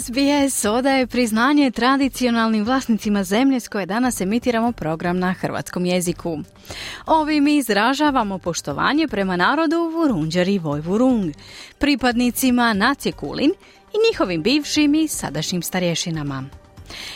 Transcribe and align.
SBS 0.00 0.64
odaje 0.64 1.06
priznanje 1.06 1.70
tradicionalnim 1.70 2.64
vlasnicima 2.64 3.24
zemlje 3.24 3.60
s 3.60 3.68
koje 3.68 3.86
danas 3.86 4.20
emitiramo 4.20 4.72
program 4.72 5.18
na 5.18 5.32
hrvatskom 5.32 5.86
jeziku. 5.86 6.38
Ovim 7.06 7.48
izražavamo 7.48 8.38
poštovanje 8.38 9.08
prema 9.08 9.36
narodu 9.36 9.76
Vurunđer 9.76 10.48
i 10.48 10.58
Vojvurung, 10.58 11.34
pripadnicima 11.78 12.72
nacije 12.72 13.12
Kulin 13.12 13.50
i 13.92 13.96
njihovim 14.10 14.42
bivšim 14.42 14.94
i 14.94 15.08
sadašnjim 15.08 15.62
starješinama. 15.62 16.44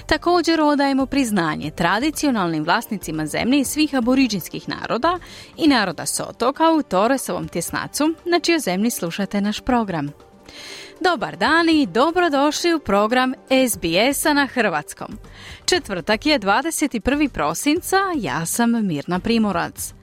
Također 0.06 0.60
odajemo 0.60 1.06
priznanje 1.06 1.70
tradicionalnim 1.70 2.64
vlasnicima 2.64 3.26
zemlje 3.26 3.64
svih 3.64 3.94
aboriđinskih 3.94 4.68
naroda 4.68 5.18
i 5.56 5.68
naroda 5.68 6.06
s 6.06 6.20
otoka 6.20 6.70
u 6.70 6.82
Toresovom 6.82 7.48
tjesnacu, 7.48 8.14
na 8.24 8.40
čijoj 8.40 8.58
zemlji 8.58 8.90
slušate 8.90 9.40
naš 9.40 9.60
program. 9.60 10.25
Dobar 11.00 11.36
dan 11.36 11.68
i 11.68 11.86
dobrodošli 11.86 12.74
u 12.74 12.78
program 12.78 13.34
SBS-a 13.68 14.32
na 14.32 14.46
Hrvatskom. 14.46 15.18
Četvrtak 15.64 16.26
je 16.26 16.38
21. 16.38 17.28
prosinca, 17.28 17.96
ja 18.16 18.46
sam 18.46 18.86
Mirna 18.86 19.20
Primorac. 19.20 19.94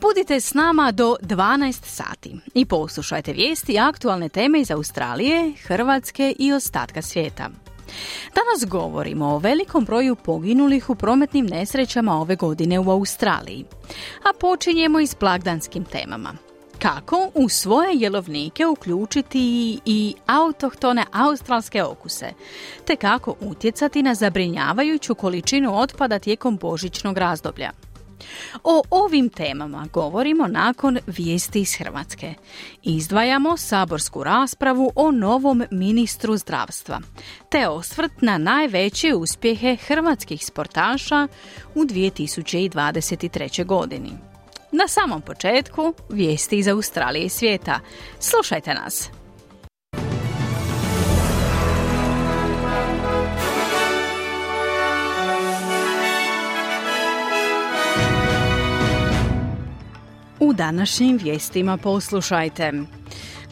Budite 0.00 0.40
s 0.40 0.54
nama 0.54 0.92
do 0.92 1.16
12 1.22 1.84
sati 1.84 2.36
i 2.54 2.66
poslušajte 2.66 3.32
vijesti 3.32 3.78
aktualne 3.78 4.28
teme 4.28 4.60
iz 4.60 4.70
Australije, 4.70 5.52
Hrvatske 5.66 6.34
i 6.38 6.52
ostatka 6.52 7.02
svijeta. 7.02 7.50
Danas 8.34 8.70
govorimo 8.70 9.26
o 9.26 9.38
velikom 9.38 9.84
broju 9.84 10.16
poginulih 10.16 10.90
u 10.90 10.94
prometnim 10.94 11.46
nesrećama 11.46 12.20
ove 12.20 12.36
godine 12.36 12.78
u 12.78 12.90
Australiji. 12.90 13.64
A 14.24 14.38
počinjemo 14.40 15.00
i 15.00 15.06
s 15.06 15.16
blagdanskim 15.20 15.84
temama. 15.84 16.49
Kako 16.82 17.30
u 17.34 17.48
svoje 17.48 17.94
jelovnike 17.94 18.66
uključiti 18.66 19.78
i 19.84 20.14
autohtone 20.26 21.04
australske 21.12 21.82
okuse, 21.82 22.32
te 22.86 22.96
kako 22.96 23.34
utjecati 23.40 24.02
na 24.02 24.14
zabrinjavajuću 24.14 25.14
količinu 25.14 25.78
otpada 25.78 26.18
tijekom 26.18 26.56
božićnog 26.56 27.18
razdoblja. 27.18 27.70
O 28.64 28.82
ovim 28.90 29.28
temama 29.28 29.86
govorimo 29.92 30.46
nakon 30.46 30.98
vijesti 31.06 31.60
iz 31.60 31.74
Hrvatske. 31.78 32.34
Izdvajamo 32.82 33.56
saborsku 33.56 34.24
raspravu 34.24 34.92
o 34.96 35.10
novom 35.10 35.64
ministru 35.70 36.36
zdravstva, 36.36 37.00
te 37.50 37.68
osvrt 37.68 38.12
na 38.22 38.38
najveće 38.38 39.14
uspjehe 39.14 39.76
hrvatskih 39.76 40.46
sportaša 40.46 41.28
u 41.74 41.80
2023. 41.80 43.64
godini. 43.64 44.29
Na 44.72 44.88
samom 44.88 45.22
početku 45.22 45.94
vijesti 46.08 46.58
iz 46.58 46.68
Australije 46.68 47.24
i 47.24 47.28
svijeta. 47.28 47.80
Slušajte 48.18 48.74
nas. 48.74 49.10
U 60.40 60.52
današnjim 60.52 61.18
vijestima 61.22 61.76
poslušajte. 61.76 62.72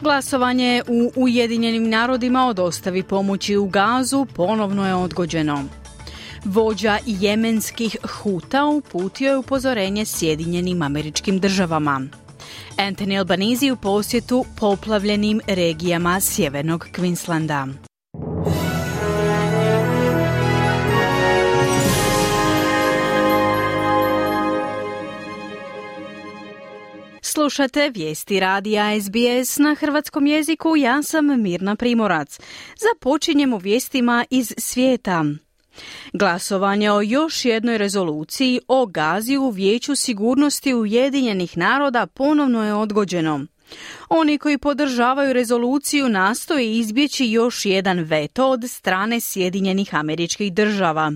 Glasovanje 0.01 0.83
u 0.87 1.11
Ujedinjenim 1.15 1.89
narodima 1.89 2.47
o 2.47 2.53
dostavi 2.53 3.03
pomoći 3.03 3.57
u 3.57 3.67
gazu 3.67 4.25
ponovno 4.35 4.87
je 4.87 4.95
odgođeno. 4.95 5.78
Vođa 6.45 6.97
jemenskih 7.05 7.97
huta 8.03 8.65
uputio 8.65 9.29
je 9.31 9.37
upozorenje 9.37 10.05
Sjedinjenim 10.05 10.81
američkim 10.81 11.39
državama. 11.39 12.01
Anthony 12.77 13.19
Albanese 13.19 13.71
u 13.71 13.75
posjetu 13.75 14.45
poplavljenim 14.59 15.41
regijama 15.47 16.19
sjevernog 16.19 16.87
Queenslanda. 16.97 17.73
Slušate 27.21 27.91
vijesti 27.95 28.39
radija 28.39 29.01
SBS 29.01 29.57
na 29.57 29.75
hrvatskom 29.79 30.27
jeziku, 30.27 30.75
ja 30.77 31.03
sam 31.03 31.41
Mirna 31.41 31.75
Primorac. 31.75 32.39
Započinjemo 32.75 33.57
vijestima 33.57 34.25
iz 34.29 34.53
svijeta. 34.57 35.25
Glasovanje 36.13 36.91
o 36.91 37.01
još 37.01 37.45
jednoj 37.45 37.77
rezoluciji 37.77 38.59
o 38.67 38.85
Gazi 38.85 39.37
u 39.37 39.49
Vijeću 39.49 39.95
sigurnosti 39.95 40.73
Ujedinjenih 40.73 41.57
naroda 41.57 42.07
ponovno 42.07 42.65
je 42.65 42.73
odgođeno. 42.73 43.45
Oni 44.09 44.37
koji 44.37 44.57
podržavaju 44.57 45.33
rezoluciju 45.33 46.09
nastoje 46.09 46.77
izbjeći 46.77 47.25
još 47.25 47.65
jedan 47.65 47.99
veto 47.99 48.49
od 48.49 48.63
strane 48.67 49.19
Sjedinjenih 49.19 49.95
američkih 49.95 50.53
država. 50.53 51.11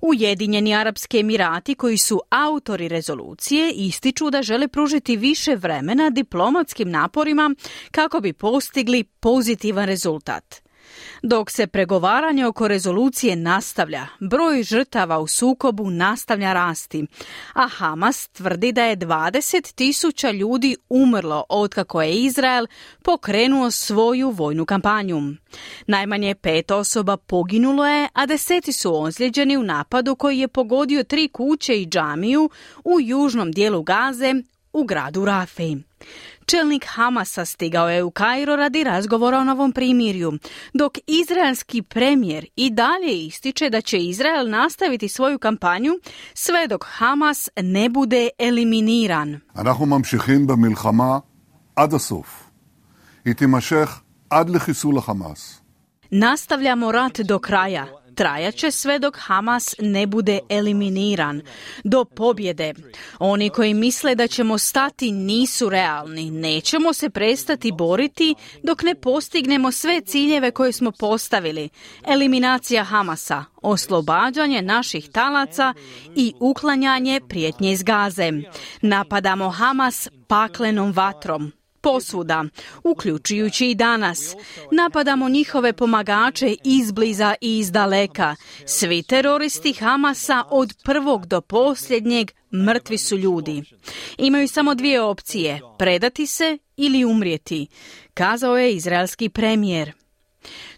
Ujedinjeni 0.00 0.74
Arapski 0.74 1.18
Emirati 1.18 1.74
koji 1.74 1.98
su 1.98 2.20
autori 2.30 2.88
rezolucije 2.88 3.72
ističu 3.72 4.30
da 4.30 4.42
žele 4.42 4.68
pružiti 4.68 5.16
više 5.16 5.56
vremena 5.56 6.10
diplomatskim 6.10 6.90
naporima 6.90 7.54
kako 7.90 8.20
bi 8.20 8.32
postigli 8.32 9.04
pozitivan 9.04 9.86
rezultat. 9.86 10.71
Dok 11.22 11.50
se 11.50 11.66
pregovaranje 11.66 12.46
oko 12.46 12.68
rezolucije 12.68 13.36
nastavlja, 13.36 14.06
broj 14.20 14.62
žrtava 14.62 15.18
u 15.18 15.26
sukobu 15.26 15.90
nastavlja 15.90 16.52
rasti, 16.52 17.06
a 17.54 17.68
Hamas 17.68 18.28
tvrdi 18.28 18.72
da 18.72 18.84
je 18.84 18.96
20 18.96 19.74
tisuća 19.74 20.30
ljudi 20.30 20.76
umrlo 20.88 21.44
otkako 21.48 22.02
je 22.02 22.14
Izrael 22.14 22.66
pokrenuo 23.02 23.70
svoju 23.70 24.30
vojnu 24.30 24.64
kampanju. 24.64 25.20
Najmanje 25.86 26.34
pet 26.34 26.70
osoba 26.70 27.16
poginulo 27.16 27.86
je, 27.86 28.08
a 28.12 28.26
deseti 28.26 28.72
su 28.72 29.02
ozlijeđeni 29.02 29.56
u 29.56 29.62
napadu 29.62 30.16
koji 30.16 30.38
je 30.38 30.48
pogodio 30.48 31.04
tri 31.04 31.28
kuće 31.28 31.82
i 31.82 31.86
džamiju 31.86 32.50
u 32.84 33.00
južnom 33.00 33.52
dijelu 33.52 33.82
Gaze 33.82 34.34
u 34.72 34.84
gradu 34.84 35.24
Rafi. 35.24 35.76
Čelnik 36.45 36.85
Hamasa 36.85 37.45
stigao 37.45 37.89
je 37.89 38.03
u 38.03 38.11
Kairo 38.11 38.55
radi 38.55 38.83
razgovora 38.83 39.39
o 39.39 39.43
novom 39.43 39.71
primirju, 39.71 40.33
dok 40.73 40.97
izraelski 41.07 41.81
premijer 41.81 42.45
i 42.55 42.69
dalje 42.69 43.25
ističe 43.25 43.69
da 43.69 43.81
će 43.81 43.97
Izrael 43.97 44.49
nastaviti 44.49 45.09
svoju 45.09 45.39
kampanju 45.39 45.93
sve 46.33 46.67
dok 46.67 46.85
Hamas 46.87 47.49
ne 47.61 47.89
bude 47.89 48.29
eliminiran. 48.39 49.39
אנחנו 49.55 49.85
ממשיכים 49.85 50.47
במלחמה 50.47 51.19
עד 51.75 51.93
הסוף. 51.93 52.43
היא 53.25 53.33
תימשך 53.33 54.01
עד 54.29 54.49
לחיסול 54.49 54.97
החמאס. 54.97 55.61
Nastavljamo 56.11 56.91
rat 56.91 57.19
do 57.19 57.39
kraja. 57.39 57.85
Trajat 58.14 58.54
će 58.54 58.70
sve 58.70 58.98
dok 58.98 59.16
Hamas 59.18 59.74
ne 59.78 60.06
bude 60.06 60.38
eliminiran. 60.48 61.42
Do 61.84 62.04
pobjede. 62.04 62.74
Oni 63.18 63.50
koji 63.50 63.74
misle 63.74 64.14
da 64.14 64.26
ćemo 64.26 64.58
stati 64.58 65.12
nisu 65.12 65.68
realni. 65.68 66.30
Nećemo 66.30 66.92
se 66.92 67.10
prestati 67.10 67.72
boriti 67.72 68.34
dok 68.62 68.82
ne 68.82 68.94
postignemo 68.94 69.72
sve 69.72 70.00
ciljeve 70.00 70.50
koje 70.50 70.72
smo 70.72 70.90
postavili. 70.90 71.68
Eliminacija 72.06 72.84
Hamasa, 72.84 73.44
oslobađanje 73.62 74.62
naših 74.62 75.10
talaca 75.10 75.74
i 76.16 76.32
uklanjanje 76.40 77.20
prijetnje 77.28 77.72
iz 77.72 77.82
gaze. 77.82 78.32
Napadamo 78.80 79.50
Hamas 79.50 80.08
paklenom 80.26 80.92
vatrom 80.92 81.52
posvuda, 81.82 82.44
uključujući 82.84 83.70
i 83.70 83.74
danas. 83.74 84.34
Napadamo 84.70 85.28
njihove 85.28 85.72
pomagače 85.72 86.56
izbliza 86.64 87.34
i 87.40 87.58
izdaleka. 87.58 88.36
Svi 88.66 89.02
teroristi 89.02 89.72
Hamasa 89.72 90.44
od 90.50 90.74
prvog 90.84 91.26
do 91.26 91.40
posljednjeg 91.40 92.30
mrtvi 92.52 92.98
su 92.98 93.16
ljudi. 93.16 93.62
Imaju 94.18 94.48
samo 94.48 94.74
dvije 94.74 95.00
opcije, 95.00 95.60
predati 95.78 96.26
se 96.26 96.58
ili 96.76 97.04
umrijeti, 97.04 97.66
kazao 98.14 98.58
je 98.58 98.72
izraelski 98.72 99.28
premijer. 99.28 99.92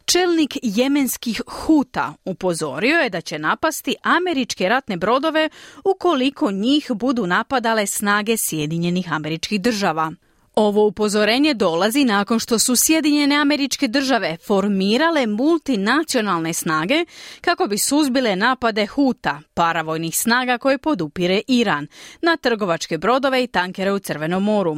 Čelnik 0.05 0.57
jemenskih 0.63 1.43
huta 1.47 2.15
upozorio 2.25 2.97
je 2.97 3.11
da 3.11 3.21
će 3.21 3.39
napasti 3.39 3.95
američke 4.03 4.69
ratne 4.69 4.97
brodove 4.97 5.49
ukoliko 5.85 6.51
njih 6.51 6.91
budu 6.95 7.27
napadale 7.27 7.87
snage 7.87 8.37
Sjedinjenih 8.37 9.13
američkih 9.13 9.61
država. 9.61 10.13
Ovo 10.57 10.87
upozorenje 10.87 11.55
dolazi 11.55 12.05
nakon 12.05 12.39
što 12.39 12.59
su 12.59 12.77
Sjedinjene 12.77 13.37
američke 13.37 13.89
države 13.89 14.37
formirale 14.47 15.27
multinacionalne 15.27 16.53
snage 16.53 17.05
kako 17.41 17.67
bi 17.67 17.79
suzbile 17.79 18.37
napade 18.37 18.87
Huta, 18.87 19.41
paravojnih 19.55 20.19
snaga 20.19 20.59
koje 20.59 20.79
podupire 20.79 21.41
Iran, 21.49 21.87
na 22.23 22.37
trgovačke 22.37 22.99
brodove 22.99 23.45
i 23.45 23.47
tankere 23.47 23.93
u 23.93 23.99
Crvenom 23.99 24.45
moru. 24.45 24.77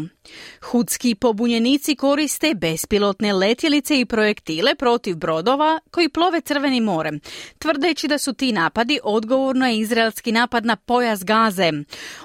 Hutski 0.62 1.14
pobunjenici 1.14 1.96
koriste 1.96 2.54
bespilotne 2.54 3.32
letjelice 3.32 4.00
i 4.00 4.04
projektile 4.04 4.74
protiv 4.74 5.16
brodova 5.16 5.80
koji 5.90 6.08
plove 6.08 6.40
Crvenim 6.40 6.84
morem, 6.84 7.20
tvrdeći 7.58 8.08
da 8.08 8.18
su 8.18 8.32
ti 8.32 8.52
napadi 8.52 8.98
odgovorno 9.02 9.66
je 9.66 9.78
izraelski 9.78 10.32
napad 10.32 10.66
na 10.66 10.76
pojas 10.76 11.24
Gaze. 11.24 11.72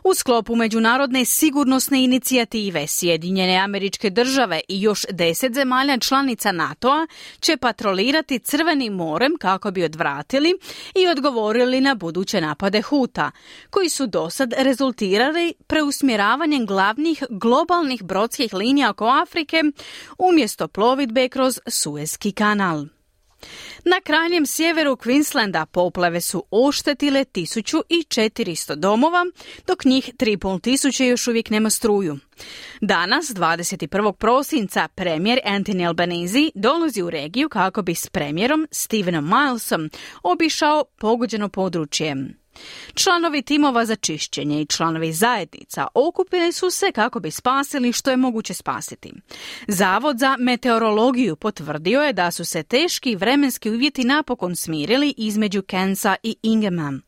U 0.03 0.13
sklopu 0.13 0.55
međunarodne 0.55 1.25
sigurnosne 1.25 2.03
inicijative 2.03 2.87
Sjedinjene 2.87 3.57
američke 3.57 4.09
države 4.09 4.61
i 4.67 4.81
još 4.81 5.05
deset 5.09 5.53
zemalja 5.53 5.97
članica 5.97 6.51
NATO-a 6.51 7.07
će 7.39 7.57
patrolirati 7.57 8.39
Crvenim 8.39 8.93
morem 8.93 9.33
kako 9.39 9.71
bi 9.71 9.83
odvratili 9.83 10.53
i 10.95 11.07
odgovorili 11.07 11.81
na 11.81 11.95
buduće 11.95 12.41
napade 12.41 12.81
Huta, 12.81 13.31
koji 13.69 13.89
su 13.89 14.07
dosad 14.07 14.53
rezultirali 14.57 15.53
preusmjeravanjem 15.67 16.65
glavnih 16.65 17.23
globalnih 17.29 17.90
brodskih 18.03 18.53
linija 18.53 18.89
oko 18.89 19.05
Afrike 19.05 19.63
umjesto 20.17 20.67
plovidbe 20.67 21.29
kroz 21.29 21.59
Suezki 21.67 22.31
kanal. 22.31 22.85
Na 23.85 24.01
krajnjem 24.03 24.45
sjeveru 24.45 24.95
Queenslanda 24.95 25.65
poplave 25.65 26.21
su 26.21 26.43
oštetile 26.51 27.25
1400 27.25 28.75
domova, 28.75 29.25
dok 29.67 29.85
njih 29.85 30.09
3,5 30.19 31.09
još 31.09 31.27
uvijek 31.27 31.49
nema 31.49 31.69
struju. 31.69 32.17
Danas, 32.81 33.25
21. 33.25 34.11
prosinca, 34.11 34.87
premijer 34.95 35.39
Anthony 35.45 35.87
Albanese 35.87 36.51
dolazi 36.55 37.01
u 37.01 37.09
regiju 37.09 37.49
kako 37.49 37.81
bi 37.81 37.95
s 37.95 38.07
premijerom 38.07 38.67
Stevenom 38.71 39.25
Milesom 39.25 39.89
obišao 40.23 40.85
pogođeno 40.97 41.49
područje. 41.49 42.40
Članovi 42.93 43.41
timova 43.41 43.85
za 43.85 43.95
čišćenje 43.95 44.61
i 44.61 44.65
članovi 44.65 45.13
zajednica 45.13 45.87
okupili 45.93 46.51
su 46.51 46.69
se 46.69 46.91
kako 46.91 47.19
bi 47.19 47.31
spasili 47.31 47.93
što 47.93 48.11
je 48.11 48.17
moguće 48.17 48.53
spasiti. 48.53 49.13
Zavod 49.67 50.19
za 50.19 50.35
meteorologiju 50.39 51.35
potvrdio 51.35 52.01
je 52.01 52.13
da 52.13 52.31
su 52.31 52.45
se 52.45 52.63
teški 52.63 53.15
vremenski 53.15 53.69
uvjeti 53.69 54.03
napokon 54.03 54.55
smirili 54.55 55.13
između 55.17 55.61
Kensa 55.61 56.15
i 56.23 56.35
Ingham. 56.43 57.01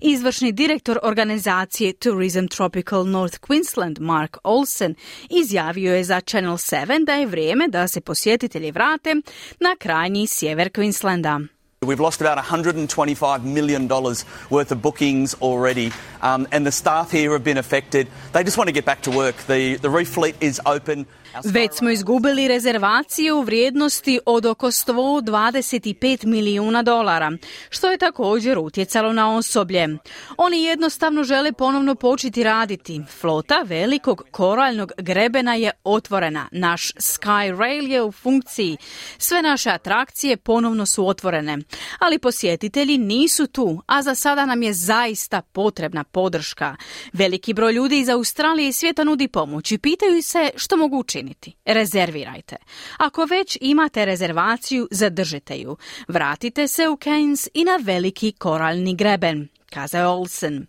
Izvršni 0.00 0.52
direktor 0.52 0.98
organizacije 1.02 1.92
Tourism 1.92 2.46
Tropical 2.46 3.06
North 3.06 3.38
Queensland 3.40 4.00
Mark 4.00 4.36
Olsen 4.44 4.94
izjavio 5.30 5.94
je 5.94 6.04
za 6.04 6.20
Channel 6.20 6.56
7 6.56 7.04
da 7.04 7.12
je 7.12 7.26
vrijeme 7.26 7.68
da 7.68 7.88
se 7.88 8.00
posjetitelji 8.00 8.70
vrate 8.70 9.14
na 9.60 9.76
krajnji 9.78 10.26
sjever 10.26 10.68
Queenslanda. 10.68 11.46
We've 11.84 11.98
lost 11.98 12.20
about 12.20 12.38
$125 12.38 13.42
million 13.42 13.88
worth 13.88 14.70
of 14.70 14.80
bookings 14.80 15.34
already, 15.42 15.90
um, 16.20 16.46
and 16.52 16.64
the 16.64 16.70
staff 16.70 17.10
here 17.10 17.32
have 17.32 17.42
been 17.42 17.58
affected. 17.58 18.06
They 18.32 18.44
just 18.44 18.56
want 18.56 18.68
to 18.68 18.72
get 18.72 18.84
back 18.84 19.02
to 19.02 19.10
work. 19.10 19.36
The, 19.48 19.74
the 19.78 19.90
reef 19.90 20.10
fleet 20.10 20.36
is 20.40 20.60
open. 20.64 21.06
Već 21.44 21.72
smo 21.72 21.90
izgubili 21.90 22.48
rezervaciju 22.48 23.36
u 23.36 23.42
vrijednosti 23.42 24.20
od 24.26 24.46
oko 24.46 24.66
125 24.66 26.26
milijuna 26.26 26.82
dolara, 26.82 27.32
što 27.70 27.90
je 27.90 27.98
također 27.98 28.58
utjecalo 28.58 29.12
na 29.12 29.36
osoblje. 29.36 29.88
Oni 30.36 30.62
jednostavno 30.62 31.24
žele 31.24 31.52
ponovno 31.52 31.94
početi 31.94 32.42
raditi. 32.42 33.00
Flota 33.20 33.62
velikog 33.66 34.22
koralnog 34.30 34.92
grebena 34.98 35.54
je 35.54 35.70
otvorena. 35.84 36.48
Naš 36.52 36.92
Sky 36.92 37.58
Rail 37.58 37.90
je 37.90 38.02
u 38.02 38.12
funkciji. 38.12 38.76
Sve 39.18 39.42
naše 39.42 39.70
atrakcije 39.70 40.36
ponovno 40.36 40.86
su 40.86 41.08
otvorene. 41.08 41.58
Ali 41.98 42.18
posjetitelji 42.18 42.98
nisu 42.98 43.46
tu, 43.46 43.82
a 43.86 44.02
za 44.02 44.14
sada 44.14 44.46
nam 44.46 44.62
je 44.62 44.72
zaista 44.72 45.42
potrebna 45.42 46.04
podrška. 46.04 46.76
Veliki 47.12 47.54
broj 47.54 47.72
ljudi 47.72 47.98
iz 47.98 48.08
Australije 48.08 48.68
i 48.68 48.72
svijeta 48.72 49.04
nudi 49.04 49.28
pomoć 49.28 49.72
i 49.72 49.78
pitaju 49.78 50.22
se 50.22 50.50
što 50.56 50.76
mogu 50.76 50.98
učiniti 50.98 51.21
učiniti? 51.22 51.56
Rezervirajte. 51.64 52.56
Ako 52.96 53.24
već 53.24 53.58
imate 53.60 54.04
rezervaciju, 54.04 54.88
zadržite 54.90 55.56
ju. 55.56 55.76
Vratite 56.08 56.68
se 56.68 56.88
u 56.88 56.96
Keynes 56.96 57.48
i 57.54 57.64
na 57.64 57.78
veliki 57.82 58.32
koralni 58.32 58.96
greben, 58.96 59.48
kazao 59.70 60.12
Olsen. 60.18 60.66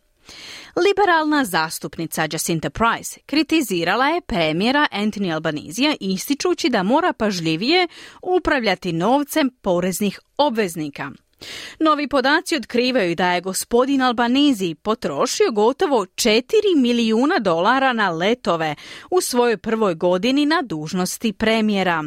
Liberalna 0.88 1.46
zastupnica 1.46 2.28
Jacinta 2.32 2.70
Price 2.70 3.20
kritizirala 3.26 4.06
je 4.06 4.22
premijera 4.22 4.88
Anthony 4.92 5.34
Albanizija 5.34 5.96
ističući 6.00 6.70
da 6.70 6.84
mora 6.84 7.14
pažljivije 7.14 7.88
upravljati 8.22 8.94
novcem 8.94 9.50
poreznih 9.62 10.20
obveznika. 10.38 11.12
Novi 11.80 12.08
podaci 12.08 12.56
otkrivaju 12.56 13.16
da 13.16 13.32
je 13.32 13.42
gospodin 13.42 14.02
Albanizi 14.02 14.76
potrošio 14.76 15.52
gotovo 15.52 16.06
4 16.06 16.42
milijuna 16.78 17.40
dolara 17.40 17.94
na 17.94 18.10
letove 18.10 18.76
u 19.12 19.22
svojoj 19.22 19.58
prvoj 19.58 19.96
godini 19.96 20.46
na 20.46 20.62
dužnosti 20.62 21.34
premijera. 21.34 22.04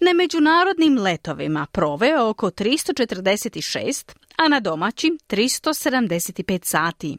Na 0.00 0.12
međunarodnim 0.14 0.98
letovima 0.98 1.66
proveo 1.72 2.28
oko 2.28 2.50
346, 2.50 4.12
a 4.36 4.48
na 4.48 4.60
domaćim 4.60 5.18
375 5.28 6.64
sati. 6.64 7.18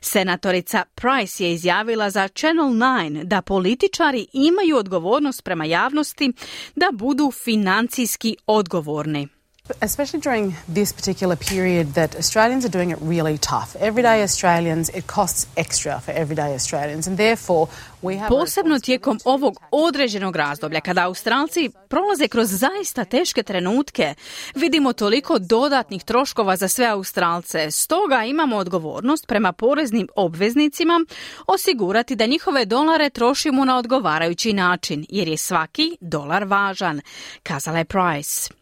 Senatorica 0.00 0.84
Price 0.94 1.44
je 1.44 1.52
izjavila 1.52 2.10
za 2.10 2.28
Channel 2.28 2.66
9 2.66 3.24
da 3.24 3.42
političari 3.42 4.26
imaju 4.32 4.76
odgovornost 4.76 5.44
prema 5.44 5.64
javnosti 5.64 6.32
da 6.76 6.90
budu 6.92 7.30
financijski 7.30 8.36
odgovorni. 8.46 9.37
Especially 9.80 10.20
during 10.20 10.54
this 10.74 10.92
particular 10.92 11.36
period 11.36 11.94
that 11.94 12.16
Australians 12.16 12.64
are 12.64 12.72
doing 12.78 12.90
it 12.90 12.98
really 13.02 13.38
tough. 13.38 13.76
Everyday 13.80 14.22
Australians, 14.22 14.88
it 14.88 15.06
costs 15.06 15.46
extra 15.56 16.00
for 16.00 16.14
everyday 16.14 16.54
Australians 16.54 17.08
and 17.08 17.16
therefore 17.16 17.68
we 18.02 18.18
have 18.18 18.28
Posebno 18.28 18.78
tijekom 18.78 19.18
ovog 19.24 19.60
određenog 19.70 20.36
razdoblja 20.36 20.80
kada 20.80 21.04
Australci 21.04 21.70
prolaze 21.88 22.28
kroz 22.28 22.48
zaista 22.50 23.04
teške 23.04 23.42
trenutke, 23.42 24.14
vidimo 24.54 24.92
toliko 24.92 25.38
dodatnih 25.38 26.04
troškova 26.04 26.56
za 26.56 26.68
sve 26.68 26.86
Australce. 26.86 27.70
Stoga 27.70 28.24
imamo 28.24 28.56
odgovornost 28.56 29.26
prema 29.26 29.52
poreznim 29.52 30.08
obveznicima 30.16 31.04
osigurati 31.46 32.16
da 32.16 32.26
njihove 32.26 32.64
dolare 32.64 33.10
trošimo 33.10 33.64
na 33.64 33.78
odgovarajući 33.78 34.52
način, 34.52 35.06
jer 35.08 35.28
je 35.28 35.36
svaki 35.36 35.96
dolar 36.00 36.44
važan, 36.44 37.00
kazala 37.42 37.78
je 37.78 37.84
Price. 37.84 38.57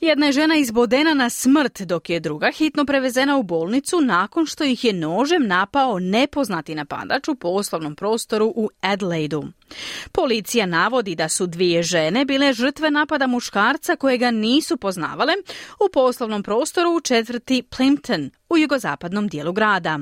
Jedna 0.00 0.26
je 0.26 0.32
žena 0.32 0.56
izbodena 0.56 1.14
na 1.14 1.30
smrt, 1.30 1.82
dok 1.82 2.10
je 2.10 2.20
druga 2.20 2.50
hitno 2.50 2.84
prevezena 2.84 3.36
u 3.36 3.42
bolnicu 3.42 4.00
nakon 4.00 4.46
što 4.46 4.64
ih 4.64 4.84
je 4.84 4.92
nožem 4.92 5.46
napao 5.46 5.98
nepoznati 5.98 6.74
napadač 6.74 7.28
u 7.28 7.34
poslovnom 7.34 7.94
prostoru 7.94 8.52
u 8.56 8.70
Adelaidu. 8.80 9.44
Policija 10.12 10.66
navodi 10.66 11.14
da 11.14 11.28
su 11.28 11.46
dvije 11.46 11.82
žene 11.82 12.24
bile 12.24 12.52
žrtve 12.52 12.90
napada 12.90 13.26
muškarca 13.26 13.96
kojega 13.96 14.30
nisu 14.30 14.76
poznavale 14.76 15.32
u 15.86 15.92
poslovnom 15.92 16.42
prostoru 16.42 16.90
u 16.90 17.00
četvrti 17.00 17.62
Plimpton 17.62 18.30
u 18.48 18.58
jugozapadnom 18.58 19.28
dijelu 19.28 19.52
grada. 19.52 19.98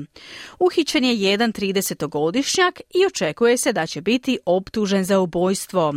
Uhićen 0.59 1.03
je 1.03 1.15
jedan 1.15 1.53
30-godišnjak 1.53 2.81
i 2.95 3.05
očekuje 3.05 3.57
se 3.57 3.73
da 3.73 3.87
će 3.87 4.01
biti 4.01 4.37
optužen 4.45 5.03
za 5.03 5.19
ubojstvo. 5.19 5.93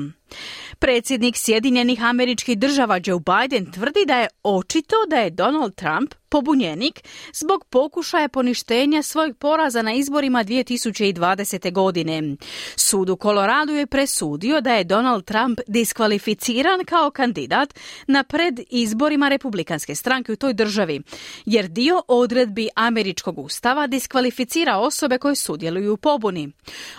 Predsjednik 0.79 1.37
Sjedinjenih 1.37 2.03
američkih 2.03 2.59
država 2.59 3.01
Joe 3.05 3.21
Biden 3.21 3.73
tvrdi 3.73 4.05
da 4.07 4.19
je 4.19 4.29
očito 4.43 4.97
da 5.11 5.17
je 5.17 5.31
Donald 5.31 5.75
Trump 5.75 6.15
pobunjenik 6.29 7.01
zbog 7.35 7.65
pokušaja 7.65 8.29
poništenja 8.29 9.03
svojeg 9.03 9.37
poraza 9.37 9.83
na 9.83 9.93
izborima 9.93 10.45
2020. 10.45 11.73
godine. 11.73 12.37
Sud 12.77 13.11
u 13.11 13.17
Koloradu 13.17 13.73
je 13.73 13.87
presudio 13.87 14.61
da 14.61 14.75
je 14.75 14.85
Donald 14.85 15.25
Trump 15.25 15.61
diskvalificiran 15.67 16.85
kao 16.85 17.11
kandidat 17.11 17.75
na 18.07 18.25
pred 18.25 18.61
izborima 18.71 19.29
republikanske 19.29 19.95
stranke 19.95 20.33
u 20.33 20.37
toj 20.37 20.55
državi, 20.55 21.03
jer 21.47 21.69
dio 21.69 22.03
odredbi 22.09 22.69
američkog 22.75 23.39
ustava 23.39 23.87
diskvalificira 23.87 24.77
osobe 24.77 25.19
koje 25.19 25.35
sudjeluju 25.35 25.93
u 25.93 25.97
pobuni. 25.97 26.53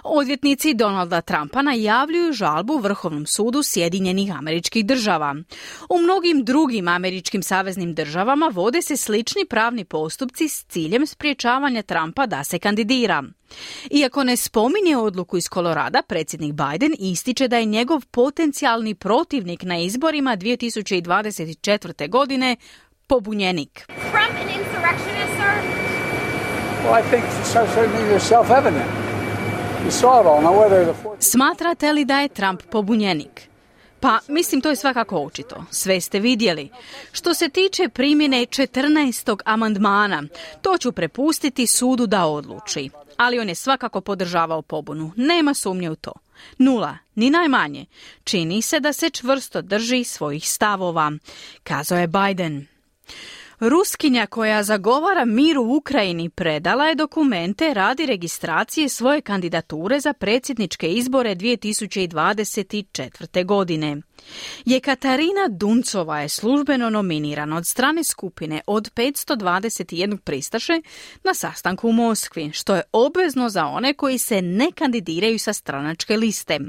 Odvjetnici 0.03 0.73
Donalda 0.73 1.21
Trumpa 1.21 1.61
najavljuju 1.61 2.33
žalbu 2.33 2.77
Vrhovnom 2.77 3.25
sudu 3.25 3.63
Sjedinjenih 3.63 4.37
američkih 4.37 4.85
država. 4.85 5.35
U 5.89 5.97
mnogim 5.97 6.45
drugim 6.45 6.87
američkim 6.87 7.43
saveznim 7.43 7.93
državama 7.93 8.51
vode 8.53 8.81
se 8.81 8.97
slične 8.97 9.18
slični 9.19 9.45
pravni 9.45 9.85
postupci 9.85 10.47
s 10.47 10.65
ciljem 10.65 11.07
spriječavanja 11.07 11.81
Trumpa 11.81 12.25
da 12.25 12.43
se 12.43 12.59
kandidira. 12.59 13.23
Iako 13.91 14.23
ne 14.23 14.37
spominje 14.37 14.97
odluku 14.97 15.37
iz 15.37 15.49
Kolorada, 15.49 16.01
predsjednik 16.07 16.53
Biden 16.53 16.95
ističe 16.99 17.47
da 17.47 17.57
je 17.57 17.65
njegov 17.65 18.01
potencijalni 18.11 18.95
protivnik 18.95 19.63
na 19.63 19.77
izborima 19.77 20.37
2024. 20.37 22.09
godine 22.09 22.55
pobunjenik. 23.07 23.85
Trump 23.87 24.35
an 24.41 24.49
insurrectionist, 24.59 25.33
sir? 25.37 25.53
Well, 26.83 26.99
I 26.99 27.09
think 27.09 27.23
so, 27.45 27.59
certainly 27.75 28.19
self-evident. 28.19 29.09
Smatrate 31.19 31.93
li 31.93 32.05
da 32.05 32.19
je 32.19 32.27
Trump 32.27 32.61
pobunjenik? 32.71 33.48
Pa, 33.99 34.19
mislim, 34.27 34.61
to 34.61 34.69
je 34.69 34.75
svakako 34.75 35.17
očito. 35.17 35.65
Sve 35.71 36.01
ste 36.01 36.19
vidjeli. 36.19 36.69
Što 37.11 37.33
se 37.33 37.49
tiče 37.49 37.89
primjene 37.89 38.37
14. 38.37 39.41
amandmana, 39.45 40.23
to 40.61 40.77
ću 40.77 40.91
prepustiti 40.91 41.67
sudu 41.67 42.07
da 42.07 42.25
odluči. 42.25 42.89
Ali 43.17 43.39
on 43.39 43.49
je 43.49 43.55
svakako 43.55 44.01
podržavao 44.01 44.61
pobunu. 44.61 45.11
Nema 45.15 45.53
sumnje 45.53 45.89
u 45.89 45.95
to. 45.95 46.11
Nula, 46.57 46.97
ni 47.15 47.29
najmanje. 47.29 47.85
Čini 48.23 48.61
se 48.61 48.79
da 48.79 48.93
se 48.93 49.09
čvrsto 49.09 49.61
drži 49.61 50.03
svojih 50.03 50.49
stavova, 50.49 51.11
kazao 51.63 51.99
je 51.99 52.07
Biden. 52.07 52.67
Ruskinja 53.59 54.25
koja 54.25 54.63
zagovara 54.63 55.25
mir 55.25 55.57
u 55.57 55.75
Ukrajini 55.75 56.29
predala 56.29 56.85
je 56.85 56.95
dokumente 56.95 57.73
radi 57.73 58.05
registracije 58.05 58.89
svoje 58.89 59.21
kandidature 59.21 59.99
za 59.99 60.13
predsjedničke 60.13 60.87
izbore 60.87 61.35
2024. 61.35 63.45
godine. 63.45 63.97
Je 64.65 64.79
Katarina 64.79 65.47
Duncova 65.49 66.21
je 66.21 66.29
službeno 66.29 66.89
nominirana 66.89 67.57
od 67.57 67.67
strane 67.67 68.03
skupine 68.03 68.61
od 68.67 68.93
521 68.93 70.17
pristaše 70.17 70.81
na 71.23 71.33
sastanku 71.33 71.89
u 71.89 71.91
Moskvi, 71.91 72.51
što 72.53 72.75
je 72.75 72.81
obvezno 72.91 73.49
za 73.49 73.65
one 73.65 73.93
koji 73.93 74.17
se 74.17 74.41
ne 74.41 74.71
kandidiraju 74.71 75.39
sa 75.39 75.53
stranačke 75.53 76.17
liste. 76.17 76.59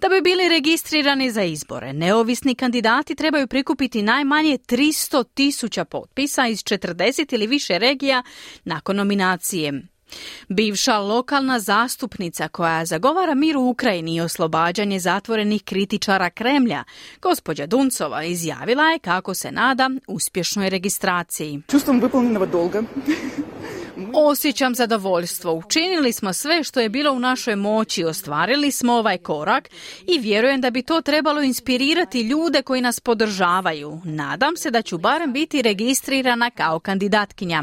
Da 0.00 0.08
bi 0.08 0.20
bili 0.20 0.48
registrirani 0.48 1.30
za 1.30 1.42
izbore, 1.42 1.92
neovisni 1.92 2.54
kandidati 2.54 3.14
trebaju 3.14 3.46
prikupiti 3.46 4.02
najmanje 4.02 4.58
300 4.58 5.24
tisuća 5.34 5.84
potpisa 5.84 6.46
iz 6.46 6.58
40 6.58 7.34
ili 7.34 7.46
više 7.46 7.78
regija 7.78 8.22
nakon 8.64 8.96
nominacije. 8.96 9.82
Bivša 10.48 10.98
lokalna 10.98 11.60
zastupnica 11.60 12.48
koja 12.48 12.84
zagovara 12.84 13.34
mir 13.34 13.56
u 13.56 13.68
Ukrajini 13.68 14.14
i 14.14 14.20
oslobađanje 14.20 14.98
zatvorenih 14.98 15.62
kritičara 15.62 16.30
Kremlja, 16.30 16.84
gospođa 17.22 17.66
Duncova, 17.66 18.24
izjavila 18.24 18.84
je 18.84 18.98
kako 18.98 19.34
se 19.34 19.52
nada 19.52 19.90
uspješnoj 20.06 20.70
registraciji. 20.70 21.62
Čustvom 21.70 22.00
dolga. 22.52 22.82
Osjećam 24.14 24.74
zadovoljstvo. 24.74 25.52
Učinili 25.52 26.12
smo 26.12 26.32
sve 26.32 26.64
što 26.64 26.80
je 26.80 26.88
bilo 26.88 27.12
u 27.12 27.18
našoj 27.18 27.56
moći, 27.56 28.04
ostvarili 28.04 28.70
smo 28.70 28.92
ovaj 28.92 29.18
korak 29.18 29.70
i 30.06 30.18
vjerujem 30.18 30.60
da 30.60 30.70
bi 30.70 30.82
to 30.82 31.00
trebalo 31.00 31.42
inspirirati 31.42 32.20
ljude 32.20 32.62
koji 32.62 32.80
nas 32.80 33.00
podržavaju. 33.00 34.00
Nadam 34.04 34.56
se 34.56 34.70
da 34.70 34.82
ću 34.82 34.98
barem 34.98 35.32
biti 35.32 35.62
registrirana 35.62 36.50
kao 36.50 36.80
kandidatkinja. 36.80 37.62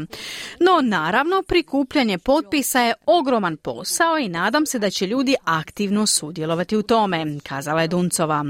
No 0.60 0.80
naravno 0.82 1.42
prikupljanje 1.42 2.18
potpisa 2.18 2.80
je 2.80 2.94
ogroman 3.06 3.56
posao 3.56 4.18
i 4.18 4.28
nadam 4.28 4.66
se 4.66 4.78
da 4.78 4.90
će 4.90 5.06
ljudi 5.06 5.34
aktivno 5.44 6.06
sudjelovati 6.06 6.76
u 6.76 6.82
tome, 6.82 7.38
kazala 7.48 7.82
je 7.82 7.88
Duncova. 7.88 8.44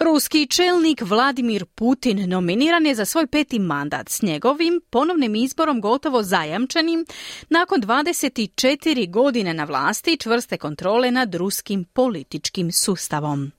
Ruski 0.00 0.46
čelnik 0.46 1.02
Vladimir 1.02 1.64
Putin 1.64 2.28
nominiran 2.28 2.86
je 2.86 2.94
za 2.94 3.04
svoj 3.04 3.26
peti 3.26 3.58
mandat 3.58 4.08
s 4.08 4.22
njegovim 4.22 4.80
ponovnim 4.90 5.34
izborom 5.34 5.80
gotovo 5.80 6.22
zajamčenim 6.22 7.05
nakon 7.48 7.80
24 7.80 9.10
godine 9.10 9.54
na 9.54 9.64
vlasti 9.64 10.16
čvrste 10.16 10.58
kontrole 10.58 11.10
nad 11.10 11.34
ruskim 11.34 11.84
političkim 11.84 12.72
sustavom. 12.72 13.52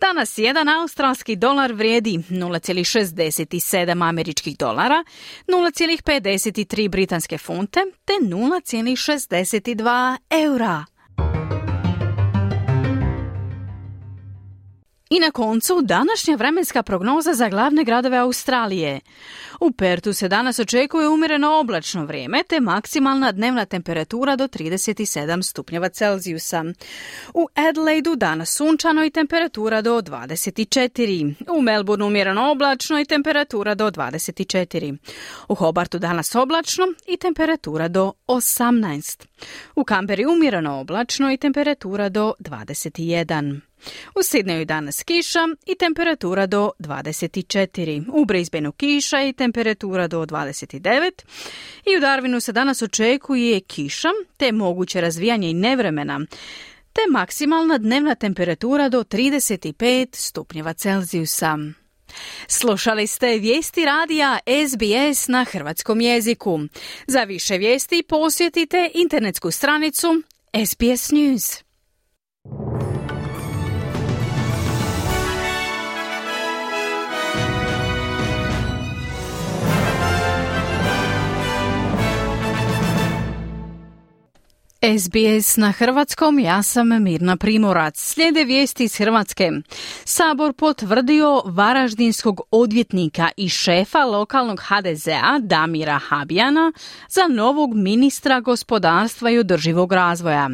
Danas 0.00 0.38
jedan 0.38 0.68
australski 0.68 1.36
dolar 1.36 1.72
vrijedi 1.72 2.10
0,67 2.10 4.08
američkih 4.08 4.58
dolara, 4.58 5.04
0,53 5.46 6.88
britanske 6.88 7.38
funte 7.38 7.80
te 8.04 8.12
0,62 8.12 10.16
eura. 10.30 10.91
I 15.12 15.20
na 15.20 15.30
koncu 15.30 15.82
današnja 15.82 16.36
vremenska 16.36 16.82
prognoza 16.82 17.34
za 17.34 17.48
glavne 17.48 17.84
gradove 17.84 18.16
Australije. 18.16 19.00
U 19.60 19.72
Pertu 19.72 20.12
se 20.12 20.28
danas 20.28 20.58
očekuje 20.58 21.08
umjereno 21.08 21.58
oblačno 21.60 22.04
vrijeme 22.04 22.42
te 22.42 22.60
maksimalna 22.60 23.32
dnevna 23.32 23.64
temperatura 23.64 24.36
do 24.36 24.48
37 24.48 25.42
stupnjeva 25.42 25.88
Celzijusa. 25.88 26.64
U 27.34 27.48
Adelaidu 27.54 28.16
danas 28.16 28.56
sunčano 28.56 29.04
i 29.04 29.10
temperatura 29.10 29.82
do 29.82 30.02
24. 30.02 31.34
U 31.48 31.62
Melbourneu 31.62 32.06
umjereno 32.06 32.50
oblačno 32.50 33.00
i 33.00 33.04
temperatura 33.04 33.74
do 33.74 33.90
24. 33.90 34.96
U 35.48 35.54
Hobartu 35.54 35.98
danas 35.98 36.34
oblačno 36.34 36.84
i 37.06 37.16
temperatura 37.16 37.88
do 37.88 38.12
18. 38.26 39.26
U 39.76 39.84
Kamberi 39.84 40.26
umjereno 40.26 40.80
oblačno 40.80 41.32
i 41.32 41.36
temperatura 41.36 42.08
do 42.08 42.34
21. 42.40 43.71
U 44.14 44.22
Sidneju 44.22 44.64
danas 44.64 45.02
kiša 45.02 45.48
i 45.66 45.74
temperatura 45.74 46.46
do 46.46 46.70
24. 46.78 48.04
U 48.12 48.24
Brisbaneu 48.24 48.72
kiša 48.72 49.22
i 49.22 49.32
temperatura 49.32 50.08
do 50.08 50.26
29. 50.26 51.10
I 51.86 51.96
u 51.96 52.00
Darwinu 52.00 52.40
se 52.40 52.52
danas 52.52 52.82
očekuje 52.82 53.60
kiša 53.60 54.08
te 54.36 54.52
moguće 54.52 55.00
razvijanje 55.00 55.50
i 55.50 55.54
nevremena 55.54 56.20
te 56.92 57.00
maksimalna 57.10 57.78
dnevna 57.78 58.14
temperatura 58.14 58.88
do 58.88 59.04
35 59.04 60.16
stupnjeva 60.16 60.72
Celzijusa. 60.72 61.58
Slušali 62.46 63.06
ste 63.06 63.26
vijesti 63.26 63.84
radija 63.84 64.38
SBS 64.66 65.28
na 65.28 65.44
hrvatskom 65.44 66.00
jeziku. 66.00 66.60
Za 67.06 67.22
više 67.22 67.58
vijesti 67.58 68.02
posjetite 68.08 68.90
internetsku 68.94 69.50
stranicu 69.50 70.22
SBS 70.66 71.10
News. 71.10 71.62
SBS 84.82 85.56
na 85.56 85.72
hrvatskom, 85.72 86.38
ja 86.38 86.62
sam 86.62 87.02
Mirna 87.02 87.36
Primorac. 87.36 87.98
Slijede 87.98 88.44
vijesti 88.44 88.84
iz 88.84 88.96
Hrvatske. 88.96 89.50
Sabor 90.04 90.52
potvrdio 90.52 91.42
varaždinskog 91.44 92.40
odvjetnika 92.50 93.28
i 93.36 93.48
šefa 93.48 94.04
lokalnog 94.04 94.60
HDZ-a 94.60 95.38
Damira 95.38 95.98
Habijana 95.98 96.72
za 97.08 97.28
novog 97.28 97.74
ministra 97.74 98.40
gospodarstva 98.40 99.30
i 99.30 99.38
održivog 99.38 99.92
razvoja. 99.92 100.50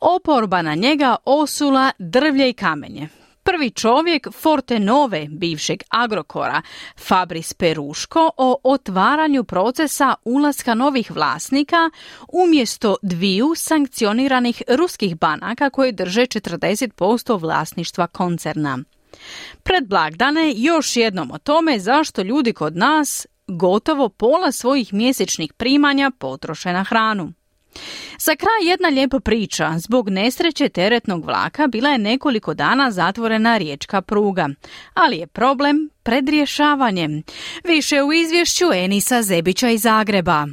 Oporba 0.00 0.62
na 0.62 0.74
njega 0.74 1.16
osula 1.24 1.92
drvlje 1.98 2.50
i 2.50 2.52
kamenje. 2.52 3.08
Prvi 3.46 3.70
čovjek 3.70 4.28
Forte 4.32 4.78
Nove, 4.80 5.26
bivšeg 5.30 5.82
Agrokora, 5.88 6.62
Fabris 6.98 7.54
Peruško, 7.54 8.30
o 8.36 8.60
otvaranju 8.62 9.44
procesa 9.44 10.14
ulaska 10.24 10.74
novih 10.74 11.10
vlasnika 11.10 11.90
umjesto 12.32 12.96
dviju 13.02 13.52
sankcioniranih 13.56 14.62
ruskih 14.68 15.18
banaka 15.18 15.70
koje 15.70 15.92
drže 15.92 16.20
40% 16.20 17.40
vlasništva 17.40 18.06
koncerna. 18.06 18.78
Pred 19.62 19.88
blagdane 19.88 20.52
još 20.56 20.96
jednom 20.96 21.30
o 21.30 21.38
tome 21.38 21.78
zašto 21.78 22.22
ljudi 22.22 22.52
kod 22.52 22.76
nas 22.76 23.26
gotovo 23.46 24.08
pola 24.08 24.52
svojih 24.52 24.92
mjesečnih 24.92 25.52
primanja 25.52 26.10
potroše 26.18 26.72
na 26.72 26.84
hranu. 26.84 27.32
Za 28.18 28.36
kraj 28.36 28.68
jedna 28.70 28.88
lijepa 28.88 29.20
priča. 29.20 29.74
Zbog 29.78 30.08
nesreće 30.08 30.68
teretnog 30.68 31.24
vlaka 31.24 31.66
bila 31.66 31.88
je 31.88 31.98
nekoliko 31.98 32.54
dana 32.54 32.90
zatvorena 32.90 33.56
riječka 33.58 34.02
pruga. 34.02 34.48
Ali 34.94 35.16
je 35.16 35.26
problem 35.26 35.90
pred 36.02 36.28
rješavanjem. 36.28 37.22
Više 37.64 38.02
u 38.02 38.12
izvješću 38.12 38.66
Enisa 38.72 39.22
Zebića 39.22 39.68
iz 39.70 39.82
Zagreba. 39.82 40.46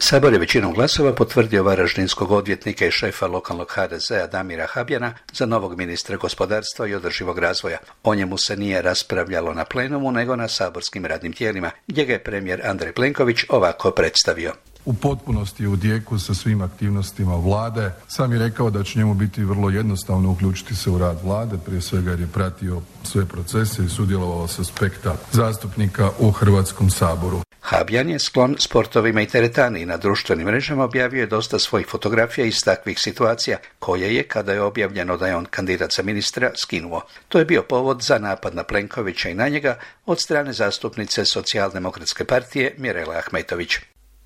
Sabor 0.00 0.32
je 0.32 0.38
većinom 0.38 0.74
glasova 0.74 1.14
potvrdio 1.14 1.62
varaždinskog 1.62 2.30
odvjetnika 2.30 2.86
i 2.86 2.90
šefa 2.90 3.26
lokalnog 3.26 3.68
HDZ-a 3.70 4.26
Damira 4.26 4.66
Habjana 4.66 5.14
za 5.32 5.46
novog 5.46 5.78
ministra 5.78 6.16
gospodarstva 6.16 6.86
i 6.86 6.94
održivog 6.94 7.38
razvoja. 7.38 7.78
O 8.02 8.14
njemu 8.14 8.38
se 8.38 8.56
nije 8.56 8.82
raspravljalo 8.82 9.54
na 9.54 9.64
plenumu 9.64 10.12
nego 10.12 10.36
na 10.36 10.48
saborskim 10.48 11.06
radnim 11.06 11.32
tijelima, 11.32 11.70
gdje 11.86 12.04
ga 12.04 12.12
je 12.12 12.24
premijer 12.24 12.60
Andrej 12.64 12.92
Plenković 12.92 13.44
ovako 13.48 13.90
predstavio 13.90 14.52
u 14.84 14.94
potpunosti 14.94 15.66
u 15.66 15.76
dijeku 15.76 16.18
sa 16.18 16.34
svim 16.34 16.62
aktivnostima 16.62 17.36
vlade. 17.36 17.92
Sam 18.08 18.32
je 18.32 18.38
rekao 18.38 18.70
da 18.70 18.82
će 18.82 18.98
njemu 18.98 19.14
biti 19.14 19.44
vrlo 19.44 19.70
jednostavno 19.70 20.30
uključiti 20.30 20.74
se 20.74 20.90
u 20.90 20.98
rad 20.98 21.18
vlade, 21.24 21.56
prije 21.66 21.80
svega 21.80 22.10
jer 22.10 22.20
je 22.20 22.26
pratio 22.26 22.80
sve 23.02 23.26
procese 23.26 23.84
i 23.84 23.88
sudjelovao 23.88 24.48
s 24.48 24.58
aspekta 24.58 25.16
zastupnika 25.32 26.10
u 26.18 26.30
Hrvatskom 26.30 26.90
saboru. 26.90 27.40
Habjan 27.68 28.08
je 28.08 28.18
sklon 28.18 28.56
sportovima 28.58 29.22
i 29.22 29.26
teretani 29.26 29.86
na 29.86 29.96
društvenim 29.96 30.46
mrežama 30.46 30.84
objavio 30.84 31.20
je 31.20 31.26
dosta 31.26 31.58
svojih 31.58 31.86
fotografija 31.86 32.46
iz 32.46 32.64
takvih 32.64 33.00
situacija, 33.00 33.58
koje 33.78 34.14
je, 34.14 34.22
kada 34.22 34.52
je 34.52 34.62
objavljeno 34.62 35.16
da 35.16 35.26
je 35.26 35.36
on 35.36 35.44
kandidat 35.44 35.92
za 35.92 36.02
ministra, 36.02 36.50
skinuo. 36.56 37.02
To 37.28 37.38
je 37.38 37.44
bio 37.44 37.62
povod 37.62 38.02
za 38.02 38.18
napad 38.18 38.54
na 38.54 38.62
Plenkovića 38.62 39.28
i 39.28 39.34
na 39.34 39.48
njega 39.48 39.78
od 40.06 40.20
strane 40.20 40.52
zastupnice 40.52 41.24
socijaldemokratske 41.24 42.24
partije 42.24 42.74
Mirela 42.78 43.16
Ahmetović. 43.16 43.78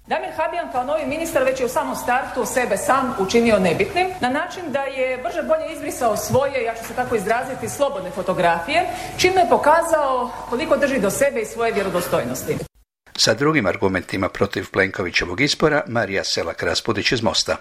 Damir 0.07 0.31
Habijan 0.37 0.73
kao 0.73 0.85
novi 0.85 1.07
ministar 1.07 1.43
već 1.45 1.61
je 1.61 1.67
u 1.67 1.69
samom 1.69 1.97
startu 1.97 2.45
sebe 2.47 2.77
sam 2.77 3.15
učinio 3.19 3.59
nebitnim 3.59 4.07
na 4.21 4.29
način 4.29 4.63
da 4.69 4.83
je 4.83 5.19
brže 5.19 5.43
bolje 5.43 5.73
izbrisao 5.73 6.17
svoje, 6.17 6.65
ja 6.65 6.75
ću 6.75 6.85
se 6.85 6.95
tako 6.95 7.17
izraziti, 7.17 7.69
slobodne 7.69 8.11
fotografije, 8.11 8.87
čime 9.19 9.41
je 9.41 9.49
pokazao 9.49 10.31
koliko 10.49 10.77
drži 10.77 11.01
do 11.01 11.11
sebe 11.11 11.41
i 11.41 11.45
svoje 11.45 11.73
vjerodostojnosti. 11.73 12.57
Sa 13.17 13.35
drugim 13.35 13.67
argumentima 13.67 14.29
protiv 14.29 14.71
Plenkovićevog 14.73 15.41
izbora 15.41 15.85
Marija 15.87 16.25
Selak 16.25 16.63
Raspudić 16.63 17.13
iz 17.13 17.23
Mosta. 17.23 17.57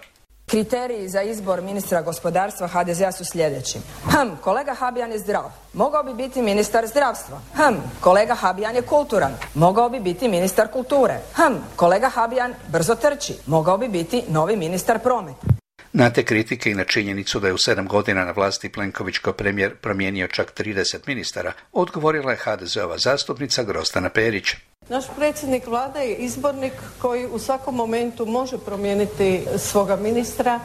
Kriteriji 0.51 1.09
za 1.09 1.21
izbor 1.21 1.61
ministra 1.61 2.01
gospodarstva 2.01 2.67
HDZ-a 2.67 3.11
su 3.11 3.25
sljedeći. 3.25 3.79
Hm, 4.03 4.35
kolega 4.41 4.73
Habijan 4.73 5.11
je 5.11 5.19
zdrav. 5.19 5.43
Mogao 5.73 6.03
bi 6.03 6.13
biti 6.13 6.41
ministar 6.41 6.87
zdravstva. 6.87 7.39
Hm, 7.55 7.75
kolega 7.99 8.35
Habijan 8.35 8.75
je 8.75 8.81
kulturan. 8.81 9.31
Mogao 9.53 9.89
bi 9.89 9.99
biti 9.99 10.27
ministar 10.27 10.67
kulture. 10.67 11.19
Hm, 11.35 11.55
kolega 11.75 12.09
Habijan 12.09 12.53
brzo 12.67 12.95
trči. 12.95 13.35
Mogao 13.45 13.77
bi 13.77 13.87
biti 13.87 14.23
novi 14.27 14.55
ministar 14.55 14.99
prometa. 14.99 15.50
Na 15.93 16.09
te 16.09 16.23
kritike 16.23 16.71
i 16.71 16.75
na 16.75 16.83
činjenicu 16.83 17.39
da 17.39 17.47
je 17.47 17.53
u 17.53 17.57
sedam 17.57 17.87
godina 17.87 18.25
na 18.25 18.31
vlasti 18.31 18.69
Plenković 18.69 19.17
kao 19.17 19.33
premijer 19.33 19.75
promijenio 19.75 20.27
čak 20.27 20.53
30 20.59 20.97
ministara, 21.07 21.53
odgovorila 21.71 22.31
je 22.31 22.37
HDZ-ova 22.37 22.97
zastupnica 22.97 23.63
Grostana 23.63 24.09
Perić. 24.09 24.45
Naš 24.89 25.05
predsjednik 25.17 25.67
vlade 25.67 25.99
je 25.99 26.15
izbornik 26.15 26.73
koji 27.01 27.25
u 27.25 27.39
svakom 27.39 27.75
momentu 27.75 28.25
može 28.25 28.57
promijeniti 28.57 29.41
svoga 29.57 29.95
ministra, 29.95 30.59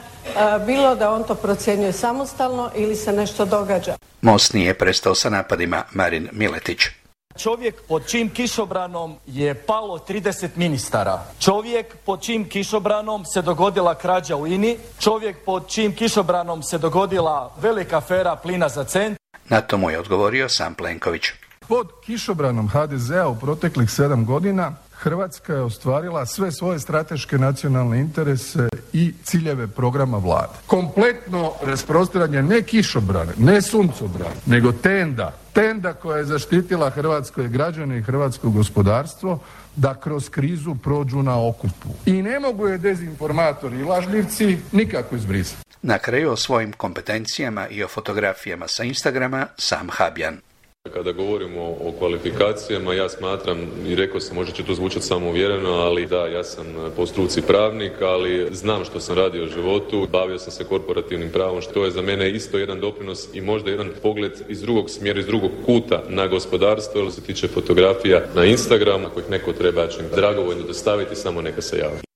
bilo 0.65 0.95
da 0.95 1.11
on 1.11 1.23
to 1.23 1.35
procjenjuje 1.35 1.93
samostalno 1.93 2.71
ili 2.75 2.95
se 2.95 3.13
nešto 3.13 3.45
događa. 3.45 3.97
Most 4.21 4.53
nije 4.53 4.73
prestao 4.73 5.15
sa 5.15 5.29
napadima 5.29 5.83
Marin 5.91 6.29
Miletić. 6.31 6.79
Čovjek 7.37 7.75
pod 7.87 8.07
čim 8.07 8.29
kišobranom 8.29 9.15
je 9.27 9.53
palo 9.53 9.97
30 9.97 10.47
ministara. 10.55 11.23
Čovjek 11.39 11.95
pod 12.05 12.21
čim 12.21 12.49
kišobranom 12.49 13.25
se 13.25 13.41
dogodila 13.41 13.95
krađa 13.95 14.35
u 14.35 14.47
INI. 14.47 14.77
Čovjek 14.99 15.37
pod 15.45 15.67
čim 15.67 15.95
kišobranom 15.95 16.63
se 16.63 16.77
dogodila 16.77 17.55
velika 17.61 17.97
afera 17.97 18.35
plina 18.35 18.69
za 18.69 18.83
cent. 18.83 19.17
Na 19.49 19.61
to 19.61 19.77
mu 19.77 19.89
je 19.89 19.99
odgovorio 19.99 20.49
sam 20.49 20.73
Plenković. 20.73 21.23
Pod 21.67 21.87
kišobranom 22.05 22.69
HDZ-a 22.69 23.27
u 23.27 23.35
proteklih 23.35 23.91
sedam 23.91 24.25
godina 24.25 24.75
Hrvatska 24.99 25.53
je 25.53 25.61
ostvarila 25.61 26.25
sve 26.25 26.51
svoje 26.51 26.79
strateške 26.79 27.37
nacionalne 27.37 27.99
interese 27.99 28.69
i 28.93 29.13
ciljeve 29.23 29.67
programa 29.67 30.17
vlade. 30.17 30.53
Kompletno 30.67 31.51
rasprostiranje 31.63 32.43
ne 32.43 32.61
kišobrane, 32.61 33.33
ne 33.37 33.61
suncobrane, 33.61 34.35
nego 34.45 34.71
tenda. 34.71 35.33
Tenda 35.57 35.93
koja 35.93 36.17
je 36.17 36.25
zaštitila 36.25 36.89
hrvatske 36.89 37.47
građane 37.47 37.97
i 37.97 38.01
hrvatsko 38.01 38.49
gospodarstvo 38.49 39.39
da 39.75 39.93
kroz 39.93 40.29
krizu 40.29 40.75
prođu 40.83 41.23
na 41.23 41.47
okupu. 41.47 41.89
I 42.05 42.21
ne 42.21 42.39
mogu 42.39 42.67
je 42.67 42.77
dezinformatori 42.77 43.79
i 43.79 43.83
lažljivci 43.83 44.57
nikako 44.71 45.15
izbrisati. 45.15 45.63
Na 45.81 45.97
kraju 45.97 46.31
o 46.31 46.35
svojim 46.35 46.73
kompetencijama 46.73 47.67
i 47.67 47.83
o 47.83 47.87
fotografijama 47.87 48.67
sa 48.67 48.83
Instagrama 48.83 49.47
sam 49.57 49.87
Habjan. 49.91 50.37
Kada 50.93 51.11
govorimo 51.11 51.61
o 51.61 51.93
kvalifikacijama, 51.99 52.93
ja 52.93 53.09
smatram, 53.09 53.57
i 53.87 53.95
rekao 53.95 54.19
sam, 54.19 54.35
možda 54.35 54.53
će 54.53 54.63
to 54.63 54.75
zvučati 54.75 55.05
samouvjereno, 55.05 55.69
ali 55.69 56.05
da, 56.05 56.27
ja 56.27 56.43
sam 56.43 56.65
po 56.95 57.05
struci 57.05 57.41
pravnik, 57.41 58.01
ali 58.01 58.47
znam 58.51 58.85
što 58.85 58.99
sam 58.99 59.15
radio 59.15 59.43
u 59.43 59.47
životu, 59.47 60.07
bavio 60.11 60.39
sam 60.39 60.51
se 60.51 60.63
korporativnim 60.63 61.29
pravom, 61.31 61.61
što 61.61 61.85
je 61.85 61.91
za 61.91 62.01
mene 62.01 62.31
isto 62.31 62.57
jedan 62.57 62.79
doprinos 62.79 63.27
i 63.33 63.41
možda 63.41 63.71
jedan 63.71 63.89
pogled 64.01 64.31
iz 64.49 64.61
drugog 64.61 64.89
smjera, 64.89 65.19
iz 65.19 65.25
drugog 65.25 65.51
kuta 65.65 66.03
na 66.09 66.27
gospodarstvo, 66.27 67.01
jer 67.01 67.11
se 67.11 67.21
tiče 67.21 67.47
fotografija 67.47 68.21
na 68.35 68.45
Instagramu, 68.45 69.07
ako 69.07 69.19
ih 69.19 69.29
neko 69.29 69.53
treba, 69.53 69.81
ja 69.81 69.87
ću 69.87 69.99
im 69.99 70.09
dragovoljno 70.15 70.63
dostaviti, 70.63 71.15
samo 71.15 71.41
neka 71.41 71.61
se 71.61 71.77
javi. 71.77 72.06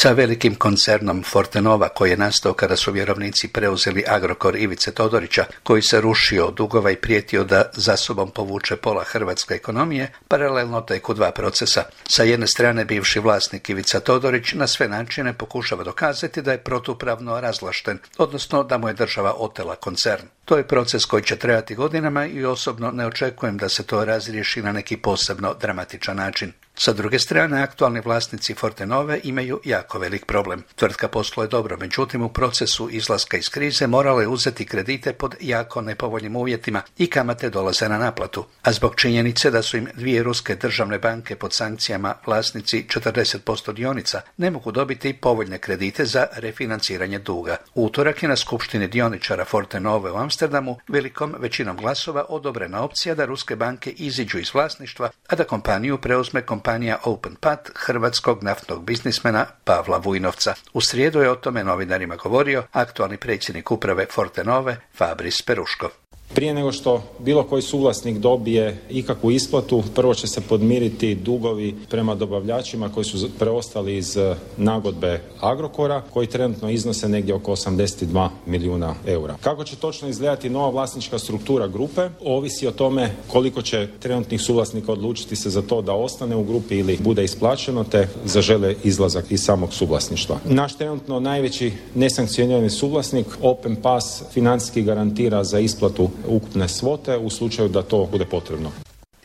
Sa 0.00 0.12
velikim 0.12 0.54
koncernom 0.54 1.22
Fortenova 1.22 1.88
koji 1.88 2.10
je 2.10 2.16
nastao 2.16 2.52
kada 2.52 2.76
su 2.76 2.92
vjerovnici 2.92 3.48
preuzeli 3.48 4.04
Agrokor 4.08 4.56
Ivice 4.56 4.92
Todorića, 4.92 5.44
koji 5.62 5.82
se 5.82 6.00
rušio 6.00 6.46
od 6.46 6.54
dugova 6.54 6.90
i 6.90 6.96
prijetio 6.96 7.44
da 7.44 7.70
za 7.72 7.96
sobom 7.96 8.30
povuče 8.30 8.76
pola 8.76 9.04
hrvatske 9.04 9.54
ekonomije, 9.54 10.12
paralelno 10.28 10.80
teku 10.80 11.14
dva 11.14 11.30
procesa. 11.30 11.84
Sa 12.08 12.22
jedne 12.22 12.46
strane 12.46 12.84
bivši 12.84 13.20
vlasnik 13.20 13.70
Ivica 13.70 14.00
Todorić 14.00 14.52
na 14.52 14.66
sve 14.66 14.88
načine 14.88 15.32
pokušava 15.32 15.84
dokazati 15.84 16.42
da 16.42 16.52
je 16.52 16.64
protupravno 16.64 17.40
razlašten, 17.40 17.98
odnosno 18.18 18.62
da 18.62 18.78
mu 18.78 18.88
je 18.88 18.94
država 18.94 19.34
otela 19.38 19.76
koncern. 19.76 20.26
To 20.44 20.56
je 20.56 20.68
proces 20.68 21.04
koji 21.04 21.22
će 21.22 21.36
trajati 21.36 21.74
godinama 21.74 22.26
i 22.26 22.44
osobno 22.44 22.90
ne 22.90 23.06
očekujem 23.06 23.56
da 23.56 23.68
se 23.68 23.82
to 23.82 24.04
razriješi 24.04 24.62
na 24.62 24.72
neki 24.72 24.96
posebno 24.96 25.54
dramatičan 25.54 26.16
način. 26.16 26.52
Sa 26.80 26.92
druge 26.92 27.18
strane, 27.18 27.62
aktualni 27.62 28.00
vlasnici 28.00 28.54
Fortenove 28.54 29.20
imaju 29.24 29.60
jako 29.64 29.98
velik 29.98 30.26
problem. 30.26 30.62
Tvrtka 30.76 31.08
posluje 31.08 31.48
dobro, 31.48 31.76
međutim 31.76 32.22
u 32.22 32.28
procesu 32.28 32.88
izlaska 32.90 33.36
iz 33.36 33.48
krize 33.48 33.86
morala 33.86 34.20
je 34.20 34.28
uzeti 34.28 34.66
kredite 34.66 35.12
pod 35.12 35.34
jako 35.40 35.80
nepovoljnim 35.82 36.36
uvjetima 36.36 36.82
i 36.98 37.06
kamate 37.06 37.50
dolaze 37.50 37.88
na 37.88 37.98
naplatu. 37.98 38.44
A 38.62 38.72
zbog 38.72 38.94
činjenice 38.96 39.50
da 39.50 39.62
su 39.62 39.76
im 39.76 39.88
dvije 39.94 40.22
ruske 40.22 40.54
državne 40.54 40.98
banke 40.98 41.36
pod 41.36 41.54
sankcijama 41.54 42.14
vlasnici 42.26 42.86
40% 42.88 43.72
dionica 43.72 44.20
ne 44.36 44.50
mogu 44.50 44.72
dobiti 44.72 45.12
povoljne 45.12 45.58
kredite 45.58 46.04
za 46.04 46.26
refinanciranje 46.36 47.18
duga. 47.18 47.56
Utorak 47.74 48.22
je 48.22 48.28
na 48.28 48.36
skupštini 48.36 48.88
dioničara 48.88 49.44
Fortenove 49.44 50.10
u 50.10 50.16
Amsterdamu 50.16 50.78
velikom 50.88 51.34
većinom 51.38 51.76
glasova 51.76 52.24
odobrena 52.28 52.82
opcija 52.82 53.14
da 53.14 53.24
ruske 53.24 53.56
banke 53.56 53.90
iziđu 53.90 54.38
iz 54.38 54.54
vlasništva, 54.54 55.10
a 55.28 55.36
da 55.36 55.44
kompaniju 55.44 55.98
preuzme 55.98 56.42
kompanija 56.42 56.69
Open 57.04 57.34
Path 57.34 57.70
hrvatskog 57.74 58.42
naftnog 58.42 58.84
biznismena 58.84 59.46
Pavla 59.64 59.98
Vujnovca. 59.98 60.54
U 60.72 60.80
srijedu 60.80 61.20
je 61.20 61.30
o 61.30 61.34
tome 61.34 61.64
novinarima 61.64 62.16
govorio 62.16 62.62
aktualni 62.72 63.16
predsjednik 63.16 63.70
uprave 63.70 64.06
Fortenove 64.10 64.76
Fabris 64.96 65.42
Peruško. 65.42 65.90
Prije 66.34 66.54
nego 66.54 66.72
što 66.72 67.02
bilo 67.18 67.42
koji 67.42 67.62
suvlasnik 67.62 68.18
dobije 68.18 68.78
ikakvu 68.90 69.30
isplatu, 69.30 69.82
prvo 69.94 70.14
će 70.14 70.26
se 70.26 70.40
podmiriti 70.40 71.14
dugovi 71.14 71.74
prema 71.88 72.14
dobavljačima 72.14 72.88
koji 72.88 73.04
su 73.04 73.30
preostali 73.38 73.96
iz 73.96 74.16
eh, 74.16 74.36
nagodbe 74.56 75.20
Agrokora, 75.40 76.02
koji 76.12 76.26
trenutno 76.26 76.70
iznose 76.70 77.08
negdje 77.08 77.34
oko 77.34 77.52
82 77.52 78.28
milijuna 78.46 78.94
eura. 79.06 79.36
Kako 79.40 79.64
će 79.64 79.76
točno 79.76 80.08
izgledati 80.08 80.50
nova 80.50 80.70
vlasnička 80.70 81.18
struktura 81.18 81.66
grupe, 81.66 82.08
ovisi 82.24 82.66
o 82.66 82.70
tome 82.70 83.10
koliko 83.28 83.62
će 83.62 83.88
trenutnih 84.00 84.40
suvlasnika 84.40 84.92
odlučiti 84.92 85.36
se 85.36 85.50
za 85.50 85.62
to 85.62 85.82
da 85.82 85.92
ostane 85.92 86.36
u 86.36 86.44
grupi 86.44 86.78
ili 86.78 86.98
bude 87.00 87.24
isplaćeno, 87.24 87.84
te 87.84 88.08
zažele 88.24 88.74
izlazak 88.84 89.30
iz 89.30 89.42
samog 89.44 89.72
suvlasništva. 89.72 90.38
Naš 90.44 90.76
trenutno 90.76 91.20
najveći 91.20 91.72
nesankcionirani 91.94 92.70
suvlasnik, 92.70 93.26
Open 93.42 93.76
Pass, 93.76 94.22
financijski 94.32 94.82
garantira 94.82 95.44
za 95.44 95.58
isplatu 95.58 96.10
ukupne 96.26 96.68
svote 96.68 97.16
u 97.16 97.30
slučaju 97.30 97.68
da 97.68 97.82
to 97.82 98.08
bude 98.12 98.24
potrebno. 98.24 98.70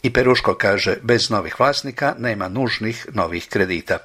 I 0.03 0.13
Peruško 0.13 0.53
kaže, 0.53 0.97
bez 1.03 1.29
novih 1.29 1.59
vlasnika 1.59 2.15
nema 2.19 2.49
nužnih 2.49 3.07
novih 3.13 3.47
kredita. 3.49 3.97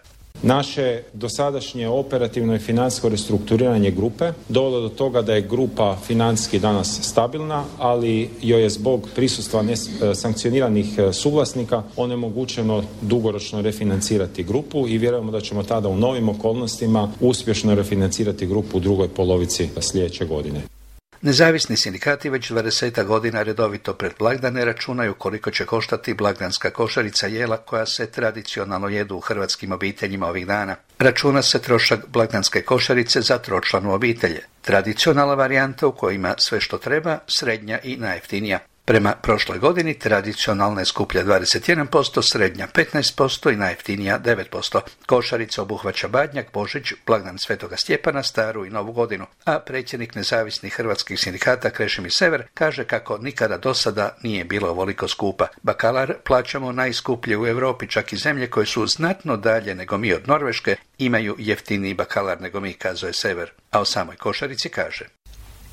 Naše 0.42 1.02
dosadašnje 1.12 1.88
operativno 1.88 2.54
i 2.54 2.58
financijsko 2.58 3.08
restrukturiranje 3.08 3.90
grupe 3.90 4.32
dovelo 4.48 4.80
do 4.80 4.88
toga 4.88 5.22
da 5.22 5.34
je 5.34 5.42
grupa 5.42 5.96
financijski 6.06 6.58
danas 6.58 7.00
stabilna, 7.02 7.64
ali 7.78 8.30
joj 8.42 8.62
je 8.62 8.70
zbog 8.70 9.08
prisustva 9.14 9.64
sankcioniranih 10.14 10.86
suvlasnika 11.12 11.82
onemogućeno 11.96 12.84
dugoročno 13.00 13.62
refinancirati 13.62 14.42
grupu 14.42 14.88
i 14.88 14.98
vjerujemo 14.98 15.32
da 15.32 15.40
ćemo 15.40 15.62
tada 15.62 15.88
u 15.88 15.96
novim 15.96 16.28
okolnostima 16.28 17.12
uspješno 17.20 17.74
refinancirati 17.74 18.46
grupu 18.46 18.76
u 18.76 18.80
drugoj 18.80 19.08
polovici 19.08 19.68
sljedeće 19.80 20.24
godine. 20.24 20.60
Nezavisni 21.22 21.76
sindikati 21.76 22.30
već 22.30 22.50
20 22.50 23.04
godina 23.04 23.42
redovito 23.42 23.94
pred 23.94 24.12
blagdane 24.18 24.64
računaju 24.64 25.14
koliko 25.14 25.50
će 25.50 25.66
koštati 25.66 26.14
blagdanska 26.14 26.70
košarica 26.70 27.26
jela 27.26 27.56
koja 27.56 27.86
se 27.86 28.10
tradicionalno 28.10 28.88
jedu 28.88 29.16
u 29.16 29.20
hrvatskim 29.20 29.72
obiteljima 29.72 30.26
ovih 30.26 30.46
dana. 30.46 30.76
Računa 30.98 31.42
se 31.42 31.62
trošak 31.62 32.00
blagdanske 32.08 32.62
košarice 32.62 33.20
za 33.20 33.38
tročlanu 33.38 33.94
obitelje. 33.94 34.40
Tradicionalna 34.62 35.34
varijanta 35.34 35.86
u 35.86 35.92
kojoj 35.92 36.14
ima 36.14 36.34
sve 36.38 36.60
što 36.60 36.78
treba, 36.78 37.18
srednja 37.26 37.78
i 37.84 37.96
najjeftinija. 37.96 38.58
Prema 38.90 39.12
prošloj 39.22 39.58
godini 39.58 39.98
tradicionalna 39.98 40.80
je 40.80 40.84
skuplja 40.84 41.24
21%, 41.24 42.22
srednja 42.32 42.68
15% 42.74 43.52
i 43.52 43.56
najjeftinija 43.56 44.18
9%. 44.18 44.80
Košarica 45.06 45.62
obuhvaća 45.62 46.08
Badnjak, 46.08 46.52
Božić, 46.52 46.92
blagdan 47.06 47.38
Svetoga 47.38 47.76
Stjepana, 47.76 48.22
Staru 48.22 48.66
i 48.66 48.70
Novu 48.70 48.92
godinu. 48.92 49.26
A 49.44 49.58
predsjednik 49.58 50.14
nezavisnih 50.14 50.74
hrvatskih 50.74 51.20
sindikata 51.20 51.70
Krešimi 51.70 52.10
Sever 52.10 52.42
kaže 52.54 52.84
kako 52.84 53.18
nikada 53.18 53.58
do 53.58 53.74
sada 53.74 54.16
nije 54.22 54.44
bilo 54.44 54.68
ovoliko 54.70 55.08
skupa. 55.08 55.46
Bakalar 55.62 56.14
plaćamo 56.24 56.72
najskuplje 56.72 57.38
u 57.38 57.46
Europi, 57.46 57.86
čak 57.86 58.12
i 58.12 58.16
zemlje 58.16 58.50
koje 58.50 58.66
su 58.66 58.86
znatno 58.86 59.36
dalje 59.36 59.74
nego 59.74 59.98
mi 59.98 60.12
od 60.12 60.28
Norveške 60.28 60.76
imaju 60.98 61.36
jeftiniji 61.38 61.94
bakalar 61.94 62.40
nego 62.40 62.60
mi, 62.60 62.72
kazuje 62.72 63.12
Sever. 63.12 63.50
A 63.70 63.80
o 63.80 63.84
samoj 63.84 64.16
košarici 64.16 64.68
kaže. 64.68 65.19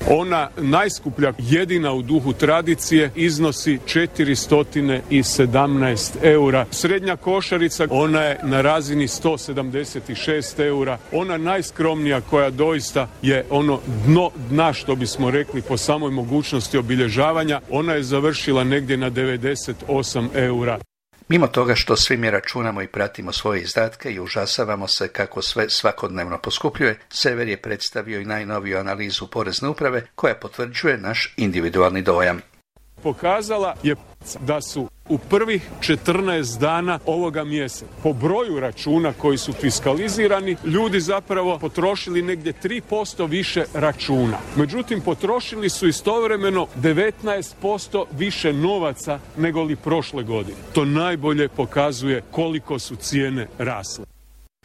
Ona 0.06 0.50
najskuplja, 0.56 1.32
jedina 1.38 1.92
u 1.92 2.02
duhu 2.02 2.32
tradicije, 2.32 3.10
iznosi 3.14 3.78
417 3.86 6.16
eura. 6.22 6.66
Srednja 6.70 7.16
košarica, 7.16 7.86
ona 7.90 8.22
je 8.22 8.38
na 8.42 8.60
razini 8.60 9.08
176 9.08 10.66
eura. 10.66 10.98
Ona 11.12 11.36
najskromnija 11.36 12.20
koja 12.20 12.50
doista 12.50 13.08
je 13.22 13.44
ono 13.50 13.80
dno 14.06 14.30
dna, 14.50 14.72
što 14.72 14.94
bismo 14.94 15.30
rekli, 15.30 15.62
po 15.62 15.76
samoj 15.76 16.10
mogućnosti 16.10 16.78
obilježavanja, 16.78 17.60
ona 17.70 17.92
je 17.92 18.02
završila 18.02 18.64
negdje 18.64 18.96
na 18.96 19.10
98 19.10 20.28
eura. 20.34 20.78
Mimo 21.30 21.46
toga 21.46 21.74
što 21.74 21.96
svi 21.96 22.16
mi 22.16 22.30
računamo 22.30 22.82
i 22.82 22.86
pratimo 22.86 23.32
svoje 23.32 23.62
izdatke 23.62 24.10
i 24.10 24.20
užasavamo 24.20 24.88
se 24.88 25.08
kako 25.08 25.42
sve 25.42 25.70
svakodnevno 25.70 26.38
poskupljuje, 26.38 26.98
Sever 27.08 27.48
je 27.48 27.56
predstavio 27.56 28.20
i 28.20 28.24
najnoviju 28.24 28.78
analizu 28.78 29.26
porezne 29.26 29.68
uprave 29.68 30.06
koja 30.14 30.34
potvrđuje 30.34 30.98
naš 30.98 31.34
individualni 31.36 32.02
dojam. 32.02 32.40
Pokazala 33.02 33.74
je 33.82 33.96
da 34.40 34.60
su 34.60 34.88
u 35.08 35.18
prvih 35.18 35.70
14 35.80 36.60
dana 36.60 36.98
ovoga 37.06 37.44
mjeseca 37.44 37.84
po 38.02 38.12
broju 38.12 38.60
računa 38.60 39.12
koji 39.12 39.38
su 39.38 39.52
fiskalizirani 39.52 40.56
ljudi 40.64 41.00
zapravo 41.00 41.58
potrošili 41.58 42.22
negdje 42.22 42.52
3% 42.62 43.28
više 43.28 43.64
računa. 43.74 44.38
Međutim, 44.56 45.00
potrošili 45.00 45.68
su 45.68 45.88
istovremeno 45.88 46.66
19% 46.82 48.04
više 48.18 48.52
novaca 48.52 49.18
nego 49.36 49.62
li 49.62 49.76
prošle 49.76 50.22
godine. 50.22 50.58
To 50.72 50.84
najbolje 50.84 51.48
pokazuje 51.48 52.22
koliko 52.30 52.78
su 52.78 52.96
cijene 52.96 53.48
rasle. 53.58 54.17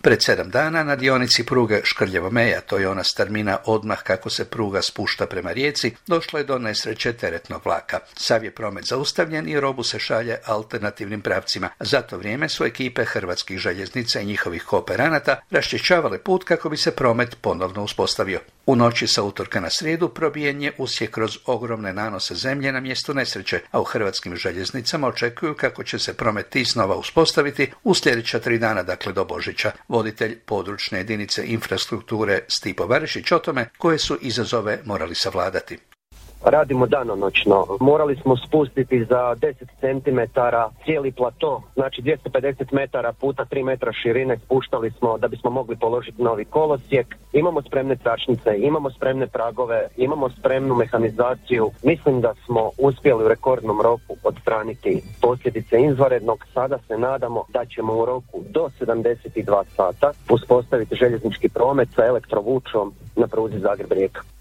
Pred 0.04 0.22
sedam 0.24 0.50
dana 0.50 0.84
na 0.84 0.96
dionici 0.96 1.46
pruge 1.46 1.82
Škrljevo 1.84 2.30
Meja, 2.30 2.62
to 2.62 2.78
je 2.78 2.90
ona 2.90 3.04
starmina 3.04 3.58
odmah 3.66 4.04
kako 4.04 4.30
se 4.30 4.46
pruga 4.46 4.82
spušta 4.82 5.26
prema 5.26 5.52
rijeci, 5.52 5.96
došlo 6.08 6.40
je 6.40 6.46
do 6.46 6.58
nesreće 6.60 7.14
teretnog 7.14 7.62
vlaka. 7.66 8.00
Sav 8.16 8.44
je 8.44 8.52
promet 8.52 8.86
zaustavljen 8.86 9.50
i 9.50 9.60
robu 9.60 9.84
se 9.84 10.00
šalje 10.00 10.38
alternativnim 10.46 11.22
pravcima. 11.22 11.70
Za 11.80 12.02
to 12.02 12.18
vrijeme 12.18 12.50
su 12.50 12.66
ekipe 12.66 13.06
hrvatskih 13.06 13.58
željeznica 13.58 14.20
i 14.20 14.26
njihovih 14.26 14.64
kooperanata 14.64 15.42
raščišćavale 15.52 16.18
put 16.18 16.44
kako 16.44 16.70
bi 16.70 16.78
se 16.78 16.92
promet 16.92 17.38
ponovno 17.42 17.84
uspostavio. 17.84 18.40
U 18.66 18.76
noći 18.76 19.08
sa 19.08 19.24
utorka 19.24 19.60
na 19.60 19.70
srijedu 19.70 20.10
probijen 20.10 20.62
je 20.62 20.74
usje 20.78 21.08
kroz 21.08 21.38
ogromne 21.46 21.94
nanose 21.94 22.36
zemlje 22.36 22.72
na 22.72 22.80
mjestu 22.80 23.14
nesreće, 23.14 23.60
a 23.72 23.82
u 23.82 23.84
hrvatskim 23.84 24.36
željeznicama 24.36 25.08
očekuju 25.08 25.56
kako 25.56 25.84
će 25.84 26.00
se 26.00 26.14
promet 26.14 26.56
iznova 26.56 26.96
uspostaviti 26.96 27.72
u 27.84 27.94
sljedeća 27.96 28.40
tri 28.40 28.60
dana, 28.60 28.84
dakle 28.84 29.14
do 29.14 29.26
Božića 29.26 29.72
voditelj 29.94 30.40
područne 30.46 30.98
jedinice 30.98 31.46
infrastrukture 31.46 32.40
Stipo 32.48 32.88
Barišić 32.88 33.32
o 33.32 33.40
tome 33.40 33.70
koje 33.78 34.00
su 34.00 34.18
izazove 34.22 34.82
morali 34.86 35.16
savladati 35.16 35.78
radimo 36.46 36.88
danonoćno. 36.88 37.66
Morali 37.80 38.16
smo 38.16 38.38
spustiti 38.38 39.06
za 39.06 39.36
10 39.36 39.54
cm 39.80 40.20
cijeli 40.86 41.12
plato, 41.12 41.62
znači 41.74 42.02
250 42.02 42.74
metara 42.74 43.14
puta 43.14 43.46
3 43.46 43.64
metra 43.64 43.92
širine 43.94 44.38
spuštali 44.38 44.92
smo 44.92 45.18
da 45.18 45.28
bismo 45.28 45.50
mogli 45.50 45.76
položiti 45.76 46.24
novi 46.24 46.46
kolosijek. 46.46 47.16
Imamo 47.34 47.62
spremne 47.62 47.96
tračnice, 47.96 48.58
imamo 48.58 48.92
spremne 48.92 49.28
pragove, 49.28 49.88
imamo 49.98 50.30
spremnu 50.30 50.76
mehanizaciju. 50.76 51.70
Mislim 51.84 52.22
da 52.22 52.34
smo 52.46 52.72
uspjeli 52.78 53.26
u 53.26 53.28
rekordnom 53.28 53.82
roku 53.82 54.16
odstraniti 54.24 55.02
posljedice 55.22 55.82
izvanrednog. 55.82 56.46
Sada 56.54 56.78
se 56.88 56.98
nadamo 56.98 57.44
da 57.50 57.66
ćemo 57.66 57.94
u 57.94 58.06
roku 58.06 58.44
do 58.50 58.70
72 58.80 59.64
sata 59.76 60.12
uspostaviti 60.30 60.96
željeznički 60.96 61.50
promet 61.50 61.90
sa 61.96 62.06
elektrovučom 62.06 62.94
na 63.16 63.28
pruzi 63.28 63.60
Zagreb-Rijeka. 63.60 64.33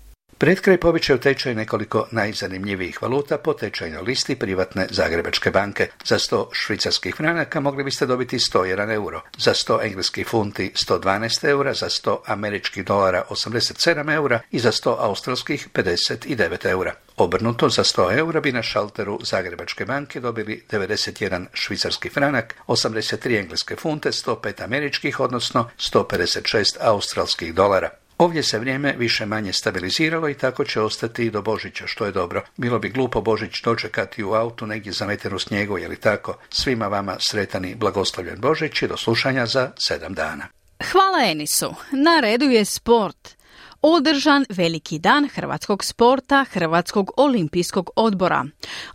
Pred 0.42 0.60
kraj 0.60 0.76
povećaju 0.76 1.18
tečaj 1.18 1.54
nekoliko 1.54 2.08
najzanimljivijih 2.10 3.02
valuta 3.02 3.38
po 3.38 3.52
tečajnoj 3.52 4.02
listi 4.02 4.36
privatne 4.36 4.86
Zagrebačke 4.90 5.50
banke. 5.50 5.88
Za 6.04 6.18
100 6.18 6.46
švicarskih 6.52 7.14
franaka 7.14 7.60
mogli 7.60 7.84
biste 7.84 8.06
dobiti 8.06 8.38
101 8.38 8.94
euro, 8.94 9.20
za 9.38 9.54
100 9.54 9.86
engleskih 9.86 10.26
funti 10.28 10.72
112 10.74 11.48
eura, 11.48 11.74
za 11.74 11.88
100 11.88 12.16
američkih 12.26 12.84
dolara 12.84 13.24
87 13.30 14.14
eura 14.14 14.40
i 14.50 14.58
za 14.58 14.72
100 14.72 14.96
australskih 14.98 15.68
59 15.74 16.68
eura. 16.70 16.94
Obrnuto 17.16 17.68
za 17.68 17.84
100 17.84 18.18
eura 18.18 18.40
bi 18.40 18.52
na 18.52 18.62
šalteru 18.62 19.18
Zagrebačke 19.22 19.84
banke 19.84 20.20
dobili 20.20 20.62
91 20.70 21.46
švicarski 21.52 22.08
franak, 22.08 22.54
83 22.66 23.38
engleske 23.38 23.76
funte, 23.76 24.12
105 24.12 24.64
američkih, 24.64 25.20
odnosno 25.20 25.70
156 25.78 26.76
australskih 26.80 27.54
dolara. 27.54 28.01
Ovdje 28.22 28.42
se 28.42 28.58
vrijeme 28.58 28.94
više 28.98 29.26
manje 29.26 29.52
stabiliziralo 29.52 30.28
i 30.28 30.34
tako 30.34 30.64
će 30.64 30.80
ostati 30.80 31.24
i 31.24 31.30
do 31.30 31.42
Božića, 31.42 31.86
što 31.86 32.06
je 32.06 32.12
dobro. 32.12 32.42
Bilo 32.56 32.78
bi 32.78 32.88
glupo 32.88 33.20
Božić 33.20 33.62
dočekati 33.62 34.24
u 34.24 34.32
autu 34.32 34.66
negdje 34.66 34.92
zametenu 34.92 35.38
snijegu, 35.38 35.78
je 35.78 35.88
li 35.88 35.96
tako? 35.96 36.36
Svima 36.50 36.86
vama 36.86 37.16
sretani 37.18 37.74
blagoslovljen 37.74 38.40
Božić 38.40 38.82
i 38.82 38.88
do 38.88 38.96
slušanja 38.96 39.46
za 39.46 39.70
sedam 39.78 40.14
dana. 40.14 40.44
Hvala 40.92 41.30
Enisu. 41.30 41.74
Na 41.92 42.20
redu 42.20 42.44
je 42.44 42.64
sport 42.64 43.41
održan 43.82 44.44
veliki 44.48 44.98
dan 44.98 45.28
hrvatskog 45.34 45.84
sporta 45.84 46.44
Hrvatskog 46.50 47.10
olimpijskog 47.16 47.90
odbora. 47.96 48.44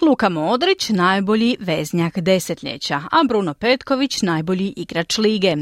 Luka 0.02 0.30
Modrić 0.30 0.90
najbolji 0.90 1.58
veznjak 1.60 2.20
desetljeća, 2.20 2.96
a 3.12 3.24
Bruno 3.28 3.54
Petković 3.54 4.22
najbolji 4.22 4.74
igrač 4.78 5.18
lige. 5.18 5.56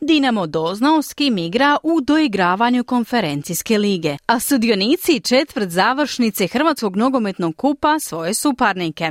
Dinamo 0.00 0.46
doznao 0.46 1.02
s 1.02 1.14
kim 1.14 1.38
igra 1.38 1.76
u 1.82 2.00
doigravanju 2.00 2.84
konferencijske 2.84 3.78
lige, 3.78 4.16
a 4.26 4.40
sudionici 4.40 5.20
četvrt 5.20 5.68
završnice 5.68 6.46
Hrvatskog 6.46 6.96
nogometnog 6.96 7.56
kupa 7.56 7.98
svoje 7.98 8.34
suparnike. 8.34 9.10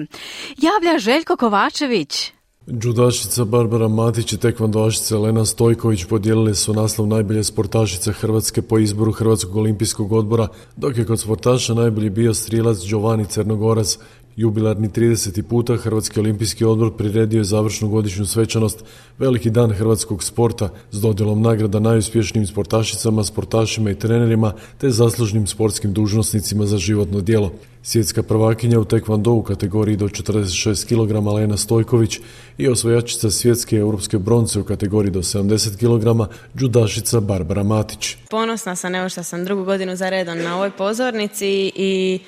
Javlja 0.57 0.99
Željko 0.99 1.35
Kovačević. 1.37 2.31
Judašica 2.73 3.45
Barbara 3.45 3.87
Matić 3.87 4.33
i 4.33 4.37
tekvandošica 4.37 5.15
Elena 5.15 5.45
Stojković 5.45 6.05
podijelili 6.05 6.55
su 6.55 6.73
naslov 6.73 7.07
najbolje 7.07 7.43
sportašice 7.43 8.13
Hrvatske 8.13 8.61
po 8.61 8.79
izboru 8.79 9.11
Hrvatskog 9.11 9.55
olimpijskog 9.55 10.11
odbora, 10.11 10.47
dok 10.77 10.97
je 10.97 11.05
kod 11.05 11.19
sportaša 11.19 11.73
najbolji 11.73 12.09
bio 12.09 12.33
strilac 12.33 12.77
Giovanni 12.87 13.25
Crnogorac 13.25 13.97
Jubilarni 14.35 14.89
30. 14.89 15.41
puta 15.41 15.77
Hrvatski 15.77 16.19
olimpijski 16.19 16.65
odbor 16.65 16.97
priredio 16.97 17.37
je 17.37 17.43
završnu 17.43 17.89
godišnju 17.89 18.25
svečanost 18.25 18.83
Veliki 19.17 19.49
dan 19.49 19.71
hrvatskog 19.71 20.23
sporta 20.23 20.69
s 20.91 21.01
dodjelom 21.01 21.41
nagrada 21.41 21.79
najuspješnijim 21.79 22.47
sportašicama, 22.47 23.23
sportašima 23.23 23.91
i 23.91 23.95
trenerima 23.95 24.53
te 24.77 24.89
zaslužnim 24.89 25.47
sportskim 25.47 25.93
dužnosnicima 25.93 26.65
za 26.65 26.77
životno 26.77 27.21
djelo. 27.21 27.51
Svjetska 27.83 28.23
prvakinja 28.23 28.79
u 28.79 28.85
tekvando 28.85 29.31
u 29.31 29.43
kategoriji 29.43 29.97
do 29.97 30.07
46 30.07 30.87
kg 30.87 31.27
Lena 31.27 31.57
Stojković 31.57 32.19
i 32.57 32.67
osvojačica 32.67 33.31
svjetske 33.31 33.75
europske 33.75 34.17
bronce 34.17 34.59
u 34.59 34.63
kategoriji 34.63 35.11
do 35.11 35.21
70 35.21 35.77
kg 35.77 36.31
Đudašica 36.53 37.19
Barbara 37.19 37.63
Matić. 37.63 38.15
Ponosna 38.29 38.75
sam 38.75 38.95
evo 38.95 39.09
što 39.09 39.23
sam 39.23 39.45
drugu 39.45 39.63
godinu 39.63 39.95
za 39.95 40.09
redom 40.09 40.37
na 40.37 40.55
ovoj 40.55 40.71
pozornici 40.71 41.71
i 41.75 42.19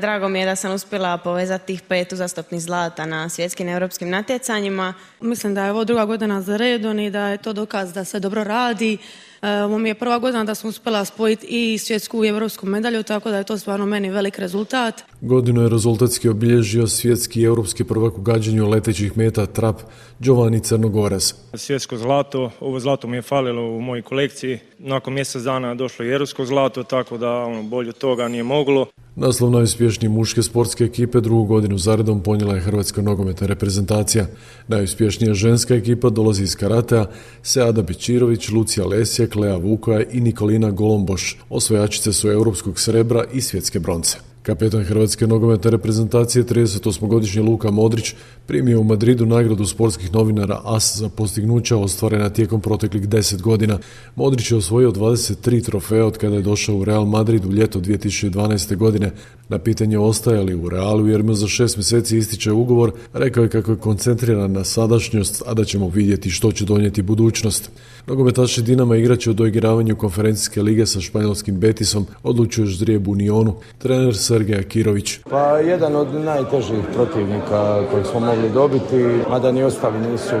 drago 0.00 0.28
mi 0.28 0.38
je 0.38 0.46
da 0.46 0.56
sam 0.56 0.72
uspjela 0.72 1.18
povezati 1.18 1.66
tih 1.66 1.82
pet 1.82 2.12
uzastopnih 2.12 2.60
zlata 2.60 3.06
na 3.06 3.28
svjetskim 3.28 3.68
europskim 3.68 4.08
natjecanjima. 4.08 4.94
Mislim 5.20 5.54
da 5.54 5.64
je 5.64 5.70
ovo 5.70 5.84
druga 5.84 6.04
godina 6.04 6.42
za 6.42 6.56
redom 6.56 6.98
i 6.98 7.10
da 7.10 7.28
je 7.28 7.38
to 7.38 7.52
dokaz 7.52 7.92
da 7.92 8.04
se 8.04 8.20
dobro 8.20 8.44
radi. 8.44 8.98
E, 9.42 9.62
ovo 9.62 9.78
mi 9.78 9.88
je 9.88 9.94
prva 9.94 10.18
godina 10.18 10.44
da 10.44 10.54
sam 10.54 10.70
uspjela 10.70 11.04
spojiti 11.04 11.46
i 11.46 11.78
svjetsku 11.78 12.24
i 12.24 12.28
europsku 12.28 12.66
medalju, 12.66 13.02
tako 13.02 13.30
da 13.30 13.36
je 13.36 13.44
to 13.44 13.58
stvarno 13.58 13.86
meni 13.86 14.10
velik 14.10 14.38
rezultat. 14.38 15.02
Godinu 15.20 15.62
je 15.62 15.68
rezultatski 15.68 16.28
obilježio 16.28 16.86
svjetski 16.86 17.40
i 17.40 17.44
europski 17.44 17.84
prvak 17.84 18.18
u 18.18 18.20
gađanju 18.20 18.68
letećih 18.68 19.16
meta 19.16 19.46
trap 19.46 19.76
Giovanni 20.20 20.60
Crnogoras. 20.60 21.34
Svjetsko 21.54 21.96
zlato, 21.96 22.50
ovo 22.60 22.80
zlato 22.80 23.08
mi 23.08 23.16
je 23.16 23.22
falilo 23.22 23.62
u 23.62 23.80
mojoj 23.80 24.02
kolekciji. 24.02 24.58
Nakon 24.78 25.14
mjesec 25.14 25.42
dana 25.42 25.74
došlo 25.74 26.04
i 26.04 26.10
europsko 26.10 26.44
zlato, 26.44 26.82
tako 26.82 27.18
da 27.18 27.30
ono, 27.30 27.62
bolje 27.62 27.92
toga 27.92 28.28
nije 28.28 28.42
moglo. 28.42 28.86
Naslov 29.16 29.50
najuspješnije 29.50 30.10
muške 30.10 30.42
sportske 30.42 30.84
ekipe 30.84 31.20
drugu 31.20 31.44
godinu 31.44 31.78
zaredom 31.78 32.22
ponijela 32.22 32.54
je 32.54 32.60
Hrvatska 32.60 33.02
nogometna 33.02 33.46
reprezentacija. 33.46 34.26
Najuspješnija 34.68 35.34
ženska 35.34 35.74
ekipa 35.74 36.10
dolazi 36.10 36.42
iz 36.42 36.56
karatea 36.56 37.06
Seada 37.42 37.82
Bičirović, 37.82 38.48
Lucija 38.48 38.86
Lesjak, 38.86 39.36
Lea 39.36 39.56
Vukoja 39.56 40.02
i 40.12 40.20
Nikolina 40.20 40.70
Golomboš. 40.70 41.38
Osvojačice 41.50 42.12
su 42.12 42.28
europskog 42.28 42.80
srebra 42.80 43.24
i 43.32 43.40
svjetske 43.40 43.80
bronce. 43.80 44.31
Kapetan 44.42 44.84
Hrvatske 44.84 45.26
nogometne 45.26 45.70
reprezentacije 45.70 46.44
38-godišnji 46.44 47.42
Luka 47.42 47.70
Modrić 47.70 48.14
primio 48.46 48.80
u 48.80 48.84
Madridu 48.84 49.26
nagradu 49.26 49.66
sportskih 49.66 50.12
novinara 50.12 50.60
AS 50.64 50.96
za 50.96 51.08
postignuća 51.08 51.76
ostvarena 51.76 52.30
tijekom 52.30 52.60
proteklih 52.60 53.08
10 53.08 53.40
godina. 53.40 53.78
Modrić 54.16 54.50
je 54.50 54.56
osvojio 54.56 54.90
23 54.90 55.64
trofeja 55.64 56.06
od 56.06 56.18
kada 56.18 56.36
je 56.36 56.42
došao 56.42 56.76
u 56.76 56.84
Real 56.84 57.04
Madrid 57.04 57.44
u 57.44 57.52
ljeto 57.52 57.80
2012. 57.80 58.76
godine. 58.76 59.10
Na 59.52 59.58
pitanje 59.58 59.98
ostajali 59.98 60.54
u 60.54 60.68
Realu 60.68 61.08
jer 61.08 61.22
mu 61.22 61.34
za 61.34 61.46
šest 61.46 61.76
mjeseci 61.76 62.18
ističe 62.18 62.52
ugovor, 62.52 62.92
rekao 63.12 63.42
je 63.42 63.48
kako 63.48 63.70
je 63.70 63.76
koncentriran 63.76 64.52
na 64.52 64.64
sadašnjost, 64.64 65.42
a 65.46 65.54
da 65.54 65.64
ćemo 65.64 65.88
vidjeti 65.88 66.30
što 66.30 66.52
će 66.52 66.64
donijeti 66.64 67.02
budućnost. 67.02 67.70
Nogometaši 68.06 68.62
Dinama 68.62 68.96
igraće 68.96 69.30
u 69.30 69.32
doigravanju 69.32 69.96
konferencijske 69.96 70.62
lige 70.62 70.86
sa 70.86 71.00
španjolskim 71.00 71.60
Betisom, 71.60 72.06
odlučuje 72.22 72.66
ždrijeb 72.66 73.08
Unionu. 73.08 73.54
Trener 73.78 74.16
Sergej 74.16 74.58
Akirović. 74.58 75.18
Pa 75.30 75.58
jedan 75.58 75.96
od 75.96 76.14
najtežih 76.14 76.84
protivnika 76.94 77.82
kojeg 77.90 78.06
smo 78.06 78.20
mogli 78.20 78.50
dobiti, 78.50 79.20
mada 79.30 79.52
ni 79.52 79.62
ostali 79.62 80.10
nisu 80.10 80.36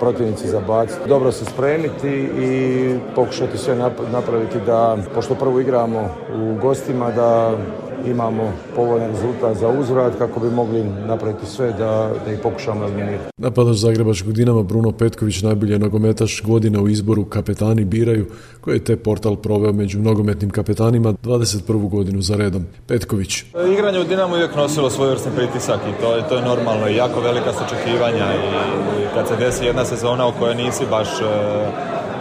protivnici 0.00 0.48
za 0.48 0.60
baciti. 0.60 1.08
Dobro 1.08 1.32
se 1.32 1.44
spremiti 1.44 2.28
i 2.40 2.94
pokušati 3.14 3.58
sve 3.58 3.76
napraviti 4.12 4.58
da, 4.66 4.98
pošto 5.14 5.34
prvo 5.34 5.60
igramo 5.60 6.10
u 6.34 6.58
gostima, 6.60 7.10
da 7.10 7.58
imamo 8.06 8.52
povoljan 8.76 9.10
rezultat 9.10 9.56
za 9.56 9.68
uzvrat 9.68 10.12
kako 10.18 10.40
bi 10.40 10.50
mogli 10.50 10.84
napraviti 10.84 11.46
sve 11.46 11.72
da, 11.72 12.10
da 12.24 12.32
ih 12.32 12.38
pokušamo 12.42 12.84
eliminirati. 12.84 13.24
Napadaš 13.36 13.76
Zagrebačkog 13.76 14.32
Dinama 14.32 14.62
Bruno 14.62 14.92
Petković 14.92 15.42
najbolje 15.42 15.78
nogometaš 15.78 16.42
godine 16.42 16.78
u 16.78 16.88
izboru 16.88 17.24
kapetani 17.24 17.84
biraju 17.84 18.26
koje 18.60 18.74
je 18.74 18.84
te 18.84 18.96
portal 18.96 19.36
proveo 19.36 19.72
među 19.72 19.98
nogometnim 19.98 20.50
kapetanima 20.50 21.12
21. 21.12 21.88
godinu 21.88 22.22
za 22.22 22.36
redom. 22.36 22.66
Petković. 22.86 23.44
Igranje 23.72 24.00
u 24.00 24.04
Dinamu 24.04 24.34
uvijek 24.34 24.56
nosilo 24.56 24.90
svojevrsni 24.90 25.32
pritisak 25.36 25.80
i 25.90 26.02
to 26.02 26.16
je, 26.16 26.28
to 26.28 26.36
je 26.36 26.42
normalno 26.42 26.88
i 26.88 26.96
jako 26.96 27.20
velika 27.20 27.52
su 27.52 27.58
očekivanja 27.64 28.26
i, 28.34 29.14
kad 29.14 29.28
se 29.28 29.36
desi 29.36 29.64
jedna 29.64 29.84
sezona 29.84 30.26
u 30.26 30.32
kojoj 30.38 30.54
nisi 30.54 30.84
baš 30.90 31.08
e, 31.08 31.24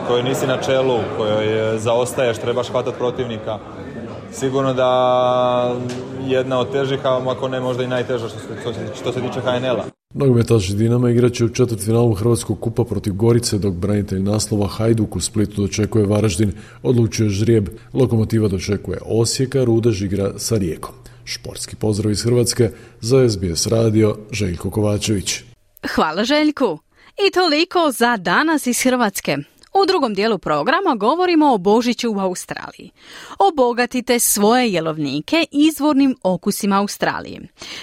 kojoj 0.07 0.23
nisi 0.23 0.47
na 0.47 0.57
čelu, 0.57 0.99
kojoj 1.17 1.77
zaostaješ, 1.77 2.37
trebaš 2.37 2.69
hvatati 2.69 2.97
protivnika 2.97 3.59
sigurno 4.33 4.73
da 4.73 5.75
jedna 6.27 6.59
od 6.59 6.71
težih, 6.71 6.99
a 7.03 7.21
ako 7.27 7.47
ne 7.47 7.59
možda 7.59 7.83
i 7.83 7.87
najteža 7.87 8.29
što 8.29 8.39
se, 8.73 8.79
što 9.01 9.13
se 9.13 9.21
tiče 9.21 9.41
HNL-a. 9.41 9.83
Nogometaši 10.13 10.75
Dinama 10.75 11.09
igraće 11.09 11.45
u 11.45 11.49
četvrtfinalu 11.49 12.13
Hrvatskog 12.13 12.59
kupa 12.59 12.83
protiv 12.83 13.13
Gorice, 13.13 13.57
dok 13.57 13.73
branitelj 13.73 14.21
naslova 14.21 14.67
Hajduk 14.67 15.15
u 15.15 15.21
Splitu 15.21 15.61
dočekuje 15.61 16.05
Varaždin, 16.05 16.51
odlučuje 16.83 17.29
žrijeb, 17.29 17.69
Lokomotiva 17.93 18.47
dočekuje 18.47 18.99
Osijeka, 19.05 19.63
Rudež 19.63 20.01
igra 20.01 20.31
sa 20.37 20.57
Rijekom. 20.57 20.95
Športski 21.25 21.75
pozdrav 21.75 22.11
iz 22.11 22.23
Hrvatske 22.23 22.69
za 23.01 23.29
SBS 23.29 23.67
radio 23.67 24.15
Željko 24.31 24.69
Kovačević. 24.69 25.39
Hvala 25.95 26.23
Željku. 26.23 26.79
I 27.27 27.31
toliko 27.31 27.91
za 27.91 28.17
danas 28.17 28.67
iz 28.67 28.83
Hrvatske. 28.83 29.37
U 29.73 29.85
drugom 29.85 30.13
dijelu 30.13 30.37
programa 30.37 30.95
govorimo 30.95 31.53
o 31.53 31.57
Božiću 31.57 32.11
u 32.11 32.19
Australiji. 32.19 32.91
Obogatite 33.39 34.19
svoje 34.19 34.73
jelovnike 34.73 35.45
izvornim 35.51 36.15
okusima 36.23 36.79
Australije. 36.79 37.41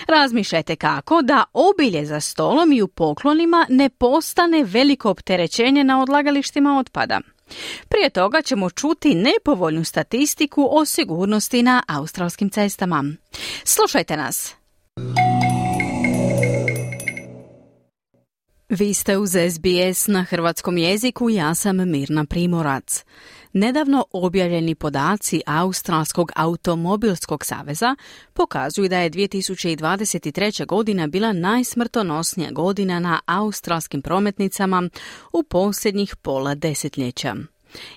Razmišljajte 0.09 0.77
kako 0.77 1.22
da 1.22 1.44
obilje 1.53 2.07
za 2.07 2.20
stolom 2.20 2.72
i 2.72 2.83
u 2.83 2.88
poklonima 2.88 3.66
ne 3.68 3.88
postane 3.88 4.64
veliko 4.64 5.11
opterećenje 5.11 5.85
na 5.85 6.03
odlagalištima 6.03 6.79
otpada. 6.79 7.20
Prije 7.88 8.11
toga 8.11 8.42
ćemo 8.42 8.70
čuti 8.70 9.14
nepovoljnu 9.14 9.85
statistiku 9.85 10.68
o 10.70 10.85
sigurnosti 10.85 11.62
na 11.62 11.83
australskim 11.88 12.51
cestama. 12.51 13.05
Slušajte 13.64 14.16
nas! 14.16 14.55
Vi 18.68 18.94
ste 18.94 19.18
uz 19.18 19.31
SBS 19.31 20.07
na 20.07 20.22
hrvatskom 20.22 20.78
jeziku, 20.78 21.31
ja 21.31 21.54
sam 21.54 21.90
Mirna 21.90 22.24
Primorac. 22.24 23.04
Nedavno 23.52 24.04
objavljeni 24.12 24.74
podaci 24.74 25.42
Australskog 25.46 26.33
automobilskog 26.37 27.44
saveza 27.44 27.96
pokazuju 28.33 28.88
da 28.88 28.98
je 28.98 29.11
2023. 29.11 30.66
godina 30.66 31.07
bila 31.07 31.33
najsmrtonosnija 31.33 32.50
godina 32.50 33.00
na 33.00 33.20
australskim 33.26 34.02
prometnicama 34.02 34.88
u 35.33 35.42
posljednjih 35.42 36.16
pola 36.16 36.54
desetljeća. 36.54 37.35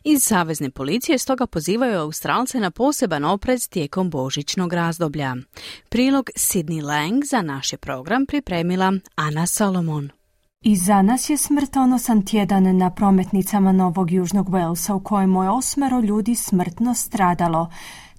Iz 0.03 0.23
Savezne 0.23 0.69
policije 0.69 1.17
stoga 1.17 1.47
pozivaju 1.47 1.99
Australce 1.99 2.59
na 2.59 2.71
poseban 2.71 3.25
oprez 3.25 3.69
tijekom 3.69 4.09
božićnog 4.09 4.73
razdoblja. 4.73 5.35
Prilog 5.89 6.29
Sydney 6.35 6.83
Lang 6.83 7.23
za 7.25 7.41
naš 7.41 7.71
program 7.81 8.25
pripremila 8.25 8.93
Ana 9.15 9.47
Solomon. 9.47 10.20
I 10.63 10.75
za 10.75 11.01
nas 11.01 11.29
je 11.29 11.37
smrtonosan 11.37 12.25
tjedan 12.25 12.77
na 12.77 12.89
prometnicama 12.89 13.71
Novog 13.71 14.11
Južnog 14.11 14.49
Walesa 14.49 14.93
u 14.93 14.99
kojemu 14.99 15.43
je 15.43 15.49
osmero 15.49 15.99
ljudi 15.99 16.35
smrtno 16.35 16.95
stradalo. 16.95 17.69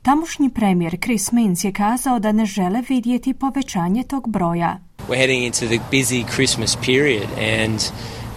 Tamošnji 0.02 0.50
premijer 0.50 0.96
Chris 1.02 1.32
Minns 1.32 1.64
je 1.64 1.72
kazao 1.72 2.18
da 2.18 2.32
ne 2.32 2.46
žele 2.46 2.82
vidjeti 2.88 3.34
povećanje 3.34 4.02
tog 4.02 4.28
broja. 4.28 4.78
We're 5.08 5.16
heading 5.16 5.44
into 5.44 5.66
the 5.66 5.78
busy 5.90 6.24
Christmas 6.34 6.76
period 6.76 7.28
and 7.60 7.80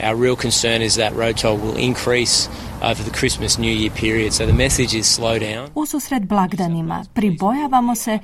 our 0.03 0.15
real 0.21 0.35
concern 0.35 0.81
is 0.81 0.95
that 0.95 1.13
road 1.13 1.41
toll 1.41 1.57
will 1.57 1.77
increase 1.79 2.49
over 2.81 3.03
the 3.03 3.19
Christmas 3.19 3.57
New 3.57 3.71
Year 3.71 3.91
period. 3.99 4.33
So 4.33 4.45
the 4.45 4.53
message 4.53 4.99
is 4.99 5.15
slow 5.15 5.39
down. 5.39 5.69
U 5.75 5.85
susret 5.85 6.23
blagdanima 6.23 7.05
pribojavamo 7.13 7.95
se 7.95 8.19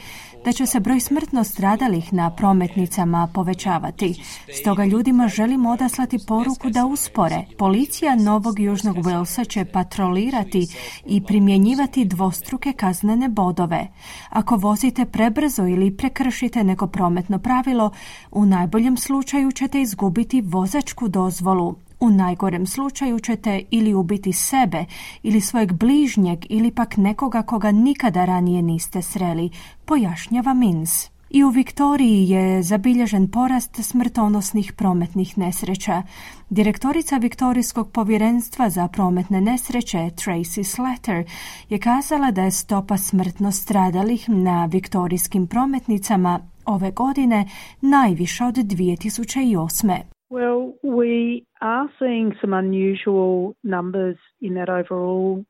da 0.45 0.51
će 0.51 0.65
se 0.65 0.79
broj 0.79 0.99
smrtno 0.99 1.43
stradalih 1.43 2.13
na 2.13 2.29
prometnicama 2.29 3.27
povećavati. 3.33 4.23
Stoga 4.61 4.85
ljudima 4.85 5.27
želimo 5.27 5.69
odaslati 5.69 6.17
poruku 6.27 6.69
da 6.69 6.85
uspore. 6.85 7.45
Policija 7.57 8.15
Novog 8.15 8.59
Južnog 8.59 8.95
Walesa 8.95 9.49
će 9.49 9.65
patrolirati 9.65 10.67
i 11.05 11.23
primjenjivati 11.23 12.05
dvostruke 12.05 12.73
kaznene 12.73 13.29
bodove. 13.29 13.87
Ako 14.29 14.55
vozite 14.55 15.05
prebrzo 15.05 15.65
ili 15.65 15.97
prekršite 15.97 16.63
neko 16.63 16.87
prometno 16.87 17.39
pravilo, 17.39 17.91
u 18.31 18.45
najboljem 18.45 18.97
slučaju 18.97 19.51
ćete 19.51 19.81
izgubiti 19.81 20.41
vozačku 20.41 21.07
dozvolu. 21.07 21.75
U 22.01 22.09
najgorem 22.09 22.67
slučaju 22.67 23.19
ćete 23.19 23.61
ili 23.71 23.93
ubiti 23.93 24.33
sebe 24.33 24.85
ili 25.23 25.41
svojeg 25.41 25.73
bližnjeg 25.73 26.45
ili 26.49 26.71
pak 26.71 26.97
nekoga 26.97 27.41
koga 27.41 27.71
nikada 27.71 28.25
ranije 28.25 28.61
niste 28.61 29.01
sreli, 29.01 29.49
pojašnjava 29.85 30.53
Mins. 30.53 31.09
I 31.29 31.43
u 31.43 31.49
Viktoriji 31.49 32.29
je 32.29 32.63
zabilježen 32.63 33.31
porast 33.31 33.83
smrtonosnih 33.83 34.73
prometnih 34.73 35.37
nesreća. 35.37 36.03
Direktorica 36.49 37.17
Viktorijskog 37.17 37.91
povjerenstva 37.91 38.69
za 38.69 38.87
prometne 38.87 39.41
nesreće 39.41 39.97
Tracy 39.97 40.63
Slater 40.63 41.25
je 41.69 41.79
kazala 41.79 42.31
da 42.31 42.43
je 42.43 42.51
stopa 42.51 42.97
smrtno 42.97 43.51
stradalih 43.51 44.29
na 44.29 44.65
viktorijskim 44.65 45.47
prometnicama 45.47 46.39
ove 46.65 46.91
godine 46.91 47.49
najviša 47.81 48.47
od 48.47 48.55
2008. 48.55 50.20
Well, 50.31 50.59
we 50.81 51.45
are 51.59 51.89
seeing 51.99 52.33
some 52.41 52.53
unusual 52.53 53.55
numbers 53.63 54.17
in 54.39 54.53
that 54.53 54.69
overall 54.69 55.43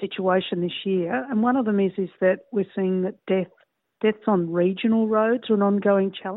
situation 0.00 0.60
this 0.60 0.78
year, 0.84 1.26
and 1.30 1.42
one 1.42 1.56
of 1.56 1.64
them 1.64 1.80
is 1.80 1.92
is 1.96 2.10
that 2.20 2.38
we're 2.52 2.72
seeing 2.74 3.02
that 3.02 3.16
death 3.26 3.52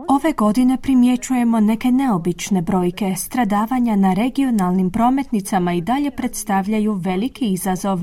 Ove 0.07 0.33
godine 0.37 0.77
primjećujemo 0.81 1.59
neke 1.59 1.91
neobične 1.91 2.61
brojke. 2.61 3.15
Stradavanja 3.15 3.95
na 3.95 4.13
regionalnim 4.13 4.91
prometnicama 4.91 5.73
i 5.73 5.81
dalje 5.81 6.11
predstavljaju 6.11 6.93
veliki 6.93 7.45
izazov. 7.53 7.99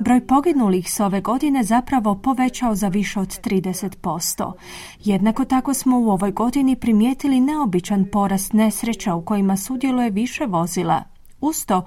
Broj 0.00 0.26
poginulih 0.26 0.92
s 0.92 1.00
ove 1.00 1.20
godine 1.20 1.62
zapravo 1.64 2.14
povećao 2.14 2.74
za 2.74 2.88
više 2.88 3.20
od 3.20 3.40
30%. 3.40 4.52
Jednako 5.04 5.44
tako 5.44 5.74
smo 5.74 5.98
u 5.98 6.10
ovoj 6.10 6.32
godini 6.32 6.76
primijetili 6.76 7.40
neobičan 7.40 8.06
porast 8.12 8.52
nesreća 8.52 9.14
u 9.14 9.22
kojima 9.22 9.56
sudjeluje 9.56 10.10
više 10.10 10.46
vozila. 10.46 11.02
Usto, 11.40 11.84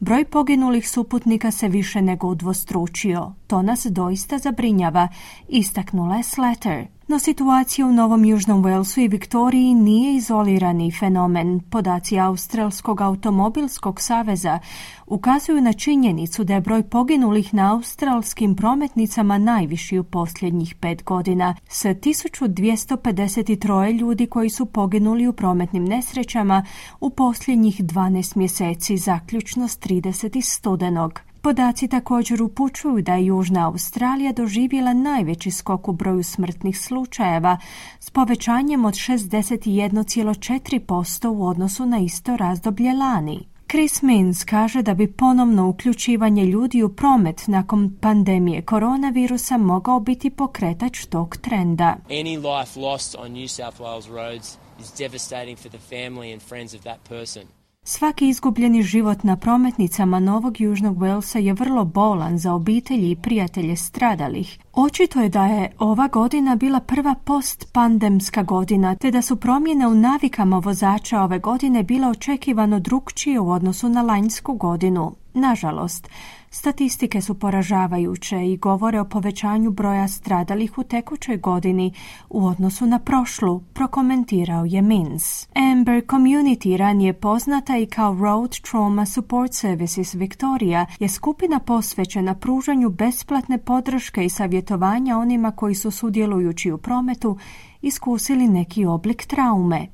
broj 0.00 0.24
poginulih 0.24 0.90
suputnika 0.90 1.50
se 1.50 1.68
više 1.68 2.02
nego 2.02 2.26
udvostručio. 2.26 3.32
To 3.46 3.62
nas 3.62 3.86
doista 3.90 4.38
zabrinjava, 4.38 5.08
istaknula 5.48 6.16
je 6.16 6.22
Slater. 6.22 6.86
No 7.12 7.18
situacija 7.18 7.86
u 7.86 7.92
Novom 7.92 8.24
Južnom 8.24 8.64
Walesu 8.64 9.00
i 9.00 9.08
Viktoriji 9.08 9.74
nije 9.74 10.16
izolirani 10.16 10.92
fenomen. 11.00 11.60
Podaci 11.70 12.18
Australskog 12.18 13.00
automobilskog 13.00 14.00
saveza 14.00 14.58
ukazuju 15.06 15.60
na 15.60 15.72
činjenicu 15.72 16.44
da 16.44 16.54
je 16.54 16.60
broj 16.60 16.82
poginulih 16.82 17.54
na 17.54 17.74
australskim 17.74 18.56
prometnicama 18.56 19.38
najviši 19.38 19.98
u 19.98 20.04
posljednjih 20.04 20.74
pet 20.74 21.04
godina, 21.04 21.54
s 21.68 21.84
1253 21.84 24.00
ljudi 24.00 24.26
koji 24.26 24.50
su 24.50 24.66
poginuli 24.66 25.26
u 25.26 25.32
prometnim 25.32 25.84
nesrećama 25.84 26.64
u 27.00 27.10
posljednjih 27.10 27.80
12 27.80 28.36
mjeseci, 28.36 28.96
zaključno 28.96 29.68
s 29.68 29.78
30. 29.78 30.40
studenog. 30.40 31.31
Podaci 31.42 31.88
također 31.88 32.42
upućuju 32.42 33.02
da 33.02 33.14
je 33.14 33.26
Južna 33.26 33.66
Australija 33.66 34.32
doživjela 34.32 34.94
najveći 34.94 35.50
skok 35.50 35.88
u 35.88 35.92
broju 35.92 36.22
smrtnih 36.22 36.78
slučajeva 36.78 37.58
s 38.00 38.10
povećanjem 38.10 38.84
od 38.84 38.94
61,4% 38.94 41.28
u 41.28 41.46
odnosu 41.46 41.86
na 41.86 41.98
isto 41.98 42.36
razdoblje 42.36 42.92
lani. 42.92 43.48
Chris 43.70 44.02
Mins 44.02 44.44
kaže 44.44 44.82
da 44.82 44.94
bi 44.94 45.12
ponovno 45.12 45.68
uključivanje 45.68 46.44
ljudi 46.44 46.82
u 46.82 46.88
promet 46.88 47.42
nakon 47.46 47.96
pandemije 48.00 48.62
koronavirusa 48.62 49.58
mogao 49.58 50.00
biti 50.00 50.30
pokretač 50.30 51.04
tog 51.04 51.36
trenda. 51.36 51.96
Any 52.08 52.36
life 52.36 52.80
lost 52.80 53.16
on 53.18 53.32
New 53.32 53.48
South 53.48 53.80
Wales 53.80 54.08
roads 54.08 54.58
is 54.80 54.92
devastating 54.98 55.58
for 55.58 55.70
the 55.70 55.80
family 55.90 56.32
and 56.32 56.42
friends 56.42 56.74
of 56.74 56.80
that 56.80 56.98
person. 57.08 57.42
Svaki 57.84 58.28
izgubljeni 58.28 58.82
život 58.82 59.22
na 59.22 59.36
prometnicama 59.36 60.20
Novog 60.20 60.60
Južnog 60.60 60.96
Walesa 60.96 61.38
je 61.38 61.52
vrlo 61.52 61.84
bolan 61.84 62.38
za 62.38 62.54
obitelji 62.54 63.10
i 63.10 63.16
prijatelje 63.16 63.76
stradalih. 63.76 64.58
Očito 64.72 65.20
je 65.20 65.28
da 65.28 65.46
je 65.46 65.72
ova 65.78 66.08
godina 66.08 66.56
bila 66.56 66.80
prva 66.80 67.14
post-pandemska 67.24 68.42
godina, 68.42 68.94
te 68.94 69.10
da 69.10 69.22
su 69.22 69.36
promjene 69.36 69.86
u 69.86 69.94
navikama 69.94 70.58
vozača 70.58 71.22
ove 71.22 71.38
godine 71.38 71.82
bile 71.82 72.08
očekivano 72.08 72.80
drukčije 72.80 73.40
u 73.40 73.50
odnosu 73.50 73.88
na 73.88 74.02
lanjsku 74.02 74.54
godinu. 74.54 75.14
Nažalost, 75.34 76.08
Statistike 76.54 77.20
su 77.20 77.34
poražavajuće 77.34 78.46
i 78.46 78.56
govore 78.56 79.00
o 79.00 79.04
povećanju 79.04 79.70
broja 79.70 80.08
stradalih 80.08 80.78
u 80.78 80.82
tekućoj 80.82 81.36
godini 81.36 81.92
u 82.30 82.46
odnosu 82.46 82.86
na 82.86 82.98
prošlu, 82.98 83.60
prokomentirao 83.72 84.64
je 84.64 84.82
Mins. 84.82 85.48
Amber 85.54 86.02
Community, 86.06 86.76
ranije 86.76 87.12
poznata 87.12 87.76
i 87.76 87.86
kao 87.86 88.14
Road 88.14 88.56
Trauma 88.70 89.06
Support 89.06 89.54
Services 89.54 90.14
Victoria, 90.14 90.86
je 90.98 91.08
skupina 91.08 91.58
posvećena 91.58 92.34
pružanju 92.34 92.90
besplatne 92.90 93.58
podrške 93.58 94.24
i 94.24 94.30
savjetovanja 94.30 95.18
onima 95.18 95.50
koji 95.50 95.74
su 95.74 95.90
sudjelujući 95.90 96.72
u 96.72 96.78
prometu 96.78 97.38
iskusili 97.82 98.48
neki 98.48 98.86
oblik 98.86 99.26
traume. 99.26 99.86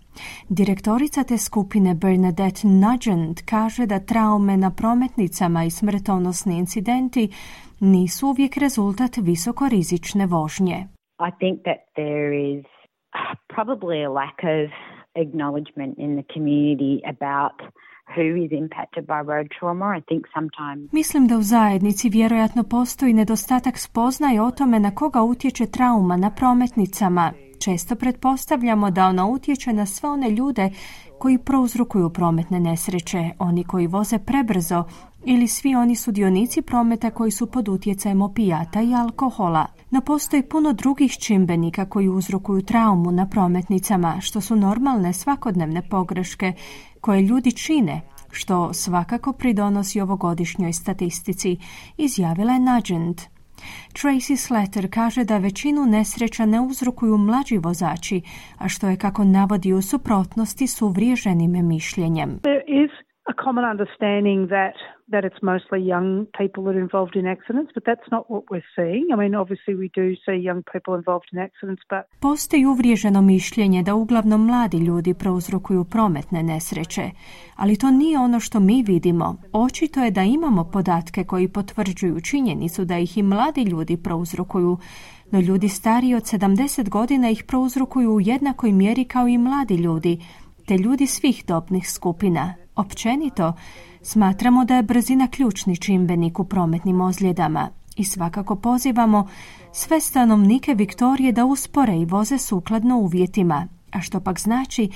Direktorica 0.48 1.24
te 1.24 1.38
skupine 1.38 1.94
Bernadette 1.94 2.68
Nugent 2.68 3.42
kaže 3.46 3.86
da 3.86 3.98
traume 3.98 4.56
na 4.56 4.70
prometnicama 4.70 5.64
i 5.64 5.70
smrtonosni 5.70 6.58
incidenti 6.58 7.28
nisu 7.80 8.28
uvijek 8.28 8.56
rezultat 8.56 9.16
visokorizične 9.16 10.26
vožnje. 10.26 10.86
I 11.28 11.30
think 11.38 11.62
that 11.62 11.80
there 11.96 12.30
is 12.52 12.64
probably 13.54 14.04
a 14.04 14.10
lack 14.10 14.38
of 14.42 14.70
acknowledgement 15.24 15.98
in 15.98 16.10
the 16.16 16.26
community 16.34 16.94
about 17.14 17.56
who 18.16 18.44
is 18.44 18.50
impacted 18.52 19.04
by 19.06 19.20
road 19.32 19.46
trauma. 19.58 19.96
I 19.98 20.00
think 20.08 20.22
sometimes... 20.36 20.92
Mislim 20.92 21.26
da 21.28 21.38
u 21.38 21.42
zajednici 21.42 22.08
vjerojatno 22.08 22.62
postoji 22.62 23.12
nedostatak 23.12 23.78
spoznaje 23.78 24.42
o 24.42 24.50
tome 24.50 24.80
na 24.80 24.90
koga 24.94 25.22
utječe 25.22 25.66
trauma 25.66 26.16
na 26.16 26.30
prometnicama. 26.30 27.32
Često 27.58 27.96
pretpostavljamo 27.96 28.90
da 28.90 29.06
ona 29.06 29.26
utječe 29.26 29.72
na 29.72 29.86
sve 29.86 30.08
one 30.08 30.30
ljude 30.30 30.70
koji 31.18 31.38
prouzrokuju 31.38 32.10
prometne 32.10 32.60
nesreće, 32.60 33.30
oni 33.38 33.64
koji 33.64 33.86
voze 33.86 34.18
prebrzo 34.18 34.84
ili 35.24 35.48
svi 35.48 35.74
oni 35.74 35.96
sudionici 35.96 36.62
prometa 36.62 37.10
koji 37.10 37.30
su 37.30 37.46
pod 37.46 37.68
utjecajem 37.68 38.22
opijata 38.22 38.82
i 38.82 38.94
alkohola. 38.94 39.66
No 39.90 40.00
postoji 40.00 40.42
puno 40.42 40.72
drugih 40.72 41.12
čimbenika 41.12 41.88
koji 41.88 42.08
uzrokuju 42.08 42.62
traumu 42.62 43.10
na 43.10 43.28
prometnicama, 43.28 44.20
što 44.20 44.40
su 44.40 44.56
normalne 44.56 45.12
svakodnevne 45.12 45.82
pogreške 45.88 46.52
koje 47.00 47.22
ljudi 47.22 47.52
čine, 47.52 48.00
što 48.30 48.72
svakako 48.72 49.32
pridonosi 49.32 50.00
ovogodišnjoj 50.00 50.72
statistici, 50.72 51.56
izjavila 51.96 52.52
je 52.52 52.58
Nugent. 52.58 53.37
Tracy 53.92 54.36
Slater 54.36 54.90
kaže 54.90 55.24
da 55.24 55.38
većinu 55.38 55.86
nesreća 55.86 56.46
ne 56.46 56.60
uzrokuju 56.60 57.18
mlađi 57.18 57.58
vozači, 57.58 58.22
a 58.58 58.68
što 58.68 58.88
je 58.88 58.96
kako 58.96 59.24
navodi 59.24 59.72
u 59.72 59.82
suprotnosti 59.82 60.66
s 60.66 60.82
uvriježenim 60.82 61.66
mišljenjem. 61.66 62.38
There 62.42 62.64
is 62.84 63.07
a 63.28 63.34
common 63.44 63.64
understanding 63.64 64.48
that 64.48 64.76
that 65.12 65.24
it's 65.28 65.42
mostly 65.42 65.80
young 65.94 66.26
people 66.40 66.62
that 66.64 66.74
are 66.76 66.84
involved 66.88 67.16
in 67.20 67.26
accidents, 67.26 67.70
but 67.74 67.84
that's 67.90 68.08
not 68.14 68.24
what 68.32 68.44
we're 68.50 68.70
seeing. 68.76 69.04
I 69.12 69.16
mean, 69.16 69.34
obviously 69.42 69.74
we 69.82 69.88
do 70.00 70.06
see 70.24 70.36
young 70.48 70.62
people 70.72 70.92
involved 71.00 71.28
in 71.32 71.38
accidents, 71.38 71.82
but... 71.90 72.02
Postoji 72.20 72.66
uvriježeno 72.66 73.22
mišljenje 73.22 73.82
da 73.82 73.94
uglavnom 73.94 74.46
mladi 74.46 74.78
ljudi 74.78 75.14
prouzrokuju 75.14 75.84
prometne 75.84 76.42
nesreće, 76.42 77.10
ali 77.56 77.76
to 77.76 77.90
nije 77.90 78.18
ono 78.18 78.40
što 78.40 78.60
mi 78.60 78.82
vidimo. 78.82 79.36
Očito 79.52 80.00
je 80.00 80.10
da 80.10 80.22
imamo 80.22 80.64
podatke 80.64 81.24
koji 81.24 81.48
potvrđuju 81.48 82.20
činjenicu 82.20 82.84
da 82.84 82.98
ih 82.98 83.18
i 83.18 83.22
mladi 83.22 83.62
ljudi 83.62 83.96
prouzrokuju, 83.96 84.78
no 85.30 85.40
ljudi 85.40 85.68
stariji 85.68 86.14
od 86.14 86.22
70 86.22 86.88
godina 86.88 87.30
ih 87.30 87.44
prouzrokuju 87.44 88.10
u 88.10 88.20
jednakoj 88.20 88.72
mjeri 88.72 89.04
kao 89.04 89.28
i 89.28 89.38
mladi 89.38 89.76
ljudi, 89.76 90.18
te 90.68 90.78
ljudi 90.78 91.06
svih 91.06 91.44
dobnih 91.46 91.90
skupina. 91.90 92.54
Općenito, 92.76 93.52
smatramo 94.02 94.64
da 94.64 94.76
je 94.76 94.82
brzina 94.82 95.26
ključni 95.26 95.76
čimbenik 95.76 96.38
u 96.38 96.44
prometnim 96.44 97.00
ozljedama 97.00 97.70
i 97.96 98.04
svakako 98.04 98.56
pozivamo 98.56 99.26
sve 99.72 100.00
stanovnike 100.00 100.74
Viktorije 100.74 101.32
da 101.32 101.44
uspore 101.44 101.96
i 101.96 102.04
voze 102.04 102.38
sukladno 102.38 102.96
uvjetima, 102.98 103.68
a 103.92 104.00
što 104.00 104.20
pak 104.20 104.40
znači 104.40 104.90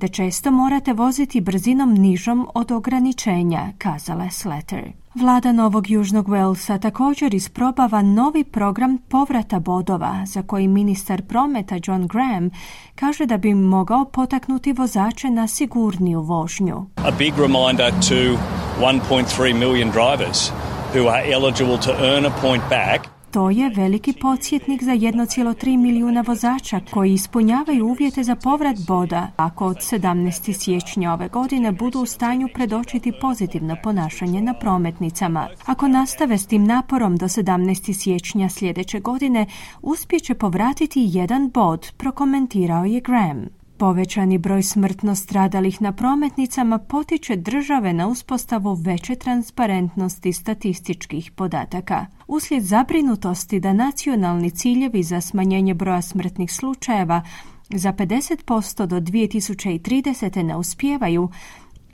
da 0.00 0.08
često 0.08 0.50
morate 0.50 0.92
voziti 0.92 1.40
brzinom 1.40 1.94
nižom 1.94 2.48
od 2.54 2.72
ograničenja, 2.72 3.72
kazala 3.78 4.24
je 4.24 4.30
Slater. 4.30 4.92
Vlada 5.18 5.52
Novog 5.52 5.90
Južnog 5.90 6.28
Walesa 6.28 6.80
također 6.80 7.34
isprobava 7.34 8.02
novi 8.02 8.44
program 8.44 8.98
povrata 9.08 9.60
bodova 9.60 10.22
za 10.26 10.42
koji 10.42 10.68
ministar 10.68 11.22
prometa 11.22 11.74
John 11.84 12.06
Graham 12.06 12.50
kaže 12.94 13.26
da 13.26 13.36
bi 13.36 13.54
mogao 13.54 14.04
potaknuti 14.04 14.72
vozače 14.72 15.30
na 15.30 15.48
sigurniju 15.48 16.20
vožnju. 16.20 16.86
A 16.96 17.10
big 17.18 17.34
reminder 17.38 17.90
to 17.90 18.38
1.3 18.80 19.58
million 19.58 19.90
drivers 19.90 20.50
who 20.94 21.08
are 21.08 21.32
eligible 21.32 21.78
to 21.78 21.92
earn 21.92 22.26
a 22.26 22.30
point 22.40 22.62
back 22.70 23.15
to 23.36 23.50
je 23.50 23.70
veliki 23.70 24.12
podsjetnik 24.12 24.82
za 24.82 24.92
1,3 24.92 25.76
milijuna 25.76 26.20
vozača 26.20 26.80
koji 26.90 27.12
ispunjavaju 27.12 27.86
uvjete 27.86 28.22
za 28.22 28.36
povrat 28.36 28.76
boda 28.86 29.28
ako 29.36 29.66
od 29.66 29.76
17. 29.76 30.52
siječnja 30.52 31.12
ove 31.12 31.28
godine 31.28 31.72
budu 31.72 32.00
u 32.00 32.06
stanju 32.06 32.48
predočiti 32.54 33.12
pozitivno 33.20 33.76
ponašanje 33.82 34.40
na 34.40 34.54
prometnicama. 34.54 35.48
Ako 35.66 35.88
nastave 35.88 36.38
s 36.38 36.46
tim 36.46 36.64
naporom 36.64 37.16
do 37.16 37.26
17. 37.26 37.92
siječnja 37.92 38.48
sljedeće 38.48 39.00
godine, 39.00 39.46
uspjeće 39.82 40.34
povratiti 40.34 41.08
jedan 41.12 41.50
bod, 41.50 41.92
prokomentirao 41.96 42.84
je 42.84 43.00
Graham. 43.00 43.55
Povećani 43.78 44.38
broj 44.38 44.62
smrtno 44.62 45.14
stradalih 45.14 45.82
na 45.82 45.92
prometnicama 45.92 46.78
potiče 46.78 47.36
države 47.36 47.92
na 47.92 48.08
uspostavu 48.08 48.74
veće 48.74 49.14
transparentnosti 49.14 50.32
statističkih 50.32 51.30
podataka. 51.30 52.06
Uslijed 52.26 52.62
zabrinutosti 52.62 53.60
da 53.60 53.72
nacionalni 53.72 54.50
ciljevi 54.50 55.02
za 55.02 55.20
smanjenje 55.20 55.74
broja 55.74 56.02
smrtnih 56.02 56.52
slučajeva 56.52 57.22
za 57.70 57.92
50% 57.92 58.86
do 58.86 59.00
2030. 59.00 60.42
ne 60.42 60.56
uspijevaju, 60.56 61.28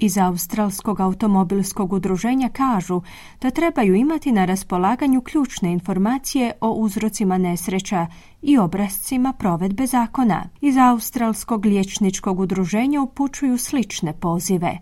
iz 0.03 0.19
Australskog 0.19 1.01
automobilskog 1.01 1.93
udruženja 1.93 2.49
kažu 2.49 3.01
da 3.41 3.51
trebaju 3.51 3.95
imati 3.95 4.33
na 4.33 4.45
raspolaganju 4.45 5.21
ključne 5.21 5.73
informacije 5.73 6.53
o 6.61 6.71
uzrocima 6.71 7.39
nesreća 7.39 8.07
i 8.43 8.59
obrazcima 8.59 9.33
provedbe 9.33 9.87
zakona. 9.87 10.45
Iz 10.61 10.77
Australskog 10.77 11.67
liječničkog 11.67 12.41
udruženja 12.41 13.01
upućuju 13.01 13.59
slične 13.59 14.13
pozive. 14.13 14.79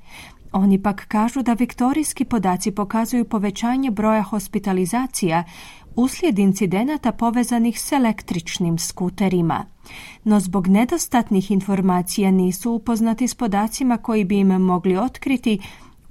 Oni 0.53 0.83
pak 0.83 1.07
kažu 1.09 1.43
da 1.43 1.53
viktorijski 1.53 2.25
podaci 2.25 2.71
pokazuju 2.71 3.25
povećanje 3.25 3.91
broja 3.91 4.23
hospitalizacija 4.23 5.45
uslijed 5.97 6.39
incidenata 6.39 7.13
povezanih 7.13 7.81
s 7.81 7.93
električnim 7.93 8.79
skuterima. 8.79 9.65
No 10.25 10.41
zbog 10.41 10.67
nedostatnih 10.67 11.51
informacija 11.51 12.31
nisu 12.31 12.73
upoznati 12.73 13.29
s 13.29 13.35
podacima 13.35 13.97
koji 13.97 14.25
bi 14.25 14.39
im 14.39 14.49
mogli 14.49 14.97
otkriti 14.97 15.59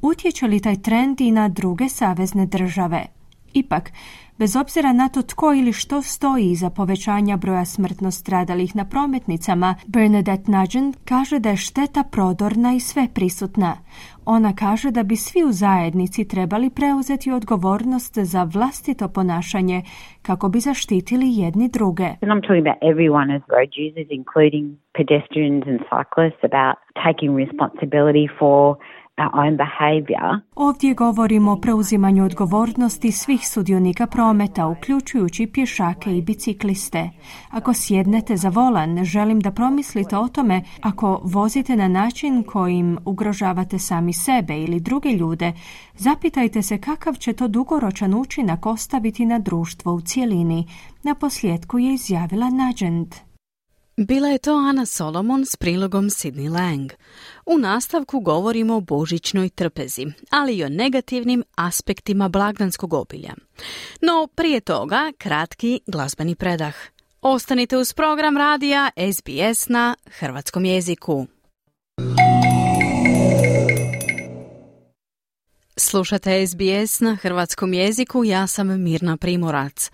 utječe 0.01 0.47
li 0.47 0.59
taj 0.59 0.81
trend 0.81 1.21
i 1.21 1.31
na 1.31 1.49
druge 1.49 1.89
savezne 1.89 2.45
države. 2.45 3.05
Ipak, 3.53 3.91
bez 4.37 4.55
obzira 4.55 4.93
na 4.93 5.09
to 5.09 5.21
tko 5.21 5.53
ili 5.53 5.73
što 5.73 6.01
stoji 6.01 6.51
iza 6.51 6.69
povećanja 6.69 7.37
broja 7.37 7.65
smrtno 7.65 8.11
stradalih 8.11 8.75
na 8.75 8.85
prometnicama, 8.85 9.75
Bernadette 9.87 10.51
Nugent 10.51 10.97
kaže 11.05 11.39
da 11.39 11.49
je 11.49 11.57
šteta 11.57 12.03
prodorna 12.03 12.73
i 12.73 12.79
sve 12.79 13.07
prisutna. 13.13 13.77
Ona 14.37 14.51
kaže 14.63 14.89
da 14.97 15.03
bi 15.03 15.15
svi 15.15 15.41
u 15.49 15.51
zajednici 15.51 16.27
trebali 16.33 16.69
preuzeti 16.79 17.31
odgovornost 17.39 18.13
za 18.33 18.41
vlastito 18.55 19.05
ponašanje 19.17 19.79
kako 20.27 20.45
bi 20.53 20.59
zaštitili 20.69 21.27
jedni 21.43 21.67
druge. 21.77 22.07
And 22.21 22.29
I'm 22.33 22.43
talking 22.47 22.63
about 22.67 22.79
everyone 22.91 23.27
as 23.37 23.41
road 23.55 23.71
users, 23.85 24.07
including 24.21 24.65
pedestrians 24.99 25.63
and 25.71 25.79
cyclists, 25.93 26.43
about 26.51 26.75
taking 27.05 27.31
responsibility 27.43 28.25
for 28.39 28.61
Ovdje 30.55 30.93
govorimo 30.93 31.51
o 31.51 31.61
preuzimanju 31.61 32.25
odgovornosti 32.25 33.11
svih 33.11 33.47
sudionika 33.47 34.07
prometa, 34.07 34.67
uključujući 34.67 35.47
pješake 35.47 36.17
i 36.17 36.21
bicikliste. 36.21 37.09
Ako 37.49 37.73
sjednete 37.73 38.37
za 38.37 38.49
volan, 38.49 39.03
želim 39.03 39.39
da 39.39 39.51
promislite 39.51 40.17
o 40.17 40.27
tome 40.27 40.61
ako 40.81 41.21
vozite 41.23 41.75
na 41.75 41.87
način 41.87 42.43
kojim 42.43 42.97
ugrožavate 43.05 43.79
sami 43.79 44.13
sebe 44.13 44.59
ili 44.59 44.79
druge 44.79 45.09
ljude, 45.09 45.53
zapitajte 45.95 46.61
se 46.61 46.77
kakav 46.77 47.13
će 47.13 47.33
to 47.33 47.47
dugoročan 47.47 48.13
učinak 48.13 48.65
ostaviti 48.65 49.25
na 49.25 49.39
društvo 49.39 49.93
u 49.93 50.01
cjelini. 50.01 50.67
Na 51.03 51.15
posljedku 51.15 51.79
je 51.79 51.93
izjavila 51.93 52.49
Nugent. 52.49 53.28
Bila 54.07 54.27
je 54.27 54.37
to 54.37 54.51
Ana 54.51 54.85
Solomon 54.85 55.45
s 55.45 55.55
prilogom 55.55 56.09
Sidney 56.09 56.49
Lang. 56.49 56.91
U 57.45 57.57
nastavku 57.57 58.19
govorimo 58.19 58.75
o 58.75 58.81
božićnoj 58.81 59.49
trpezi, 59.49 60.05
ali 60.29 60.57
i 60.57 60.63
o 60.63 60.69
negativnim 60.69 61.43
aspektima 61.55 62.29
blagdanskog 62.29 62.93
obilja. 62.93 63.33
No 64.01 64.27
prije 64.35 64.59
toga 64.59 65.11
kratki 65.17 65.79
glazbeni 65.87 66.35
predah. 66.35 66.75
Ostanite 67.21 67.77
uz 67.77 67.93
program 67.93 68.37
radija 68.37 68.89
SBS 69.13 69.69
na 69.69 69.95
hrvatskom 70.19 70.65
jeziku. 70.65 71.27
Slušate 75.77 76.47
SBS 76.47 76.99
na 76.99 77.15
hrvatskom 77.15 77.73
jeziku, 77.73 78.23
ja 78.23 78.47
sam 78.47 78.83
Mirna 78.83 79.17
Primorac. 79.17 79.91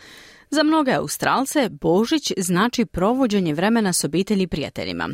Za 0.50 0.64
mnoge 0.64 0.92
Australce 0.92 1.70
Božić 1.70 2.32
znači 2.38 2.86
provođenje 2.86 3.54
vremena 3.54 3.94
s 3.94 4.04
obitelji 4.04 4.44
i 4.44 4.48
prijateljima, 4.48 5.10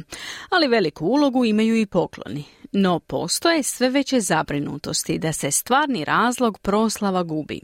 ali 0.49 0.67
veliku 0.67 1.05
ulogu 1.05 1.45
imaju 1.45 1.75
i 1.75 1.85
pokloni. 1.85 2.43
No 2.71 2.99
postoje 2.99 3.63
sve 3.63 3.89
veće 3.89 4.19
zabrinutosti 4.19 5.19
da 5.19 5.33
se 5.33 5.51
stvarni 5.51 6.05
razlog 6.05 6.59
proslava 6.59 7.23
gubi. 7.23 7.61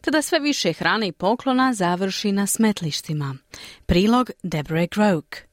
Tada 0.00 0.22
sve 0.22 0.40
više 0.40 0.72
hrane 0.72 1.08
i 1.08 1.12
poklona 1.12 1.74
završi 1.74 2.32
na 2.32 2.46
smetlištima. 2.46 3.36
Prilog 3.86 4.30
Deborah 4.42 4.88
Groke. 4.88 5.48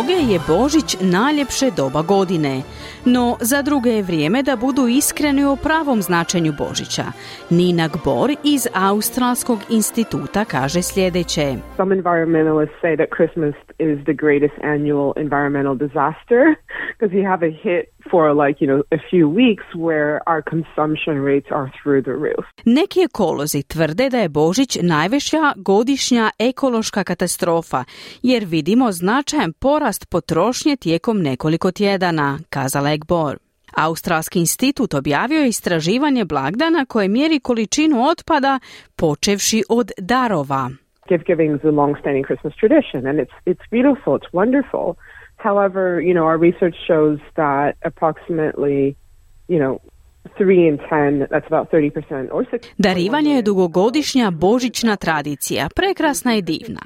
Mnoge 0.00 0.32
je 0.32 0.40
Božić 0.48 0.96
najljepše 1.00 1.66
doba 1.76 2.02
godine, 2.02 2.62
no 3.04 3.36
za 3.40 3.62
druge 3.62 3.90
je 3.90 4.02
vrijeme 4.02 4.42
da 4.42 4.56
budu 4.56 4.88
iskreni 4.88 5.44
o 5.44 5.56
pravom 5.56 6.02
značenju 6.02 6.52
Božića. 6.58 7.06
Nina 7.50 7.88
Gbor 7.88 8.30
iz 8.44 8.62
Australskog 8.74 9.58
instituta 9.70 10.44
kaže 10.44 10.82
sljedeće. 10.82 11.46
Some 11.76 11.94
environmentalists 11.94 12.76
say 12.82 12.94
that 13.00 13.08
Christmas 13.16 13.54
is 13.78 13.96
the 14.08 14.16
greatest 14.24 14.56
annual 14.74 15.12
environmental 15.16 15.74
disaster 15.86 16.42
because 16.92 17.12
you 17.18 17.24
have 17.32 17.42
a 17.50 17.52
hit 17.64 17.84
for 18.10 18.46
like, 18.46 18.64
you 18.64 18.68
know, 18.70 18.82
a 18.98 19.00
few 19.10 19.26
weeks 19.28 19.66
where 19.74 20.14
our 20.26 20.42
consumption 20.42 21.16
rates 21.30 21.50
are 21.50 21.68
through 21.82 22.02
the 22.04 22.16
roof. 22.26 22.44
Neki 22.64 23.00
ekolozi 23.00 23.62
tvrde 23.62 24.10
da 24.10 24.18
je 24.18 24.28
Božić 24.28 24.78
najveća 24.82 25.52
godišnja 25.56 26.30
ekološka 26.38 27.04
katastrofa, 27.04 27.84
jer 28.22 28.44
vidimo 28.44 28.92
značajan 28.92 29.52
porast 29.52 30.10
potrošnje 30.10 30.76
tijekom 30.76 31.22
nekoliko 31.22 31.72
tjedana, 31.72 32.38
kazala 32.50 32.90
je 32.90 32.98
Gbor. 32.98 33.36
Australski 33.76 34.38
institut 34.38 34.94
objavio 34.94 35.40
je 35.40 35.48
istraživanje 35.48 36.24
blagdana 36.24 36.84
koje 36.84 37.08
mjeri 37.08 37.40
količinu 37.40 38.04
otpada 38.04 38.58
počevši 38.96 39.62
od 39.68 39.90
darova. 39.98 40.70
Gift 41.08 41.26
giving 41.26 41.56
is 41.56 41.64
a 41.64 41.70
long-standing 41.70 42.24
Christmas 42.28 42.54
tradition 42.60 43.06
and 43.06 43.18
it's, 43.18 43.36
it's 43.46 43.66
beautiful, 43.70 44.12
it's 44.18 44.30
wonderful. 44.32 44.94
However, 45.40 46.02
you 46.02 46.12
know, 46.12 46.26
our 46.26 46.36
research 46.36 46.76
shows 46.86 47.18
that 47.34 47.78
approximately, 47.82 48.94
you 49.48 49.58
know, 49.58 49.80
Darivanje 52.78 53.34
je 53.34 53.42
dugogodišnja 53.42 54.30
božićna 54.30 54.96
tradicija, 54.96 55.68
prekrasna 55.74 56.36
i 56.36 56.42
divna. 56.42 56.80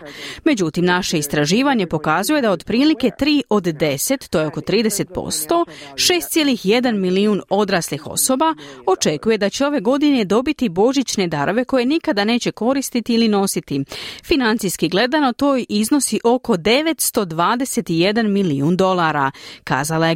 Međutim, 0.45 0.85
naše 0.85 1.19
istraživanje 1.19 1.87
pokazuje 1.87 2.43
da 2.43 2.51
otprilike 2.51 3.11
3 3.21 3.43
od 3.51 3.65
10, 3.65 4.29
to 4.31 4.41
je 4.41 4.47
oko 4.47 4.61
30%, 4.61 5.65
6,1 5.95 6.93
milijun 6.93 7.41
odraslih 7.51 8.07
osoba 8.07 8.55
očekuje 8.87 9.39
da 9.39 9.51
će 9.51 9.67
ove 9.67 9.81
godine 9.81 10.25
dobiti 10.25 10.69
božićne 10.69 11.27
darove 11.27 11.65
koje 11.65 11.87
nikada 11.87 12.25
neće 12.25 12.53
koristiti 12.53 13.15
ili 13.15 13.29
nositi. 13.29 13.85
Financijski 14.25 14.89
gledano 14.89 15.33
to 15.33 15.57
iznosi 15.69 16.21
oko 16.25 16.53
921 16.53 18.29
milijun 18.29 18.77
dolara, 18.77 19.31
kazala 19.65 20.07
je. 20.07 20.15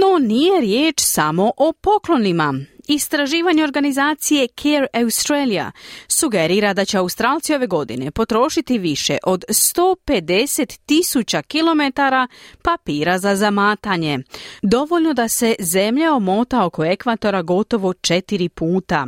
No 0.00 0.18
nije 0.20 0.60
riječ 0.60 0.94
samo 1.00 1.52
o 1.56 1.72
poklonima. 2.16 2.54
Istraživanje 2.88 3.64
organizacije 3.64 4.48
Care 4.48 4.86
Australia 4.92 5.72
sugerira 6.08 6.74
da 6.74 6.84
će 6.84 6.98
Australci 6.98 7.54
ove 7.54 7.66
godine 7.66 8.10
potrošiti 8.10 8.78
više 8.78 9.18
od 9.24 9.44
150 9.48 10.78
tisuća 10.86 11.42
kilometara 11.42 12.26
papira 12.62 13.18
za 13.18 13.36
zamatanje. 13.36 14.18
Dovoljno 14.62 15.12
da 15.12 15.28
se 15.28 15.54
zemlja 15.58 16.14
omota 16.14 16.64
oko 16.64 16.84
ekvatora 16.84 17.42
gotovo 17.42 17.92
četiri 17.92 18.48
puta. 18.48 19.06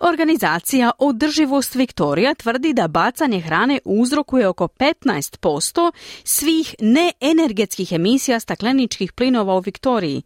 Organizacija 0.00 0.90
Održivost 0.98 1.74
Viktorija 1.74 2.34
tvrdi 2.34 2.72
da 2.72 2.88
bacanje 2.88 3.40
hrane 3.40 3.78
uzrokuje 3.84 4.48
oko 4.48 4.64
15% 4.64 5.92
svih 6.24 6.74
neenergetskih 6.80 7.92
emisija 7.92 8.40
stakleničkih 8.40 9.12
plinova 9.12 9.54
u 9.56 9.60
Viktoriji, 9.60 10.22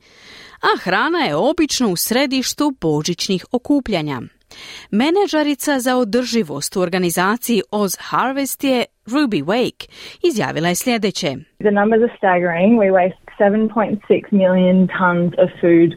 a 0.62 0.80
hrana 0.82 1.18
je 1.18 1.36
obično 1.36 1.88
u 1.88 1.96
središtu 1.96 2.74
božićnih 2.80 3.44
okupljanja. 3.52 4.20
Menadžerica 4.90 5.78
za 5.78 5.96
održivost 5.96 6.76
u 6.76 6.80
organizaciji 6.80 7.62
Oz 7.70 7.96
Harvest 8.00 8.64
je 8.64 8.84
Ruby 9.06 9.44
Wake 9.44 9.88
izjavila 10.22 10.68
je 10.68 10.74
sljedeće. 10.74 11.30
The 11.58 11.70
numbers 11.70 12.02
are 12.02 12.16
staggering. 12.18 12.72
We 12.82 12.90
waste 13.00 13.28
7.6 13.38 14.32
million 14.32 14.88
tons 14.98 15.32
of 15.42 15.50
food 15.60 15.90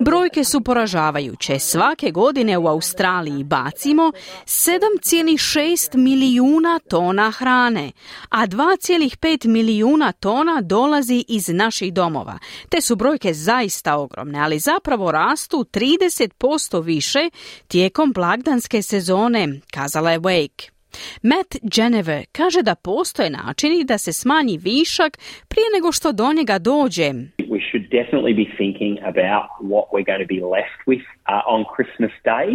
Brojke 0.00 0.44
su 0.44 0.60
poražavajuće. 0.60 1.58
Svake 1.58 2.10
godine 2.10 2.58
u 2.58 2.66
Australiji 2.66 3.44
bacimo 3.44 4.12
7,6 4.44 5.96
milijuna 5.96 6.78
tona 6.90 7.30
hrane, 7.30 7.90
a 8.30 8.46
2,5 8.46 9.48
milijuna 9.48 10.12
tona 10.12 10.60
dolazi 10.60 11.24
iz 11.28 11.48
naših 11.48 11.92
domova. 11.92 12.38
Te 12.68 12.80
su 12.80 12.96
brojke 12.96 13.32
zaista 13.32 13.98
ogromne, 13.98 14.40
ali 14.40 14.58
zapravo 14.58 15.12
rastu 15.12 15.56
30% 15.56 16.84
više 16.84 17.30
tijekom 17.68 18.12
blagdanske 18.12 18.82
sezone, 18.82 19.48
kazala 19.74 20.10
je 20.10 20.20
Wake. 20.20 20.77
Matt 21.22 21.50
Geneve 21.62 22.24
kaže 22.32 22.62
da 22.62 22.74
postoje 22.74 23.30
načini 23.30 23.84
da 23.84 23.98
se 23.98 24.12
smanji 24.12 24.58
višak 24.58 25.12
prije 25.48 25.66
nego 25.74 25.92
što 25.92 26.12
do 26.12 26.32
njega 26.38 26.58
dođe. 26.58 27.08
We 27.56 27.60
should 27.70 27.84
definitely 28.00 28.34
be 28.42 28.48
thinking 28.60 28.94
about 29.12 29.46
what 29.72 29.86
we're 29.92 30.08
going 30.10 30.22
to 30.26 30.30
be 30.36 30.42
left 30.56 30.80
with 30.90 31.04
uh, 31.08 31.54
on 31.54 31.60
Christmas 31.74 32.14
Day. 32.24 32.48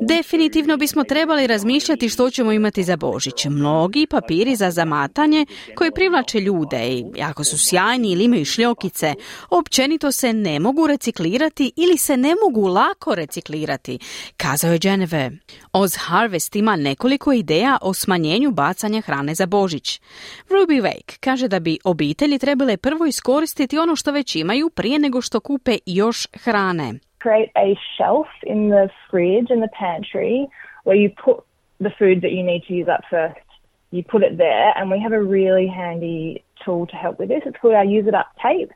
Definitivno 0.00 0.76
bismo 0.76 1.04
trebali 1.04 1.46
razmišljati 1.46 2.08
što 2.08 2.30
ćemo 2.30 2.52
imati 2.52 2.82
za 2.82 2.96
Božić. 2.96 3.44
Mnogi 3.44 4.06
papiri 4.10 4.56
za 4.56 4.70
zamatanje 4.70 5.46
koji 5.74 5.90
privlače 5.90 6.40
ljude 6.40 6.88
i 6.88 7.04
ako 7.22 7.44
su 7.44 7.58
sjajni 7.58 8.12
ili 8.12 8.24
imaju 8.24 8.44
šljokice, 8.44 9.14
općenito 9.50 10.12
se 10.12 10.32
ne 10.32 10.60
mogu 10.60 10.86
reciklirati 10.86 11.72
ili 11.76 11.98
se 11.98 12.16
ne 12.16 12.34
mogu 12.44 12.66
lako 12.66 13.14
reciklirati, 13.14 13.98
kazao 14.36 14.72
je 14.72 14.78
Geneve. 14.78 15.30
Oz 15.72 15.96
Harvest 15.98 16.56
ima 16.56 16.76
nekoliko 16.76 17.32
ideja 17.32 17.78
o 17.82 17.94
smanjenju 17.94 18.50
bacanja 18.50 19.00
hrane 19.00 19.34
za 19.34 19.46
Božić. 19.46 20.00
Ruby 20.48 20.82
Wake 20.82 21.18
kaže 21.20 21.48
da 21.48 21.60
bi 21.60 21.78
obitelji 21.84 22.38
trebale 22.38 22.76
prvo 22.76 23.06
iskoristiti 23.06 23.78
ono 23.78 23.96
što 23.96 24.12
već 24.12 24.36
imaju 24.36 24.70
prije 24.70 24.98
nego 24.98 25.20
što 25.20 25.40
kupe 25.40 25.78
još 25.86 26.26
hrane. 26.32 26.94
Create 27.18 27.50
a 27.56 27.76
shelf 27.96 28.26
in 28.42 28.70
the 28.70 28.88
fridge 29.10 29.50
and 29.50 29.62
the 29.62 29.72
pantry 29.78 30.48
where 30.84 30.96
you 30.96 31.10
put 31.24 31.44
the 31.80 31.90
food 31.98 32.22
that 32.22 32.32
you 32.32 32.42
need 32.42 32.62
to 32.68 32.74
use 32.74 32.88
up 32.88 33.02
first. 33.10 33.46
You 33.90 34.02
put 34.02 34.22
it 34.22 34.36
there, 34.36 34.72
and 34.76 34.90
we 34.90 34.98
have 35.00 35.12
a 35.12 35.22
really 35.22 35.68
handy 35.68 36.42
tool 36.64 36.86
to 36.86 36.96
help 36.96 37.18
with 37.18 37.28
this. 37.28 37.42
It's 37.46 37.58
called 37.60 37.74
our 37.74 37.84
Use 37.84 38.06
It 38.08 38.14
Up 38.14 38.28
tape. 38.42 38.72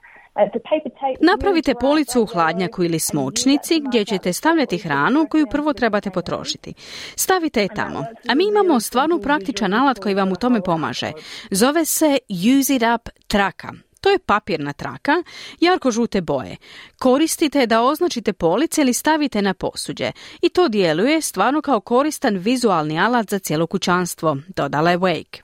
Napravite 1.21 1.75
policu 1.81 2.23
u 2.23 2.27
hladnjaku 2.27 2.85
ili 2.85 2.99
smočnici 2.99 3.81
gdje 3.89 4.05
ćete 4.05 4.33
stavljati 4.33 4.79
hranu 4.79 5.27
koju 5.31 5.47
prvo 5.51 5.73
trebate 5.73 6.11
potrošiti. 6.11 6.75
Stavite 7.17 7.63
je 7.63 7.69
tamo. 7.69 8.05
A 8.31 8.35
mi 8.35 8.45
imamo 8.49 8.81
stvarno 8.81 9.19
praktičan 9.19 9.75
alat 9.75 9.99
koji 9.99 10.15
vam 10.15 10.33
u 10.33 10.37
tome 10.37 10.61
pomaže. 10.63 11.13
Zove 11.51 11.85
se 11.85 12.19
Use 12.59 12.75
It 12.75 12.83
Up 12.95 13.09
traka. 13.29 13.69
To 14.01 14.09
je 14.09 14.19
papirna 14.19 14.73
traka, 14.73 15.23
jarko 15.61 15.91
žute 15.91 16.21
boje. 16.21 16.57
Koristite 16.99 17.67
da 17.67 17.83
označite 17.83 18.33
police 18.33 18.81
ili 18.81 18.93
stavite 18.93 19.43
na 19.43 19.55
posuđe. 19.55 20.13
I 20.43 20.49
to 20.49 20.69
djeluje 20.69 21.21
stvarno 21.21 21.63
kao 21.63 21.81
koristan 21.81 22.37
vizualni 22.37 23.01
alat 23.01 23.31
za 23.31 23.39
cijelo 23.39 23.67
kućanstvo, 23.67 24.37
dodala 24.57 24.91
je 24.91 24.99
Wake. 24.99 25.43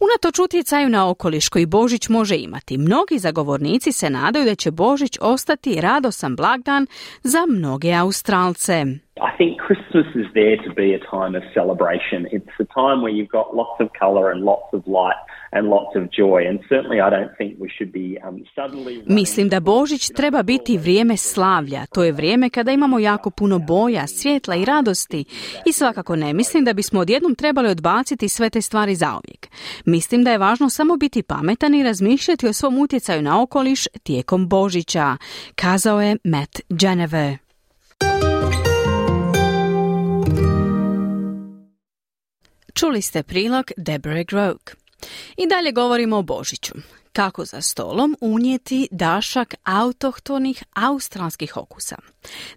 Unatoč 0.00 0.38
utjecaju 0.38 0.88
na 0.88 1.10
okoliš 1.10 1.48
koji 1.48 1.66
Božić 1.66 2.08
može 2.08 2.36
imati, 2.36 2.78
mnogi 2.78 3.18
zagovornici 3.18 3.92
se 3.92 4.10
nadaju 4.10 4.44
da 4.44 4.54
će 4.54 4.70
Božić 4.70 5.18
ostati 5.20 5.80
radosan 5.80 6.36
blagdan 6.36 6.86
za 7.22 7.38
mnoge 7.48 7.92
Australce. 7.92 8.72
I 9.28 9.32
think 9.36 9.52
Christmas 9.66 10.08
is 10.22 10.28
there 10.38 10.56
to 10.66 10.70
be 10.82 10.88
a 10.98 11.02
time 11.14 11.32
of 11.40 11.44
celebration. 11.58 12.20
It's 12.36 12.56
a 12.64 12.68
time 12.80 12.98
where 13.02 13.14
you've 13.16 13.34
got 13.38 13.46
lots 13.60 13.76
of 13.84 13.88
colour 14.02 14.24
and 14.32 14.40
lots 14.52 14.68
of 14.76 14.80
light 14.98 15.22
Mislim 19.06 19.48
da 19.48 19.60
Božić 19.60 20.10
treba 20.16 20.42
biti 20.42 20.78
vrijeme 20.78 21.16
slavlja. 21.16 21.86
To 21.94 22.04
je 22.04 22.12
vrijeme 22.12 22.50
kada 22.50 22.72
imamo 22.72 22.98
jako 22.98 23.30
puno 23.30 23.58
boja, 23.58 24.06
svjetla 24.06 24.56
i 24.56 24.64
radosti. 24.64 25.24
I 25.66 25.72
svakako 25.72 26.16
ne 26.16 26.32
mislim 26.32 26.64
da 26.64 26.72
bismo 26.72 27.00
odjednom 27.00 27.34
trebali 27.34 27.68
odbaciti 27.68 28.28
sve 28.28 28.50
te 28.50 28.60
stvari 28.60 28.94
zauvijek. 28.94 29.48
Mislim 29.84 30.24
da 30.24 30.32
je 30.32 30.38
važno 30.38 30.68
samo 30.70 30.96
biti 30.96 31.22
pametan 31.22 31.74
i 31.74 31.82
razmišljati 31.82 32.46
o 32.46 32.52
svom 32.52 32.78
utjecaju 32.78 33.22
na 33.22 33.42
okoliš 33.42 33.86
tijekom 34.02 34.48
Božića, 34.48 35.16
kazao 35.54 36.02
je 36.02 36.16
Matt 36.24 36.60
Geneve. 36.68 37.38
Čuli 42.74 43.02
ste 43.02 43.22
prilog 43.22 43.64
Deborah 43.76 44.26
Groke. 44.26 44.81
I 45.36 45.46
dalje 45.46 45.72
govorimo 45.72 46.16
o 46.18 46.22
Božiću. 46.22 46.74
Kako 47.12 47.44
za 47.44 47.60
stolom 47.60 48.16
unijeti 48.20 48.88
dašak 48.90 49.54
autohtonih 49.64 50.62
australskih 50.74 51.56
okusa. 51.56 51.96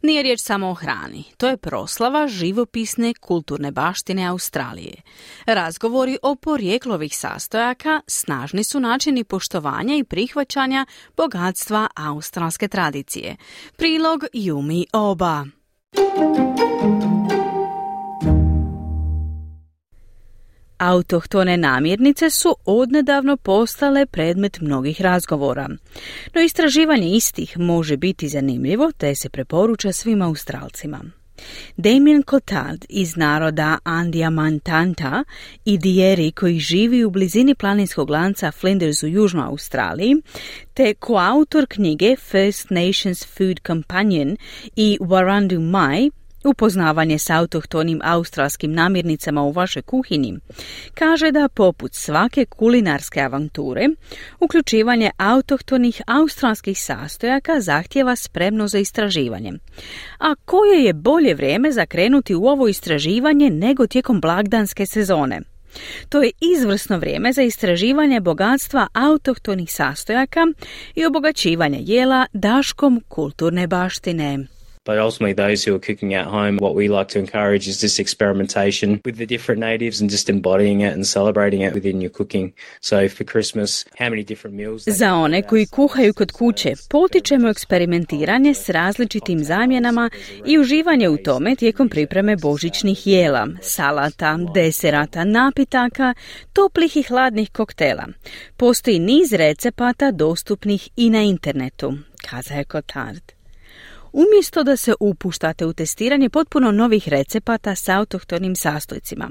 Nije 0.02 0.24
riječ 0.24 0.39
samo 0.41 0.70
o 0.70 0.74
hrani, 0.74 1.24
to 1.38 1.48
je 1.48 1.58
proslava 1.58 2.28
živopisne 2.28 3.14
kulturne 3.14 3.72
baštine 3.72 4.26
Australije. 4.26 5.02
Razgovori 5.46 6.18
o 6.22 6.36
porijeklovih 6.36 7.18
sastojaka 7.18 8.02
snažni 8.08 8.64
su 8.64 8.80
načini 8.80 9.24
poštovanja 9.24 9.96
i 9.96 10.04
prihvaćanja 10.04 10.86
bogatstva 11.18 11.88
australske 11.96 12.68
tradicije. 12.68 13.36
Prilog 13.76 14.24
Jumi 14.34 14.86
Oba. 14.93 15.46
Autohtone 20.78 21.57
namirnice 21.57 22.30
su 22.30 22.55
odnedavno 22.65 23.38
postale 23.38 24.05
predmet 24.05 24.61
mnogih 24.61 25.01
razgovora. 25.01 25.69
No 26.34 26.41
istraživanje 26.41 27.09
istih 27.09 27.59
može 27.59 27.97
biti 27.97 28.30
zanimljivo 28.30 28.91
te 28.97 29.15
se 29.15 29.30
preporuča 29.30 29.91
svim 29.91 30.21
Australcima. 30.21 31.01
Damien 31.78 32.23
Cotard 32.23 32.86
iz 32.89 33.15
naroda 33.15 33.78
Andija 33.84 34.30
Mantanta 34.30 35.23
i 35.65 35.78
Dieri 35.78 36.32
koji 36.32 36.59
živi 36.59 37.03
u 37.03 37.09
blizini 37.09 37.55
planinskog 37.55 38.09
lanca 38.09 38.51
Flinders 38.51 39.03
u 39.03 39.07
Južnoj 39.07 39.45
Australiji, 39.45 40.15
te 40.73 40.93
koautor 40.93 41.65
knjige 41.69 42.15
First 42.15 42.69
Nations 42.69 43.28
Food 43.38 43.59
Companion 43.67 44.38
i 44.76 44.97
Warandu 45.01 45.59
Mai 45.59 46.11
Upoznavanje 46.46 47.20
s 47.20 47.30
autohtonim 47.30 48.02
australskim 48.04 48.74
namirnicama 48.74 49.43
u 49.43 49.52
vašoj 49.52 49.82
kuhinji 49.82 50.38
kaže 50.93 51.32
da 51.32 51.50
poput 51.50 51.93
svake 51.93 52.46
kulinarske 52.46 53.22
avanture, 53.22 53.89
uključivanje 54.39 55.12
autohtonih 55.18 56.02
australskih 56.08 56.80
sastojaka 56.80 57.60
zahtjeva 57.60 58.16
spremno 58.16 58.68
za 58.68 58.78
istraživanje. 58.78 59.54
A 60.20 60.36
koje 60.46 60.84
je 60.84 60.93
bolje 60.93 61.34
vrijeme 61.34 61.72
za 61.72 61.86
krenuti 61.86 62.36
u 62.36 62.46
ovo 62.46 62.68
istraživanje 62.68 63.50
nego 63.50 63.88
tijekom 63.88 64.22
blagdanske 64.22 64.86
sezone? 64.86 65.41
To 66.10 66.24
je 66.24 66.32
izvrsno 66.56 66.98
vrijeme 66.98 67.34
za 67.34 67.41
istraživanje 67.41 68.20
bogatstva 68.20 68.88
autohtonih 68.93 69.74
sastojaka 69.74 70.48
i 70.96 71.06
obogaćivanje 71.06 71.80
jela 71.82 72.26
daškom 72.34 73.02
kulturne 73.08 73.68
baštine. 73.68 74.55
But 74.86 75.00
ultimately, 75.00 75.34
those 75.34 75.64
who 75.64 75.76
are 75.76 75.80
cooking 75.80 76.14
at 76.14 76.28
home, 76.28 76.58
what 76.58 76.76
we 76.76 76.88
like 76.88 77.08
to 77.14 77.20
encourage 77.20 77.68
is 77.68 77.82
this 77.82 78.00
experimentation 78.00 79.02
with 79.06 79.18
the 79.18 79.26
different 79.26 79.60
natives 79.60 80.00
and 80.02 80.12
just 80.12 80.30
embodying 80.30 80.82
it 80.82 80.94
and 80.94 81.08
celebrating 81.08 81.62
it 81.62 81.74
within 81.74 82.02
your 82.02 82.12
cooking. 82.12 82.54
So 82.82 83.10
for 83.10 83.24
Christmas, 83.24 83.86
how 84.00 84.10
many 84.10 84.24
different 84.24 84.56
meals? 84.56 84.84
Za 84.88 85.16
one 85.16 85.42
koji 85.42 85.66
kuhaju 85.66 86.14
kod 86.14 86.32
kuće, 86.32 86.74
potičemo 86.90 87.50
eksperimentiranje 87.50 88.54
s 88.54 88.70
različitim 88.70 89.44
zamjenama 89.44 90.10
i 90.46 90.60
uživanje 90.60 91.10
u 91.10 91.18
tome 91.18 91.56
tijekom 91.56 91.90
pripreme 91.90 92.36
božićnih 92.36 93.08
jela, 93.08 93.48
salata, 93.62 94.38
deserata, 94.54 95.24
napitaka, 95.24 96.14
toplih 96.54 96.98
i 96.98 97.04
hladnih 97.04 97.52
koktela. 97.52 98.08
Postoji 98.58 99.00
niz 99.00 99.34
recepata 99.34 100.12
dostupnih 100.12 100.90
i 100.96 101.10
na 101.10 101.22
internetu, 101.22 101.94
kaza 102.30 102.54
je 102.54 102.64
Kotard. 102.64 103.35
Umjesto 104.16 104.63
da 104.63 104.78
se 104.78 104.93
upuštate 104.99 105.66
u 105.66 105.74
testiranje 105.74 106.30
potpuno 106.30 106.72
novih 106.72 107.09
recepata 107.09 107.76
s 107.76 107.89
autohtonim 107.89 108.55
sastojcima. 108.55 109.30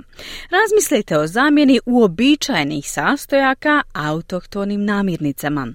Razmislite 0.50 1.18
o 1.18 1.26
zamjeni 1.26 1.80
uobičajenih 1.86 2.90
sastojaka 2.90 3.82
autohtonim 3.92 4.84
namirnicama. 4.84 5.72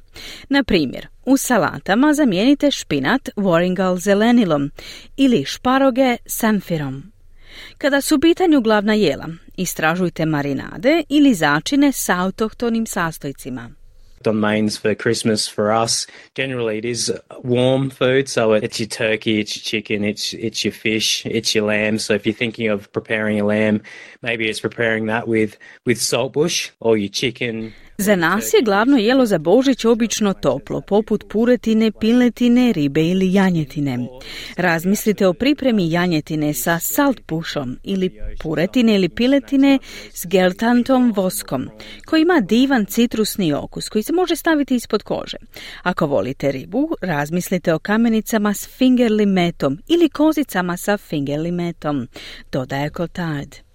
Na 0.50 0.64
primjer, 0.64 1.08
u 1.26 1.38
salatama 1.38 2.14
zamijenite 2.14 2.72
špinat 2.72 3.30
Warringal 3.36 4.00
zelenilom 4.00 4.72
ili 5.18 5.46
šparoge 5.46 6.18
samfirom. 6.26 7.12
Kada 7.78 8.02
su 8.02 8.16
u 8.16 8.20
pitanju 8.20 8.62
glavna 8.62 8.94
jela, 8.94 9.28
istražujte 9.58 10.26
marinade 10.26 11.04
ili 11.10 11.34
začine 11.34 11.92
s 11.92 12.10
autohtonim 12.10 12.86
sastojcima. 12.86 13.79
On 14.28 14.40
mains 14.40 14.78
for 14.78 14.94
Christmas 14.96 15.48
for 15.48 15.72
us. 15.72 16.08
Generally, 16.36 16.80
it 16.80 16.86
is 16.86 17.14
warm 17.44 17.90
food, 17.90 18.30
so 18.30 18.54
it's 18.54 18.80
your 18.80 18.88
turkey, 18.88 19.40
it's 19.40 19.56
your 19.56 19.64
chicken, 19.64 20.04
it's 20.04 20.34
it's 20.34 20.64
your 20.64 20.74
fish, 20.74 21.26
it's 21.26 21.54
your 21.56 21.66
lamb. 21.66 22.00
So 22.00 22.14
if 22.14 22.26
you're 22.26 22.36
thinking 22.36 22.68
of 22.70 22.92
preparing 22.92 23.40
a 23.40 23.46
lamb, 23.46 23.82
maybe 24.22 24.50
it's 24.50 24.60
preparing 24.60 25.08
that 25.08 25.28
with 25.28 25.58
with 25.86 26.00
saltbush 26.00 26.72
or 26.80 26.98
your 26.98 27.10
chicken. 27.10 27.74
Za 28.02 28.16
nas 28.16 28.54
je 28.54 28.62
glavno 28.66 28.98
jelo 28.98 29.26
za 29.26 29.38
Božić 29.38 29.86
obično 29.86 30.34
toplo, 30.34 30.82
poput 30.82 31.24
puretine, 31.30 31.92
piletine, 31.92 32.74
ribe 32.74 33.04
ili 33.04 33.34
janjetine. 33.34 34.08
Razmislite 34.58 35.28
o 35.28 35.34
pripremi 35.34 35.92
janjetine 35.92 36.54
sa 36.54 36.80
saltpušom 36.80 37.78
ili 37.84 38.20
puretine 38.44 38.96
ili 38.96 39.10
piletine 39.10 39.80
s 40.14 40.26
geltantom 40.26 41.14
voskom, 41.16 41.70
koji 42.06 42.22
ima 42.22 42.40
divan 42.40 42.86
citrusni 42.86 43.54
okus 43.54 43.90
koji 43.90 44.04
se 44.04 44.14
može 44.14 44.36
staviti 44.36 44.76
ispod 44.76 45.04
kože. 45.04 45.38
Ako 45.84 46.08
volite 46.08 46.52
ribu, 46.52 46.90
razmislite 47.02 47.74
o 47.74 47.80
kamenicama 47.80 48.54
s 48.54 48.70
fingerlimetom 48.78 49.80
ili 49.88 50.10
kozicama 50.10 50.78
sa 50.78 50.98
fingerlimetom, 50.98 52.08
dodaje 52.52 52.90
Cotard. 52.98 53.69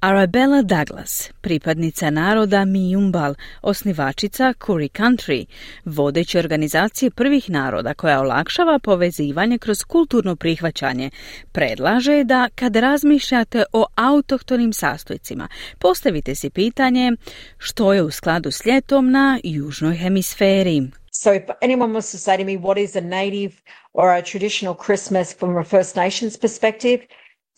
Arabella 0.00 0.62
Douglas, 0.62 1.30
pripadnica 1.40 2.10
naroda 2.10 2.64
Mijumbal, 2.64 3.34
osnivačica 3.62 4.54
Curry 4.58 4.88
Country, 4.88 5.46
vodeće 5.84 6.38
organizacije 6.38 7.10
prvih 7.10 7.50
naroda 7.50 7.94
koja 7.94 8.20
olakšava 8.20 8.78
povezivanje 8.78 9.58
kroz 9.58 9.84
kulturno 9.84 10.36
prihvaćanje, 10.36 11.10
predlaže 11.52 12.24
da 12.24 12.48
kad 12.54 12.76
razmišljate 12.76 13.64
o 13.72 13.86
autohtonim 13.94 14.72
sastojcima, 14.72 15.48
postavite 15.78 16.34
si 16.34 16.50
pitanje 16.50 17.12
što 17.58 17.92
je 17.92 18.02
u 18.02 18.10
skladu 18.10 18.50
s 18.50 18.66
ljetom 18.66 19.10
na 19.10 19.40
južnoj 19.44 19.96
hemisferi. 19.96 20.82
So 21.12 21.34
if 21.34 21.42
anyone 21.60 21.92
wants 21.92 22.12
to 22.12 22.18
say 22.18 22.38
to 22.38 22.44
me 22.44 22.52
what 22.52 22.84
is 22.84 22.96
a 22.96 23.00
native 23.00 23.52
or 23.92 24.08
a 24.10 24.22
traditional 24.22 24.76
Christmas 24.86 25.36
from 25.38 25.56
a 25.56 25.64
First 25.64 25.96
Nations 25.96 26.38
perspective, 26.38 27.00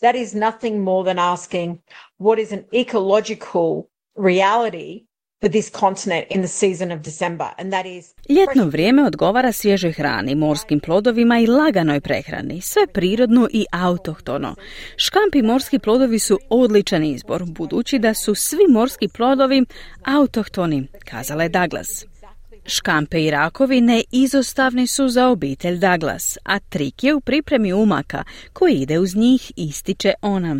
that 0.01 0.15
is 0.15 0.33
nothing 0.33 0.79
more 0.79 1.13
than 1.13 1.19
asking 1.19 1.77
what 2.17 2.39
is 2.39 2.51
an 2.51 2.63
ecological 2.73 3.83
reality 4.15 5.05
for 5.41 5.51
this 5.51 5.69
continent 5.69 6.25
in 6.29 6.41
the 6.41 6.47
season 6.47 6.91
of 6.91 6.99
December 7.01 7.49
and 7.57 7.73
that 7.73 7.85
is 7.85 8.13
Ljetno 8.29 8.65
vrijeme 8.65 9.05
odgovara 9.05 9.51
svježoj 9.51 9.91
hrani, 9.91 10.35
morskim 10.35 10.79
plodovima 10.79 11.39
i 11.39 11.47
laganoj 11.47 12.01
prehrani, 12.01 12.61
sve 12.61 12.87
prirodno 12.87 13.47
i 13.51 13.65
autohtono. 13.71 14.55
Škampi 14.97 15.41
morski 15.41 15.79
plodovi 15.79 16.19
su 16.19 16.39
odličan 16.49 17.03
izbor, 17.03 17.43
budući 17.45 17.99
da 17.99 18.13
su 18.13 18.35
svi 18.35 18.65
morski 18.69 19.07
plodovi 19.07 19.65
autohtoni, 20.05 20.87
kazala 21.05 21.43
je 21.43 21.49
Douglas. 21.49 22.12
Škampe 22.65 23.23
i 23.23 23.31
rakovine 23.31 24.03
izostavni 24.11 24.87
su 24.87 25.07
za 25.07 25.27
obitelj 25.27 25.77
Douglas, 25.77 26.37
a 26.43 26.59
trik 26.59 27.03
je 27.03 27.13
u 27.13 27.21
pripremi 27.21 27.73
umaka 27.73 28.23
koji 28.53 28.73
ide 28.73 28.99
uz 28.99 29.15
njih, 29.15 29.51
ističe 29.55 30.13
ona, 30.21 30.57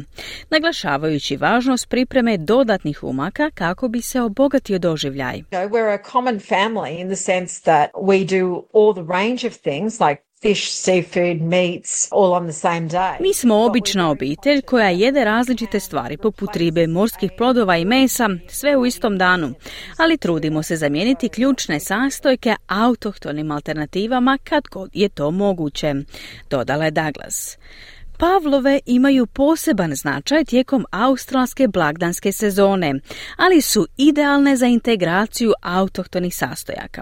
naglašavajući 0.50 1.38
važnost 1.38 1.90
pripreme 1.90 2.38
dodatnih 2.38 3.04
umaka 3.04 3.50
kako 3.54 3.88
bi 3.88 4.02
se 4.02 4.22
obogatio 4.22 4.80
doživljaj. 4.80 5.42
We're 5.52 6.00
a 6.00 6.12
common 6.12 6.40
family 6.40 7.00
in 7.00 7.08
the 7.08 7.16
sense 7.16 7.62
that 7.64 7.90
we 7.94 8.26
do 8.40 8.64
all 8.74 8.94
the 8.94 9.14
range 9.14 9.48
of 9.48 9.54
things 9.58 10.00
like 10.00 10.22
fish, 10.44 10.70
seafood, 10.70 11.42
meats, 11.42 12.08
all 12.12 12.34
on 12.34 12.44
the 12.44 12.54
same 12.54 12.90
day. 12.90 13.16
Mi 13.20 13.34
smo 13.34 13.56
obična 13.56 14.10
obitelj 14.10 14.62
koja 14.62 14.90
jede 14.90 15.24
različite 15.24 15.80
stvari 15.80 16.18
poput 16.18 16.56
ribe, 16.56 16.88
morskih 16.88 17.32
plodova 17.38 17.78
i 17.78 17.86
mesa, 17.86 18.30
sve 18.48 18.78
u 18.78 18.86
istom 18.86 19.18
danu, 19.18 19.54
ali 19.98 20.18
trudimo 20.18 20.64
se 20.64 20.76
zamijeniti 20.76 21.30
ključne 21.30 21.80
sastojke 21.80 22.56
autohtonim 22.68 23.52
alternativama 23.52 24.38
kad 24.44 24.64
god 24.72 24.90
je 24.94 25.10
to 25.10 25.32
moguće, 25.32 25.94
dodala 26.50 26.86
je 26.86 26.92
Douglas. 26.92 27.58
Pavlove 28.18 28.80
imaju 28.86 29.26
poseban 29.26 29.96
značaj 29.96 30.46
tijekom 30.46 30.86
australske 30.92 31.68
blagdanske 31.68 32.32
sezone, 32.32 32.94
ali 33.38 33.62
su 33.62 33.88
idealne 33.98 34.56
za 34.56 34.66
integraciju 34.66 35.54
autohtonih 35.62 36.36
sastojaka. 36.36 37.02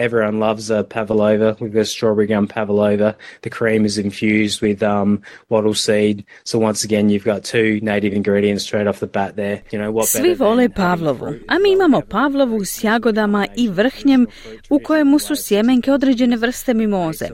Everyone 0.00 0.40
loves 0.40 0.70
a 0.70 0.82
pavlova. 0.82 1.58
We've 1.60 1.74
got 1.74 1.86
strawberry 1.86 2.26
gum 2.26 2.48
pavlova. 2.48 3.16
The 3.42 3.50
cream 3.50 3.84
is 3.84 3.98
infused 3.98 4.62
with 4.62 4.82
um, 4.82 5.20
wattle 5.50 5.74
seed. 5.74 6.24
So 6.42 6.58
once 6.58 6.84
again, 6.84 7.10
you've 7.10 7.24
got 7.24 7.44
two 7.44 7.80
native 7.82 8.14
ingredients 8.14 8.64
straight 8.64 8.86
off 8.86 9.00
the 9.00 9.06
bat 9.06 9.36
there. 9.36 9.62
You 9.70 9.78
know 9.78 9.92
what 9.92 10.06
Svi 10.06 10.34
vole 10.34 10.68
pavlovu, 10.68 11.26
a 11.48 11.58
mi 11.58 11.72
imamo 11.72 12.00
pavlovu 12.00 12.64
s 12.64 12.84
jagodama 12.84 13.46
i 13.56 13.68
vrhnjem 13.68 14.26
u 14.70 14.78
kojemu 14.78 15.18
su 15.18 15.36
sjemenke 15.36 15.92
određene 15.92 16.36
vrste 16.36 16.74
mimoze. 16.74 17.28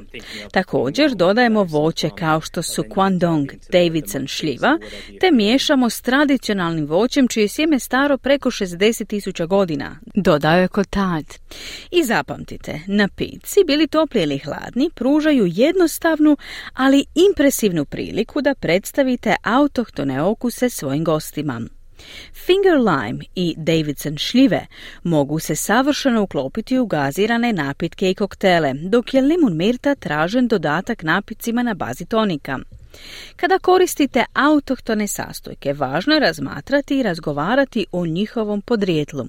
Također 0.52 1.14
dodajemo 1.14 1.64
voće 1.64 2.10
kao 2.18 2.40
što 2.40 2.62
su 2.62 2.82
Kwandong, 2.82 3.54
Davidson 3.72 4.26
šljiva, 4.26 4.78
te 5.20 5.30
miješamo 5.30 5.90
s 5.90 6.00
tradicionalnim 6.00 6.86
voćem 6.86 7.28
čije 7.28 7.48
sjeme 7.48 7.78
staro 7.78 8.18
preko 8.18 8.50
60.000 8.50 9.46
godina, 9.46 9.96
dodao 10.14 10.58
je 10.60 10.68
Kotad. 10.68 11.24
I 11.90 12.04
zapamti 12.04 12.55
Zapamtite, 12.56 12.80
napici, 12.86 13.64
bili 13.66 13.86
topli 13.86 14.22
ili 14.22 14.38
hladni, 14.38 14.90
pružaju 14.94 15.46
jednostavnu, 15.46 16.36
ali 16.74 17.04
impresivnu 17.14 17.84
priliku 17.84 18.42
da 18.42 18.54
predstavite 18.54 19.36
autohtone 19.42 20.22
okuse 20.22 20.70
svojim 20.70 21.04
gostima. 21.04 21.60
Finger 22.32 22.74
lime 22.78 23.24
i 23.34 23.54
Davidson 23.56 24.16
šljive 24.18 24.66
mogu 25.02 25.38
se 25.38 25.56
savršeno 25.56 26.22
uklopiti 26.22 26.78
u 26.78 26.86
gazirane 26.86 27.52
napitke 27.52 28.10
i 28.10 28.14
koktele, 28.14 28.74
dok 28.74 29.14
je 29.14 29.22
limun 29.22 29.56
mirta 29.56 29.94
tražen 29.94 30.48
dodatak 30.48 31.02
napicima 31.02 31.62
na 31.62 31.74
bazi 31.74 32.04
tonika. 32.06 32.58
Kada 33.36 33.58
koristite 33.58 34.24
autohtone 34.34 35.06
sastojke, 35.06 35.72
važno 35.72 36.14
je 36.14 36.20
razmatrati 36.20 36.98
i 36.98 37.02
razgovarati 37.02 37.86
o 37.92 38.06
njihovom 38.06 38.60
podrijetlu. 38.60 39.26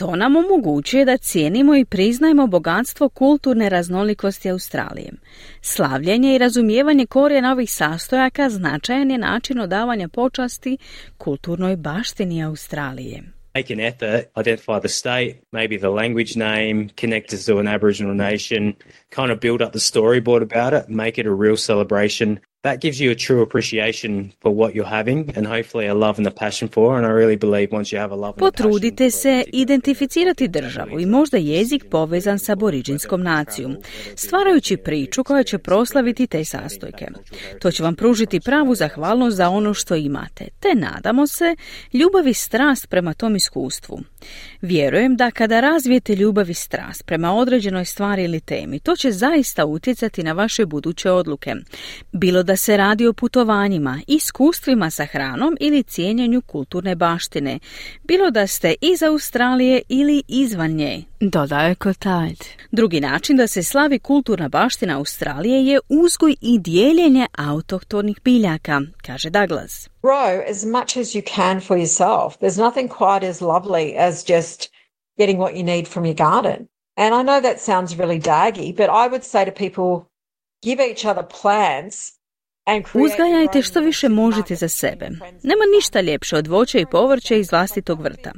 To 0.00 0.16
nam 0.16 0.36
omogućuje 0.36 1.04
da 1.04 1.16
cijenimo 1.16 1.76
i 1.76 1.84
priznajemo 1.84 2.46
bogatstvo 2.46 3.08
kulturne 3.08 3.68
raznolikosti 3.68 4.50
Australije. 4.50 5.12
Slavljenje 5.60 6.34
i 6.34 6.38
razumijevanje 6.38 7.06
korijena 7.06 7.52
ovih 7.52 7.72
sastojaka 7.72 8.50
značajan 8.50 9.10
je 9.10 9.18
način 9.18 9.60
odavanja 9.60 10.08
počasti 10.08 10.78
kulturnoj 11.18 11.76
baštini 11.76 12.44
Australije. 12.44 13.22
make 13.54 13.70
an 13.70 13.80
effort, 13.80 14.28
identify 14.36 14.78
the 14.78 14.88
state, 14.88 15.42
maybe 15.52 15.78
the 15.78 15.88
language 15.88 16.36
name, 16.36 16.88
connect 17.00 17.32
us 17.32 17.46
to 17.46 17.58
an 17.58 17.68
Aboriginal 17.68 18.14
nation, 18.14 18.74
kind 19.10 19.30
of 19.30 19.40
build 19.40 19.60
up 19.60 19.72
the 19.72 19.80
storyboard 19.80 20.42
about 20.42 20.72
it, 20.72 20.88
make 20.88 21.20
it 21.20 21.26
a 21.26 21.34
real 21.34 21.56
celebration, 21.56 22.38
that 22.62 22.80
gives 22.80 23.00
you 23.00 23.10
a 23.10 23.14
true 23.14 23.42
appreciation 23.42 24.32
for 24.42 24.52
what 24.52 24.74
you're 24.74 24.96
having 24.98 25.32
and 25.36 25.46
hopefully 25.46 25.86
a 25.86 25.94
love 25.94 26.18
and 26.18 26.26
a 26.26 26.30
passion 26.30 26.68
for 26.68 26.98
and 26.98 27.06
I 27.06 27.10
really 27.10 27.36
believe 27.36 27.68
once 27.72 27.92
you 27.92 28.00
have 28.00 28.12
a 28.12 28.16
love 28.16 28.34
and 28.34 28.40
Potrudite 28.40 29.10
se 29.10 29.44
identificirati 29.52 30.48
državu 30.48 31.00
i 31.00 31.06
možda 31.06 31.36
jezik 31.36 31.84
povezan 31.90 32.38
sa 32.38 32.52
aboriđinskom 32.52 33.22
nacijom, 33.22 33.76
stvarajući 34.16 34.76
priču 34.76 35.24
koja 35.24 35.42
će 35.42 35.58
proslaviti 35.58 36.26
te 36.26 36.44
sastojke. 36.44 37.06
To 37.60 37.70
će 37.70 37.82
vam 37.82 37.94
pružiti 37.94 38.40
pravu 38.40 38.74
zahvalnost 38.74 39.36
za 39.36 39.48
ono 39.48 39.74
što 39.74 39.94
imate, 39.94 40.48
te 40.60 40.74
nadamo 40.74 41.26
se 41.26 41.56
ljubav 41.92 42.28
i 42.28 42.34
strast 42.34 42.88
prema 42.88 43.14
tom 43.14 43.36
iskustvu. 43.36 44.00
Vjerujem 44.62 45.16
da 45.16 45.30
kada 45.30 45.60
razvijete 45.60 46.16
ljubav 46.16 46.50
i 46.50 46.54
strast 46.54 47.06
prema 47.06 47.34
određenoj 47.34 47.84
stvari 47.84 48.24
ili 48.24 48.40
temi, 48.40 48.80
to 48.80 48.96
će 48.96 49.10
zaista 49.10 49.64
utjecati 49.64 50.22
na 50.22 50.32
vaše 50.32 50.66
buduće 50.66 51.10
odluke. 51.10 51.54
Bilo 52.12 52.42
da 52.50 52.56
se 52.56 52.76
radi 52.76 53.06
o 53.06 53.12
putovanjima, 53.12 54.00
iskustvima 54.06 54.90
sa 54.90 55.04
hranom 55.04 55.56
ili 55.60 55.82
cijenjenju 55.82 56.42
kulturne 56.42 56.94
baštine, 56.94 57.58
bilo 58.04 58.30
da 58.30 58.46
ste 58.46 58.74
iz 58.80 59.02
Australije 59.02 59.82
ili 59.88 60.22
izvan 60.28 60.70
nje, 60.70 61.02
dodaje 61.20 61.74
Kotard. 61.74 62.44
Drugi 62.70 63.00
način 63.00 63.36
da 63.36 63.46
se 63.46 63.62
slavi 63.62 63.98
kulturna 63.98 64.48
baština 64.48 64.98
Australije 64.98 65.66
je 65.66 65.80
uzgoj 65.88 66.36
i 66.40 66.58
dijeljenje 66.58 67.26
autohtonih 67.38 68.20
biljaka, 68.24 68.80
kaže 69.06 69.30
Douglas. 69.30 69.88
Grow 70.02 70.50
as 70.50 70.64
much 70.64 70.96
as 70.96 71.14
you 71.14 71.22
can 71.34 71.60
for 71.60 71.78
yourself. 71.78 72.38
There's 72.38 72.64
nothing 72.64 72.88
quite 72.88 73.28
as 73.30 73.40
lovely 73.40 73.94
as 73.98 74.24
just 74.30 74.70
getting 75.18 75.38
what 75.38 75.54
you 75.56 75.64
need 75.64 75.88
from 75.88 76.04
your 76.04 76.16
garden. 76.16 76.66
And 76.96 77.14
I 77.14 77.22
know 77.22 77.40
that 77.40 77.60
sounds 77.60 77.98
really 77.98 78.20
daggy, 78.20 78.76
but 78.76 78.88
I 78.88 79.08
would 79.10 79.24
say 79.24 79.44
to 79.44 79.52
people, 79.52 80.06
give 80.62 80.80
each 80.90 81.04
other 81.06 81.22
plants 81.40 82.19
Uzgajajte 82.94 83.62
što 83.62 83.80
više 83.80 84.08
možete 84.08 84.54
za 84.54 84.68
sebe. 84.68 85.08
Nema 85.42 85.64
ništa 85.76 86.00
ljepše 86.00 86.36
od 86.36 86.46
voća 86.46 86.78
i 86.78 86.86
povrća 86.86 87.34
iz 87.34 87.50
vlastitog 87.52 88.00
vrta. 88.00 88.32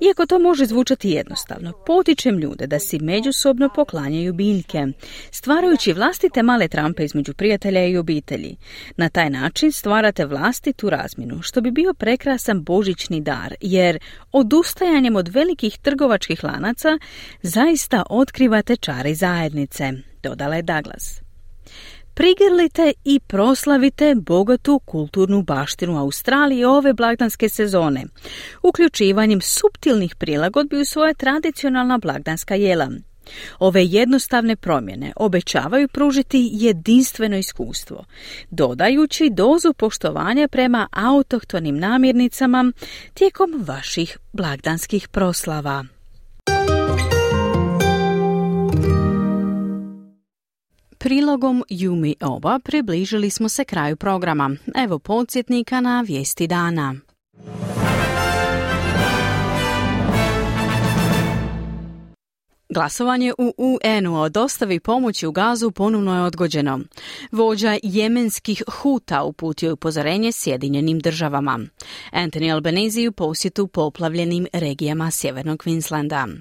Iako 0.00 0.26
to 0.26 0.38
može 0.38 0.64
zvučati 0.66 1.10
jednostavno, 1.10 1.72
potičem 1.86 2.38
ljude 2.38 2.66
da 2.66 2.78
si 2.78 2.98
međusobno 2.98 3.68
poklanjaju 3.74 4.32
biljke, 4.32 4.86
stvarajući 5.30 5.92
vlastite 5.92 6.42
male 6.42 6.68
trampe 6.68 7.04
između 7.04 7.34
prijatelja 7.34 7.86
i 7.86 7.96
obitelji. 7.96 8.56
Na 8.96 9.08
taj 9.08 9.30
način 9.30 9.72
stvarate 9.72 10.26
vlastitu 10.26 10.90
razminu, 10.90 11.42
što 11.42 11.60
bi 11.60 11.70
bio 11.70 11.94
prekrasan 11.94 12.62
božićni 12.62 13.20
dar, 13.20 13.54
jer 13.60 13.98
odustajanjem 14.32 15.16
od 15.16 15.28
velikih 15.28 15.78
trgovačkih 15.78 16.44
lanaca 16.44 16.98
zaista 17.42 18.02
otkrivate 18.10 18.76
čari 18.76 19.14
zajednice, 19.14 19.92
dodala 20.22 20.56
je 20.56 20.62
Douglas. 20.62 21.21
Prigrlite 22.14 22.92
i 23.04 23.20
proslavite 23.20 24.14
bogatu 24.14 24.78
kulturnu 24.78 25.42
baštinu 25.42 25.98
Australije 25.98 26.68
ove 26.68 26.92
blagdanske 26.92 27.48
sezone, 27.48 28.04
uključivanjem 28.62 29.40
subtilnih 29.40 30.16
prilagodbi 30.16 30.80
u 30.80 30.84
svoje 30.84 31.14
tradicionalna 31.14 31.98
blagdanska 31.98 32.54
jela. 32.54 32.90
Ove 33.58 33.84
jednostavne 33.84 34.56
promjene 34.56 35.12
obećavaju 35.16 35.88
pružiti 35.88 36.50
jedinstveno 36.52 37.36
iskustvo, 37.36 38.04
dodajući 38.50 39.30
dozu 39.30 39.72
poštovanja 39.72 40.48
prema 40.48 40.88
autohtonim 40.92 41.78
namirnicama 41.78 42.72
tijekom 43.14 43.64
vaših 43.66 44.18
blagdanskih 44.32 45.08
proslava. 45.08 45.84
Prilogom 51.02 51.64
Jumi 51.68 52.14
Oba 52.20 52.58
približili 52.64 53.30
smo 53.30 53.48
se 53.48 53.64
kraju 53.64 53.96
programa. 53.96 54.50
Evo 54.84 54.98
podsjetnika 54.98 55.80
na 55.80 56.00
vijesti 56.00 56.46
dana. 56.46 56.94
Glasovanje 62.74 63.32
u 63.38 63.54
UN-u 63.58 64.20
o 64.20 64.28
dostavi 64.28 64.80
pomoći 64.80 65.26
u 65.26 65.32
gazu 65.32 65.70
ponovno 65.70 66.16
je 66.16 66.22
odgođeno. 66.22 66.80
Vođa 67.32 67.78
jemenskih 67.82 68.62
huta 68.68 69.22
uputio 69.22 69.66
je 69.66 69.72
upozorenje 69.72 70.32
Sjedinjenim 70.32 70.98
državama. 70.98 71.60
Anthony 72.12 72.52
Albanese 72.52 73.08
u 73.08 73.12
posjetu 73.12 73.66
poplavljenim 73.66 74.46
regijama 74.52 75.10
Sjevernog 75.10 75.62
Queenslanda. 75.64 76.36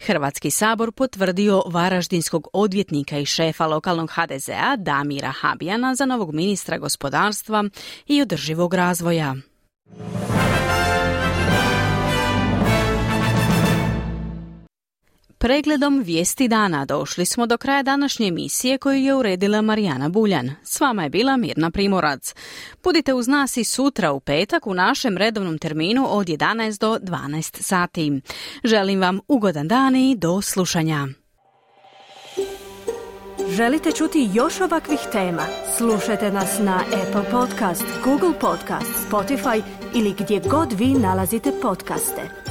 Hrvatski 0.00 0.50
sabor 0.50 0.92
potvrdio 0.92 1.62
varaždinskog 1.66 2.48
odvjetnika 2.52 3.18
i 3.18 3.26
šefa 3.26 3.66
lokalnog 3.66 4.10
HDZ-a 4.10 4.76
Damira 4.76 5.32
Habijana 5.40 5.94
za 5.94 6.06
novog 6.06 6.34
ministra 6.34 6.78
gospodarstva 6.78 7.64
i 8.06 8.22
održivog 8.22 8.74
razvoja. 8.74 9.36
Pregledom 15.42 16.02
vijesti 16.02 16.48
dana 16.48 16.84
došli 16.84 17.26
smo 17.26 17.46
do 17.46 17.58
kraja 17.58 17.82
današnje 17.82 18.28
emisije 18.28 18.78
koju 18.78 18.96
je 18.96 19.14
uredila 19.14 19.62
Marijana 19.62 20.08
Buljan. 20.08 20.50
S 20.62 20.80
vama 20.80 21.02
je 21.02 21.10
bila 21.10 21.36
Mirna 21.36 21.70
Primorac. 21.70 22.34
Budite 22.84 23.14
uz 23.14 23.28
nas 23.28 23.56
i 23.56 23.64
sutra 23.64 24.12
u 24.12 24.20
petak 24.20 24.66
u 24.66 24.74
našem 24.74 25.16
redovnom 25.16 25.58
terminu 25.58 26.06
od 26.08 26.26
11 26.26 26.80
do 26.80 26.98
12 26.98 27.62
sati. 27.62 28.20
Želim 28.64 29.00
vam 29.00 29.20
ugodan 29.28 29.68
dan 29.68 29.96
i 29.96 30.16
do 30.16 30.42
slušanja. 30.42 31.06
Želite 33.48 33.92
čuti 33.92 34.30
još 34.34 34.60
ovakvih 34.60 35.00
tema? 35.12 35.42
Slušajte 35.76 36.32
nas 36.32 36.58
na 36.58 36.84
Apple 37.02 37.30
Podcast, 37.30 37.84
Google 38.04 38.38
Podcast, 38.40 39.08
Spotify 39.10 39.62
ili 39.94 40.14
gdje 40.18 40.40
god 40.50 40.72
vi 40.72 40.86
nalazite 40.86 41.52
podcaste. 41.62 42.49